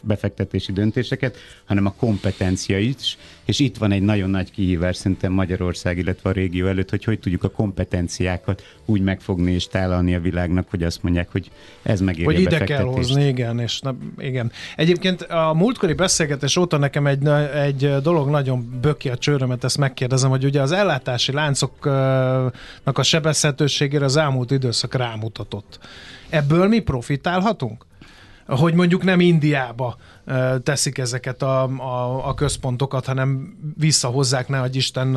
befektetési 0.00 0.72
döntéseket, 0.72 1.36
hanem 1.64 1.86
a 1.86 1.94
kompetencia 1.96 2.78
is, 2.78 3.16
és 3.44 3.58
itt 3.58 3.76
van 3.76 3.92
egy 3.92 4.02
nagyon 4.02 4.30
nagy 4.30 4.50
kihívás 4.50 4.96
szerintem 4.96 5.32
Magyarország, 5.32 5.98
illetve 5.98 6.30
a 6.30 6.32
régió 6.32 6.66
előtt, 6.66 6.90
hogy 6.90 7.04
hogy 7.04 7.18
tudjuk 7.18 7.44
a 7.44 7.50
kompetenciákat 7.50 8.62
úgy 8.84 9.00
megfogni 9.00 9.52
és 9.52 9.66
tálalni 9.66 10.14
a 10.14 10.20
világnak, 10.20 10.66
hogy 10.70 10.82
azt 10.82 11.02
mondják, 11.02 11.28
hogy 11.32 11.50
ez 11.82 12.00
megéri 12.00 12.24
Hogy 12.24 12.40
ide 12.40 12.64
kell 12.64 12.82
hozni, 12.82 13.26
igen, 13.26 13.60
és 13.60 13.80
na, 13.80 13.96
igen. 14.18 14.52
Egyébként 14.76 15.22
a 15.22 15.54
múltkori 15.54 15.92
beszélgetés 15.92 16.56
óta 16.56 16.76
nekem 16.76 17.06
egy, 17.06 17.26
egy 17.54 17.94
dolog 18.02 18.28
nagyon 18.28 18.78
böki 18.80 19.08
a 19.08 19.16
csőrömet, 19.16 19.64
ezt 19.64 19.78
megkérdezem, 19.78 20.30
hogy 20.30 20.44
ugye 20.44 20.60
az 20.60 20.72
ellátási 21.18 21.32
láncoknak 21.32 22.98
a 22.98 23.02
sebezhetőségére 23.02 24.04
az 24.04 24.16
elmúlt 24.16 24.50
időszak 24.50 24.94
rámutatott. 24.94 25.78
Ebből 26.28 26.68
mi 26.68 26.78
profitálhatunk? 26.78 27.86
Hogy 28.56 28.74
mondjuk 28.74 29.02
nem 29.02 29.20
Indiába 29.20 29.96
teszik 30.62 30.98
ezeket 30.98 31.42
a, 31.42 31.62
a, 31.62 32.28
a 32.28 32.34
központokat, 32.34 33.06
hanem 33.06 33.56
visszahozzák, 33.76 34.48
ne 34.48 34.64
Isten 34.72 35.08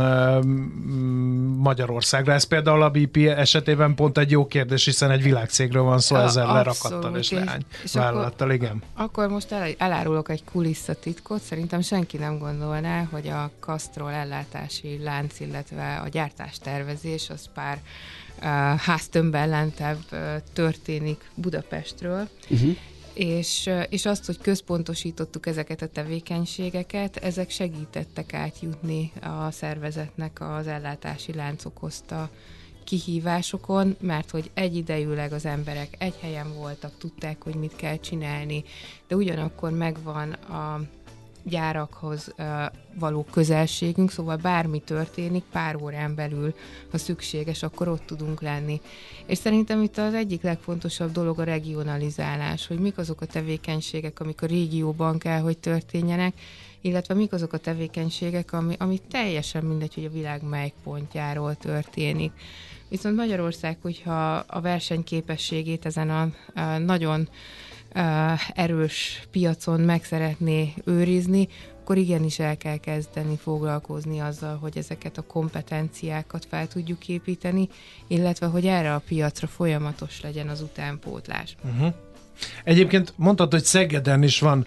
Magyarországra. 1.58 2.34
Ez 2.34 2.44
például 2.44 2.82
a 2.82 2.90
BP 2.90 3.18
esetében 3.18 3.96
pont 3.96 4.18
egy 4.18 4.32
jó 4.32 4.48
kérdés, 4.48 4.86
hiszen 4.86 5.12
egy 5.12 5.24
világcégről 5.24 5.84
van 5.84 6.00
szó, 6.00 6.16
ezzel 6.16 6.50
a, 6.50 6.54
lerakattal 6.54 7.18
és, 7.18 7.32
leány 7.32 7.62
és 7.84 7.94
vállalattal, 7.94 8.48
akkor, 8.48 8.64
igen. 8.64 8.82
Akkor 8.94 9.28
most 9.28 9.52
el, 9.52 9.70
elárulok 9.78 10.30
egy 10.30 10.44
kulisszatitkot, 10.52 11.42
szerintem 11.42 11.82
senki 11.82 12.18
nem 12.18 12.38
gondolná, 12.38 13.08
hogy 13.12 13.28
a 13.28 13.52
Castrol 13.60 14.12
ellátási 14.12 15.00
lánc, 15.04 15.40
illetve 15.40 16.02
a 16.06 16.08
gyártástervezés 16.08 17.30
az 17.30 17.50
pár 17.54 17.82
uh, 18.38 18.44
háztömbben 18.80 19.50
lentebb 19.50 20.00
uh, 20.12 20.20
történik 20.54 21.30
Budapestről. 21.36 22.28
Uh-huh 22.50 22.76
és, 23.14 23.70
és 23.90 24.06
azt, 24.06 24.26
hogy 24.26 24.38
központosítottuk 24.38 25.46
ezeket 25.46 25.82
a 25.82 25.88
tevékenységeket, 25.88 27.18
ezek 27.18 27.50
segítettek 27.50 28.34
átjutni 28.34 29.12
a 29.22 29.52
szervezetnek 29.52 30.42
az 30.42 30.68
ellátási 30.68 31.34
lánc 31.34 31.66
okozta 31.66 32.30
kihívásokon, 32.84 33.96
mert 34.00 34.30
hogy 34.30 34.52
egyidejűleg 34.54 35.34
az 35.34 35.46
emberek 35.46 35.96
egy 35.98 36.16
helyen 36.20 36.54
voltak, 36.54 36.98
tudták, 36.98 37.44
hogy 37.44 37.56
mit 37.56 37.76
kell 37.76 37.98
csinálni, 37.98 38.64
de 39.08 39.16
ugyanakkor 39.16 39.72
megvan 39.72 40.32
a 40.32 40.82
gyárakhoz 41.44 42.34
való 42.94 43.26
közelségünk, 43.32 44.12
szóval 44.12 44.36
bármi 44.36 44.80
történik, 44.80 45.44
pár 45.52 45.76
órán 45.76 46.16
belül, 46.16 46.54
ha 46.92 46.98
szükséges, 46.98 47.64
akkor 47.64 47.88
ott 47.88 48.06
tudunk 48.06 48.42
lenni. 48.42 48.82
És 49.26 49.38
szerintem 49.38 49.82
itt 49.82 49.98
az 49.98 50.14
egyik 50.14 50.42
legfontosabb 50.42 51.12
dolog 51.12 51.40
a 51.40 51.44
regionalizálás, 51.44 52.68
hogy 52.68 52.80
mik 52.80 52.98
azok 52.98 53.22
a 53.22 53.26
tevékenységek, 53.26 54.20
amik 54.20 54.42
a 54.42 54.46
régióban 54.46 55.18
kell, 55.18 55.40
hogy 55.40 55.58
történjenek, 55.58 56.34
illetve 56.82 57.14
mik 57.14 57.34
azok 57.34 57.54
a 57.54 57.58
tevékenységek, 57.58 58.54
ami, 58.54 58.76
ami 58.80 59.00
teljesen 59.10 59.64
mindegy, 59.64 59.94
hogy 59.94 60.06
a 60.06 60.12
világ 60.12 60.44
melyik 60.44 60.74
pontjáról 60.84 61.56
történik. 61.56 62.32
Viszont 62.90 63.16
Magyarország, 63.16 63.78
hogyha 63.82 64.36
a 64.36 64.62
versenyképességét 64.62 65.86
ezen 65.86 66.10
a, 66.10 66.30
a 66.62 66.78
nagyon 66.78 67.30
erős 68.54 69.28
piacon 69.32 69.80
meg 69.80 70.04
szeretné 70.04 70.74
őrizni, 70.86 71.48
akkor 71.82 71.98
igenis 71.98 72.40
el 72.40 72.58
kell 72.58 72.78
kezdeni 72.78 73.38
foglalkozni 73.38 74.20
azzal, 74.20 74.58
hogy 74.58 74.78
ezeket 74.78 75.18
a 75.18 75.22
kompetenciákat 75.22 76.46
fel 76.50 76.68
tudjuk 76.68 77.08
építeni, 77.08 77.70
illetve 78.08 78.46
hogy 78.46 78.66
erre 78.66 78.94
a 78.94 79.02
piacra 79.08 79.48
folyamatos 79.48 80.22
legyen 80.22 80.48
az 80.48 80.62
utánpótlás. 80.62 81.56
Uh-huh. 81.64 81.94
Egyébként 82.64 83.14
mondtad, 83.16 83.52
hogy 83.52 83.64
Szegeden 83.64 84.24
is 84.24 84.40
van 84.40 84.66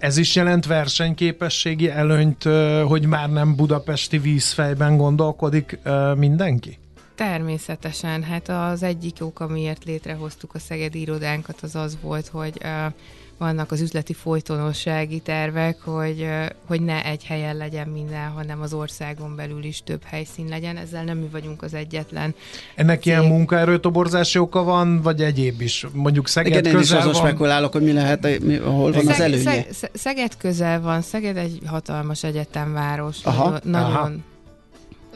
ez 0.00 0.16
is 0.16 0.34
jelent 0.34 0.66
versenyképességi 0.66 1.90
előnyt, 1.90 2.42
hogy 2.86 3.06
már 3.06 3.30
nem 3.30 3.56
budapesti 3.56 4.18
vízfejben 4.18 4.96
gondolkodik 4.96 5.78
mindenki? 6.16 6.78
Természetesen, 7.14 8.22
hát 8.22 8.48
az 8.48 8.82
egyik 8.82 9.16
ok, 9.20 9.40
amiért 9.40 9.84
létrehoztuk 9.84 10.54
a 10.54 10.58
Szegedi 10.58 11.00
irodánkat, 11.00 11.58
az 11.62 11.74
az 11.74 11.98
volt, 12.00 12.28
hogy 12.28 12.60
uh, 12.64 12.92
vannak 13.38 13.72
az 13.72 13.80
üzleti 13.80 14.12
folytonossági 14.12 15.18
tervek, 15.18 15.80
hogy, 15.80 16.20
uh, 16.20 16.46
hogy 16.66 16.80
ne 16.80 17.04
egy 17.04 17.24
helyen 17.24 17.56
legyen 17.56 17.88
minden, 17.88 18.28
hanem 18.28 18.60
az 18.60 18.72
országon 18.72 19.36
belül 19.36 19.64
is 19.64 19.82
több 19.84 20.02
helyszín 20.04 20.48
legyen. 20.48 20.76
Ezzel 20.76 21.04
nem 21.04 21.18
mi 21.18 21.28
vagyunk 21.32 21.62
az 21.62 21.74
egyetlen. 21.74 22.34
Ennek 22.74 23.02
cég. 23.02 23.06
ilyen 23.06 23.24
munkaerőtoborzási 23.24 24.38
oka 24.38 24.62
van, 24.62 25.02
vagy 25.02 25.22
egyéb 25.22 25.60
is? 25.60 25.86
Mondjuk 25.92 26.28
Szeged 26.28 26.50
Igen, 26.50 26.62
közel 26.62 26.76
én 26.76 26.82
is 26.82 26.92
azon 26.92 27.14
spekulálok, 27.14 27.72
hogy 27.72 27.82
mi 27.82 27.92
lehet, 27.92 28.40
mi, 28.40 28.56
hol 28.56 28.92
van 28.92 29.04
Szeg, 29.04 29.14
az 29.14 29.20
előnye. 29.20 29.64
Szeg, 29.72 29.90
Szeged 29.92 30.36
közel 30.36 30.80
van, 30.80 31.02
Szeged 31.02 31.36
egy 31.36 31.58
hatalmas 31.66 32.24
egyetemváros. 32.24 33.24
Aha. 33.24 33.58
Nagyon, 33.62 33.90
Aha 33.90 34.10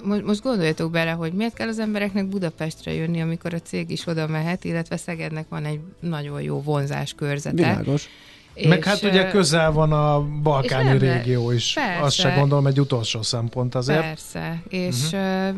most 0.03 0.43
gondoljatok 0.43 0.91
bele, 0.91 1.11
hogy 1.11 1.33
miért 1.33 1.55
kell 1.55 1.69
az 1.69 1.79
embereknek 1.79 2.27
Budapestre 2.27 2.93
jönni, 2.93 3.21
amikor 3.21 3.55
a 3.55 3.59
cég 3.59 3.91
is 3.91 4.07
oda 4.07 4.27
mehet, 4.27 4.65
illetve 4.65 4.97
Szegednek 4.97 5.49
van 5.49 5.65
egy 5.65 5.81
nagyon 6.01 6.43
jó 6.43 6.63
vonzás 6.63 7.15
körzete. 7.15 7.57
Világos. 7.57 8.09
És, 8.55 8.67
Meg 8.67 8.85
hát 8.85 9.03
ugye 9.03 9.31
közel 9.31 9.73
van 9.73 9.93
a 9.93 10.21
balkáni 10.43 10.99
régió 10.99 11.51
is. 11.51 11.73
Persze, 11.73 12.01
Azt 12.01 12.17
se 12.17 12.35
gondolom 12.35 12.67
egy 12.67 12.81
utolsó 12.81 13.23
szempont 13.23 13.75
azért. 13.75 14.01
Persze, 14.01 14.63
és 14.69 14.97
uh-huh. 15.13 15.57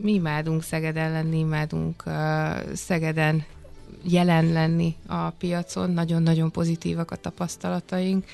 mi 0.00 0.12
imádunk 0.12 0.62
Szegeden 0.62 1.12
lenni, 1.12 1.38
imádunk 1.38 2.02
uh, 2.06 2.12
Szegeden 2.74 3.44
jelen 4.02 4.52
lenni 4.52 4.94
a 5.06 5.30
piacon, 5.30 5.90
nagyon-nagyon 5.90 6.50
pozitívak 6.50 7.10
a 7.10 7.16
tapasztalataink 7.16 8.24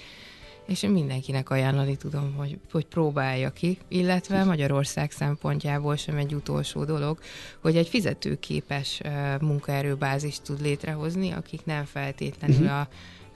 és 0.66 0.82
én 0.82 0.90
mindenkinek 0.90 1.50
ajánlani 1.50 1.96
tudom, 1.96 2.34
hogy, 2.36 2.58
hogy 2.72 2.86
próbálja 2.86 3.50
ki, 3.50 3.78
illetve 3.88 4.44
Magyarország 4.44 5.10
szempontjából 5.10 5.96
sem 5.96 6.16
egy 6.16 6.34
utolsó 6.34 6.84
dolog, 6.84 7.18
hogy 7.60 7.76
egy 7.76 7.88
fizetőképes 7.88 9.00
munkaerőbázist 9.40 10.42
tud 10.42 10.60
létrehozni, 10.60 11.30
akik 11.30 11.64
nem 11.64 11.84
feltétlenül 11.84 12.56
uh-huh. 12.56 12.78
a 12.78 12.88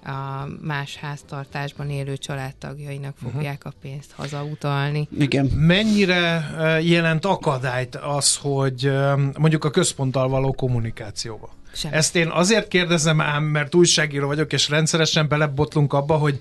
a 0.09 0.47
más 0.61 0.97
háztartásban 0.97 1.91
élő 1.91 2.17
családtagjainak 2.17 3.15
mhm. 3.21 3.31
fogják 3.31 3.57
uh-huh. 3.57 3.73
a 3.73 3.79
pénzt 3.81 4.13
hazautalni. 4.13 5.09
Igen. 5.19 5.47
Mennyire 5.47 6.51
jelent 6.83 7.25
akadályt 7.25 7.97
az, 7.97 8.37
hogy 8.37 8.93
mondjuk 9.39 9.65
a 9.65 9.71
központtal 9.71 10.29
való 10.29 10.53
kommunikációba? 10.53 11.55
Sem. 11.73 11.93
Ezt 11.93 12.17
én 12.17 12.29
azért 12.29 12.69
kérdezem 12.69 13.21
ám, 13.21 13.45
mert 13.45 13.75
újságíró 13.75 14.27
vagyok, 14.27 14.53
és 14.53 14.69
rendszeresen 14.69 15.29
belebotlunk 15.29 15.93
abba, 15.93 16.17
hogy 16.17 16.39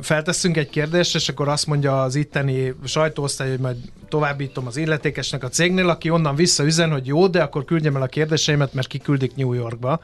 feltesszünk 0.00 0.56
egy 0.56 0.70
kérdést, 0.70 1.14
és 1.14 1.28
akkor 1.28 1.48
azt 1.48 1.66
mondja 1.66 2.02
az 2.02 2.14
itteni 2.14 2.74
sajtóosztály, 2.84 3.48
hogy 3.48 3.58
majd 3.58 3.76
továbbítom 4.08 4.66
az 4.66 4.76
illetékesnek 4.76 5.44
a 5.44 5.48
cégnél, 5.48 5.88
aki 5.88 6.10
onnan 6.10 6.34
visszaüzen, 6.34 6.90
hogy 6.90 7.06
jó, 7.06 7.26
de 7.26 7.42
akkor 7.42 7.64
küldjem 7.64 7.96
el 7.96 8.02
a 8.02 8.06
kérdéseimet, 8.06 8.74
mert 8.74 8.86
kiküldik 8.86 9.36
New 9.36 9.52
Yorkba, 9.52 10.00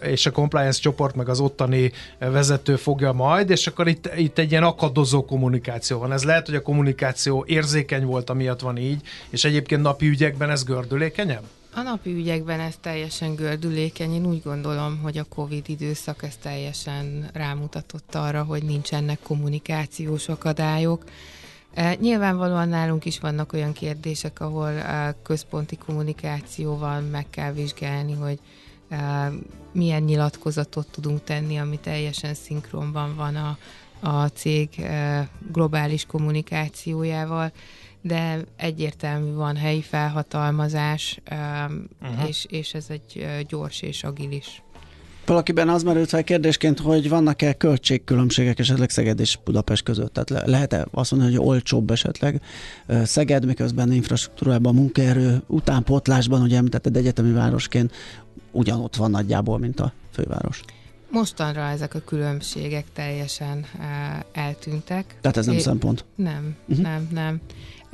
és 0.00 0.26
a 0.26 0.30
compliance 0.30 0.80
csoport 0.80 1.14
meg 1.14 1.28
az 1.28 1.40
ottani 1.40 1.92
vezető 2.18 2.76
fogja 2.76 3.12
majd, 3.12 3.50
és 3.50 3.66
akkor 3.66 3.88
itt, 3.88 4.10
itt 4.16 4.38
egy 4.38 4.50
ilyen 4.50 4.62
akadozó 4.62 5.24
kommunikáció 5.24 5.98
van. 5.98 6.12
Ez 6.12 6.24
lehet, 6.24 6.46
hogy 6.46 6.54
a 6.54 6.62
kommunikáció 6.62 7.44
érzékeny 7.48 8.04
volt, 8.04 8.30
amiatt 8.30 8.60
van 8.60 8.76
így, 8.76 9.00
és 9.30 9.44
egyébként 9.44 9.82
napi 9.82 10.08
ügyekben 10.08 10.50
ez 10.50 10.64
gördülékenyebb? 10.64 11.44
A 11.76 11.82
napi 11.82 12.12
ügyekben 12.14 12.60
ez 12.60 12.76
teljesen 12.80 13.34
gördülékeny. 13.34 14.12
Én 14.12 14.26
úgy 14.26 14.42
gondolom, 14.42 14.98
hogy 14.98 15.18
a 15.18 15.24
Covid 15.24 15.64
időszak 15.68 16.22
ez 16.22 16.36
teljesen 16.36 17.30
rámutatott 17.32 18.14
arra, 18.14 18.42
hogy 18.42 18.62
nincsenek 18.62 19.18
kommunikációs 19.22 20.28
akadályok. 20.28 21.04
E, 21.74 21.94
nyilvánvalóan 21.94 22.68
nálunk 22.68 23.04
is 23.04 23.18
vannak 23.18 23.52
olyan 23.52 23.72
kérdések, 23.72 24.40
ahol 24.40 24.68
e, 24.68 25.16
központi 25.22 25.76
kommunikációval 25.76 27.00
meg 27.00 27.30
kell 27.30 27.52
vizsgálni, 27.52 28.12
hogy 28.12 28.38
e, 28.88 29.30
milyen 29.72 30.02
nyilatkozatot 30.02 30.86
tudunk 30.90 31.24
tenni, 31.24 31.56
ami 31.56 31.78
teljesen 31.78 32.34
szinkronban 32.34 33.16
van 33.16 33.36
a 33.36 33.58
a 34.04 34.26
cég 34.26 34.68
globális 35.52 36.06
kommunikációjával, 36.06 37.52
de 38.06 38.44
egyértelmű 38.56 39.32
van 39.32 39.56
helyi 39.56 39.82
felhatalmazás, 39.82 41.20
uh-huh. 41.30 42.28
és, 42.28 42.46
és 42.48 42.74
ez 42.74 42.86
egy 42.88 43.26
gyors 43.48 43.82
és 43.82 44.04
agilis. 44.04 44.62
Valakiben 45.26 45.68
az 45.68 45.82
merült 45.82 46.08
fel 46.08 46.24
kérdésként, 46.24 46.78
hogy 46.78 47.08
vannak-e 47.08 47.52
költségkülönbségek 47.52 48.58
esetleg 48.58 48.90
Szeged 48.90 49.20
és 49.20 49.38
Budapest 49.44 49.82
között? 49.82 50.12
Tehát 50.12 50.46
lehet-e 50.46 50.86
azt 50.90 51.10
mondani, 51.10 51.34
hogy 51.34 51.46
olcsóbb 51.46 51.90
esetleg 51.90 52.40
Szeged, 53.04 53.46
miközben 53.46 53.92
infrastruktúrában, 53.92 54.74
munkaerő, 54.74 55.42
utánpotlásban, 55.46 56.42
ugye 56.42 56.56
említetted 56.56 56.96
egyetemi 56.96 57.32
városként, 57.32 57.92
ugyanott 58.50 58.96
van 58.96 59.10
nagyjából, 59.10 59.58
mint 59.58 59.80
a 59.80 59.92
főváros? 60.12 60.60
Mostanra 61.10 61.60
ezek 61.60 61.94
a 61.94 62.00
különbségek 62.00 62.84
teljesen 62.92 63.66
eltűntek. 64.32 65.16
Tehát 65.20 65.36
ez 65.36 65.46
nem 65.46 65.54
é- 65.54 65.60
szempont? 65.60 66.04
Nem, 66.14 66.56
uh-huh. 66.68 66.84
nem, 66.84 67.08
nem. 67.12 67.40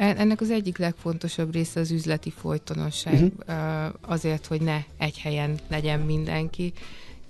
Ennek 0.01 0.41
az 0.41 0.51
egyik 0.51 0.79
legfontosabb 0.79 1.53
része 1.53 1.81
az 1.81 1.91
üzleti 1.91 2.31
folytonosság, 2.31 3.15
uh-huh. 3.15 3.95
azért, 4.01 4.47
hogy 4.47 4.61
ne 4.61 4.79
egy 4.99 5.19
helyen 5.19 5.59
legyen 5.69 6.01
mindenki. 6.01 6.73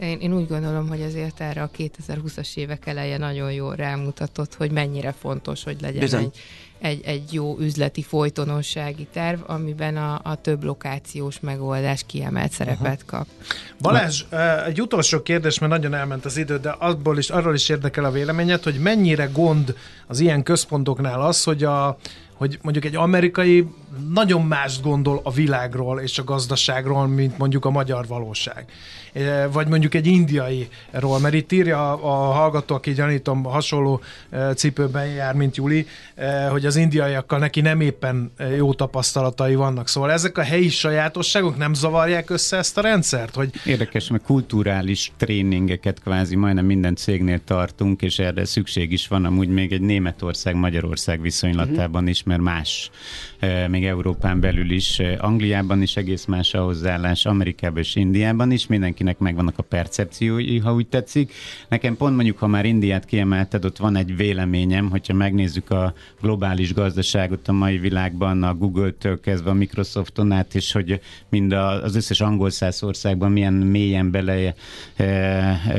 Én, 0.00 0.20
én 0.20 0.34
úgy 0.34 0.46
gondolom, 0.46 0.88
hogy 0.88 1.02
azért 1.02 1.40
erre 1.40 1.62
a 1.62 1.70
2020-as 1.78 2.56
évek 2.56 2.86
eleje 2.86 3.18
nagyon 3.18 3.52
jól 3.52 3.74
rámutatott, 3.74 4.54
hogy 4.54 4.70
mennyire 4.70 5.12
fontos, 5.12 5.64
hogy 5.64 5.80
legyen 5.80 6.00
Bizony. 6.00 6.22
egy, 6.22 6.38
egy, 6.80 7.00
egy 7.04 7.32
jó 7.32 7.56
üzleti 7.58 8.02
folytonossági 8.02 9.06
terv, 9.12 9.40
amiben 9.46 9.96
a, 9.96 10.20
a 10.22 10.34
több 10.40 10.64
lokációs 10.64 11.40
megoldás 11.40 12.02
kiemelt 12.06 12.52
szerepet 12.52 13.04
kap. 13.06 13.26
Balázs, 13.80 14.24
egy 14.66 14.80
utolsó 14.80 15.22
kérdés, 15.22 15.58
mert 15.58 15.72
nagyon 15.72 15.94
elment 15.94 16.24
az 16.24 16.36
idő, 16.36 16.58
de 16.58 16.70
abból 16.70 17.18
is, 17.18 17.30
arról 17.30 17.54
is 17.54 17.68
érdekel 17.68 18.04
a 18.04 18.10
véleményed, 18.10 18.62
hogy 18.62 18.78
mennyire 18.78 19.24
gond 19.24 19.74
az 20.06 20.20
ilyen 20.20 20.42
központoknál 20.42 21.22
az, 21.22 21.44
hogy 21.44 21.64
a 21.64 21.98
hogy 22.40 22.58
mondjuk 22.62 22.84
egy 22.84 22.96
amerikai 22.96 23.66
nagyon 24.12 24.42
más 24.42 24.80
gondol 24.80 25.20
a 25.22 25.30
világról 25.30 26.00
és 26.00 26.18
a 26.18 26.24
gazdaságról, 26.24 27.06
mint 27.06 27.38
mondjuk 27.38 27.64
a 27.64 27.70
magyar 27.70 28.06
valóság. 28.06 28.64
E, 29.12 29.48
vagy 29.48 29.68
mondjuk 29.68 29.94
egy 29.94 30.06
indiairól, 30.06 31.18
mert 31.20 31.34
itt 31.34 31.52
írja 31.52 31.92
a 31.92 32.32
hallgató, 32.32 32.74
aki 32.74 32.92
gyanítom 32.92 33.42
hasonló 33.42 34.00
e, 34.30 34.54
cipőben 34.54 35.06
jár, 35.06 35.34
mint 35.34 35.56
Juli, 35.56 35.86
e, 36.14 36.48
hogy 36.48 36.66
az 36.66 36.76
indiaiakkal 36.76 37.38
neki 37.38 37.60
nem 37.60 37.80
éppen 37.80 38.32
jó 38.56 38.74
tapasztalatai 38.74 39.54
vannak. 39.54 39.88
Szóval 39.88 40.10
ezek 40.10 40.38
a 40.38 40.42
helyi 40.42 40.68
sajátosságok 40.68 41.56
nem 41.56 41.74
zavarják 41.74 42.30
össze 42.30 42.56
ezt 42.56 42.78
a 42.78 42.80
rendszert? 42.80 43.34
Hogy... 43.34 43.50
Érdekes, 43.64 44.08
mert 44.08 44.22
kulturális 44.22 45.12
tréningeket 45.16 46.00
kvázi 46.00 46.36
majdnem 46.36 46.64
minden 46.64 46.94
cégnél 46.94 47.40
tartunk, 47.44 48.02
és 48.02 48.18
erre 48.18 48.44
szükség 48.44 48.92
is 48.92 49.08
van 49.08 49.24
amúgy 49.24 49.48
még 49.48 49.72
egy 49.72 49.80
Németország-Magyarország 49.80 51.20
viszonylatában 51.20 52.06
is, 52.06 52.22
mert 52.22 52.40
más, 52.40 52.90
még 53.68 53.84
Európán 53.84 54.40
belül 54.40 54.70
is, 54.70 55.00
Angliában 55.18 55.82
is 55.82 55.96
egész 55.96 56.24
más 56.24 56.54
a 56.54 56.62
hozzáállás, 56.62 57.26
Amerikában 57.26 57.78
és 57.78 57.96
Indiában 57.96 58.50
is, 58.50 58.66
mindenkinek 58.66 59.18
megvannak 59.18 59.58
a 59.58 59.62
percepciói, 59.62 60.58
ha 60.58 60.74
úgy 60.74 60.86
tetszik. 60.86 61.32
Nekem 61.68 61.96
pont 61.96 62.14
mondjuk, 62.14 62.38
ha 62.38 62.46
már 62.46 62.64
Indiát 62.64 63.04
kiemelted, 63.04 63.64
ott 63.64 63.76
van 63.76 63.96
egy 63.96 64.16
véleményem, 64.16 64.90
hogyha 64.90 65.14
megnézzük 65.14 65.70
a 65.70 65.94
globális 66.20 66.74
gazdaságot 66.74 67.48
a 67.48 67.52
mai 67.52 67.78
világban, 67.78 68.42
a 68.42 68.54
Google-től 68.54 69.20
kezdve 69.20 69.50
a 69.50 69.54
Microsofton 69.54 70.32
át, 70.32 70.54
és 70.54 70.72
hogy 70.72 71.00
mind 71.28 71.52
az 71.52 71.96
összes 71.96 72.20
angol 72.20 72.50
száz 72.50 72.82
országban 72.82 73.32
milyen 73.32 73.52
mélyen 73.52 74.10
bele 74.10 74.54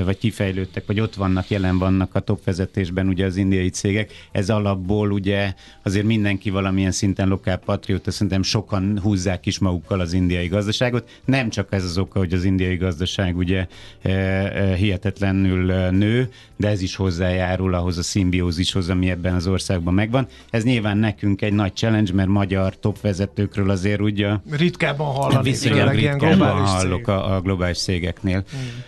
vagy 0.03 0.18
kifejlődtek, 0.18 0.86
vagy 0.86 0.99
ott 0.99 1.16
vannak, 1.16 1.49
jelen 1.49 1.78
vannak 1.78 2.16
a 2.16 2.20
top 2.20 2.43
vezetésben 2.43 3.07
ugye 3.07 3.26
az 3.26 3.36
indiai 3.36 3.70
cégek. 3.70 4.12
Ez 4.32 4.49
alapból 4.49 5.12
ugye 5.12 5.53
azért 5.84 6.05
mindenki 6.05 6.49
valamilyen 6.49 6.91
szinten 6.91 7.28
lokál 7.28 7.51
patrióta, 7.58 8.12
szerintem 8.12 8.43
sokan 8.43 8.99
húzzák 8.99 9.45
is 9.45 9.60
magukkal 9.60 9.99
az 9.99 10.14
indiai 10.14 10.47
gazdaságot. 10.47 11.10
Nem 11.26 11.49
csak 11.49 11.68
ez 11.70 11.84
az 11.84 11.97
oka, 11.97 12.20
hogy 12.20 12.34
az 12.34 12.43
indiai 12.43 12.76
gazdaság 12.76 13.38
ugye 13.38 13.68
e, 14.02 14.10
e, 14.10 14.76
hihetetlenül 14.76 15.72
e, 15.72 15.89
nő, 15.89 16.30
de 16.58 16.68
ez 16.68 16.82
is 16.82 16.95
hozzájárul 16.95 17.74
ahhoz 17.74 17.97
a 17.97 18.04
szimbiózishoz, 18.04 18.89
ami 18.89 19.10
ebben 19.10 19.36
az 19.36 19.47
országban 19.47 19.93
megvan. 19.93 20.28
Ez 20.49 20.64
nyilván 20.64 20.97
nekünk 20.97 21.41
egy 21.41 21.54
nagy 21.54 21.76
challenge, 21.76 22.14
mert 22.14 22.30
magyar 22.30 22.80
top 22.80 23.02
vezetőkről 23.02 23.70
azért 23.70 24.02
ugye... 24.02 24.30
Ritkában 24.49 25.14
hallani. 25.14 25.49
Viszonylag 25.49 25.93
ritkában 25.93 26.66
hallok 26.66 27.08
a, 27.08 27.36
a 27.36 27.41
globális 27.41 27.78
cégeknél. 27.78 28.43
Hmm. 28.52 28.84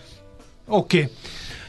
Oké. 0.68 0.98
Okay. 0.98 1.12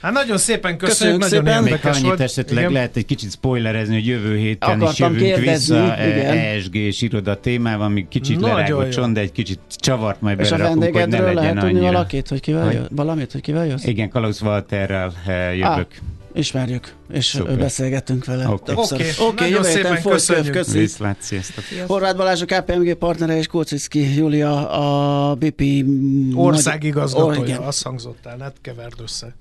Hát 0.04 0.12
nagyon 0.12 0.38
szépen 0.38 0.76
köszönjük, 0.76 1.20
köszönjük 1.20 1.44
nagyon 1.44 1.64
szépen. 1.64 1.92
Még 1.92 2.04
annyit 2.04 2.20
esetleg 2.20 2.58
igen. 2.58 2.72
lehet 2.72 2.96
egy 2.96 3.06
kicsit 3.06 3.30
spoilerezni, 3.30 3.94
hogy 3.94 4.06
jövő 4.06 4.36
héten 4.36 4.70
Akartam 4.70 4.90
is 4.90 4.98
jövünk 4.98 5.34
kérdezni, 5.34 5.80
vissza 5.80 5.96
ESG 5.96 6.74
és 6.74 7.02
iroda 7.02 7.40
témával, 7.40 7.86
ami 7.86 8.06
kicsit 8.08 8.40
lerágott 8.40 9.12
de 9.12 9.20
egy 9.20 9.32
kicsit 9.32 9.60
csavart 9.68 10.20
majd 10.20 10.40
És 10.40 10.50
a 10.50 10.68
hogy 10.68 10.78
ne 10.78 10.90
legyen 10.90 11.34
lehet 11.34 11.58
tudni 11.58 11.80
valakit, 11.80 12.28
hogy 12.28 12.40
kivel 12.40 12.72
jön? 12.72 12.88
Valamit, 12.90 13.32
hogy 13.32 13.40
kivel 13.40 13.66
jössz? 13.66 13.84
Igen, 13.84 14.08
Kalausz 14.08 14.40
Walterrel 14.40 15.12
eh, 15.26 15.56
jövök. 15.56 15.86
Ah. 15.90 16.36
Ismerjük, 16.36 16.94
és 17.12 17.24
Szuper. 17.24 17.58
beszélgettünk 17.58 18.24
vele. 18.24 18.48
Oké, 18.48 18.72
okay. 18.72 18.84
okay. 18.84 19.28
okay, 19.28 19.50
jövő 19.50 19.68
héten 19.68 20.02
köszönjük. 20.02 20.52
köszönjük. 20.52 20.82
Viszlát, 20.82 21.16
sziasztok. 21.20 21.64
Horváth 21.86 22.16
Balázs, 22.16 22.42
a 22.42 22.44
KPMG 22.44 22.94
partnere, 22.94 23.36
és 23.36 23.46
Kócicki 23.46 24.14
Júlia, 24.14 24.70
a 24.70 25.34
BP 25.34 25.62
országigazgatója. 26.34 27.60
Azt 27.60 27.82
hangzott 27.82 28.26
el, 28.26 28.36
ne 28.36 28.46
keverd 28.60 29.00
össze. 29.02 29.34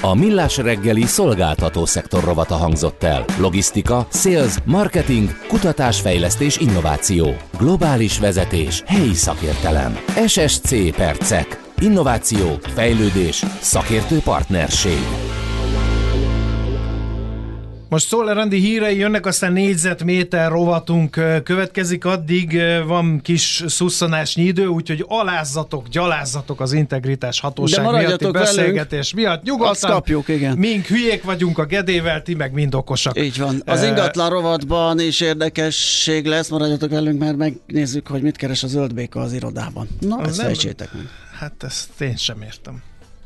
A 0.00 0.14
Millás 0.14 0.56
reggeli 0.56 1.02
szolgáltató 1.02 1.84
szektor 1.84 2.24
rovata 2.24 2.54
hangzott 2.54 3.02
el. 3.02 3.24
Logisztika, 3.38 4.06
sales, 4.10 4.54
marketing, 4.64 5.30
kutatásfejlesztés, 5.48 6.56
innováció. 6.56 7.36
Globális 7.58 8.18
vezetés, 8.18 8.82
helyi 8.86 9.14
szakértelem. 9.14 9.98
SSC 10.26 10.96
Percek. 10.96 11.62
Innováció, 11.78 12.58
fejlődés, 12.74 13.44
szakértő 13.60 14.18
partnerség. 14.18 15.02
Most 17.94 18.08
Szoller 18.08 18.38
Andi 18.38 18.58
hírei 18.58 18.98
jönnek, 18.98 19.26
aztán 19.26 19.52
négyzetméter 19.52 20.50
rovatunk 20.50 21.10
következik, 21.44 22.04
addig 22.04 22.60
van 22.86 23.20
kis 23.20 23.64
szusszanásnyi 23.66 24.42
idő, 24.42 24.66
úgyhogy 24.66 25.04
alázzatok, 25.08 25.88
gyalázzatok 25.88 26.60
az 26.60 26.72
integritás 26.72 27.40
hatóság 27.40 27.84
miatti 27.84 28.30
beszélgetés 28.30 29.12
velünk. 29.12 29.28
miatt. 29.28 29.44
Nyugodtan, 29.44 29.70
Azt 29.70 29.86
kapjuk, 29.86 30.28
igen. 30.28 30.58
Mink 30.58 30.86
hülyék 30.86 31.22
vagyunk 31.22 31.58
a 31.58 31.64
gedével, 31.64 32.22
ti 32.22 32.34
meg 32.34 32.52
mind 32.52 32.74
okosak. 32.74 33.20
Így 33.20 33.38
van. 33.38 33.62
Az 33.66 33.82
ingatlan 33.82 34.30
rovatban 34.30 35.00
is 35.00 35.20
érdekesség 35.20 36.26
lesz, 36.26 36.48
maradjatok 36.48 36.90
velünk, 36.90 37.18
mert 37.18 37.36
megnézzük, 37.36 38.06
hogy 38.06 38.22
mit 38.22 38.36
keres 38.36 38.62
a 38.62 38.66
zöldbéka 38.66 39.20
az 39.20 39.32
irodában. 39.32 39.88
Na, 40.00 40.22
ezt 40.22 40.40
fejtsétek 40.40 40.92
meg. 40.92 41.08
Hát 41.38 41.54
ezt 41.62 42.00
én 42.00 42.16
sem 42.16 42.42
értem. 42.42 42.82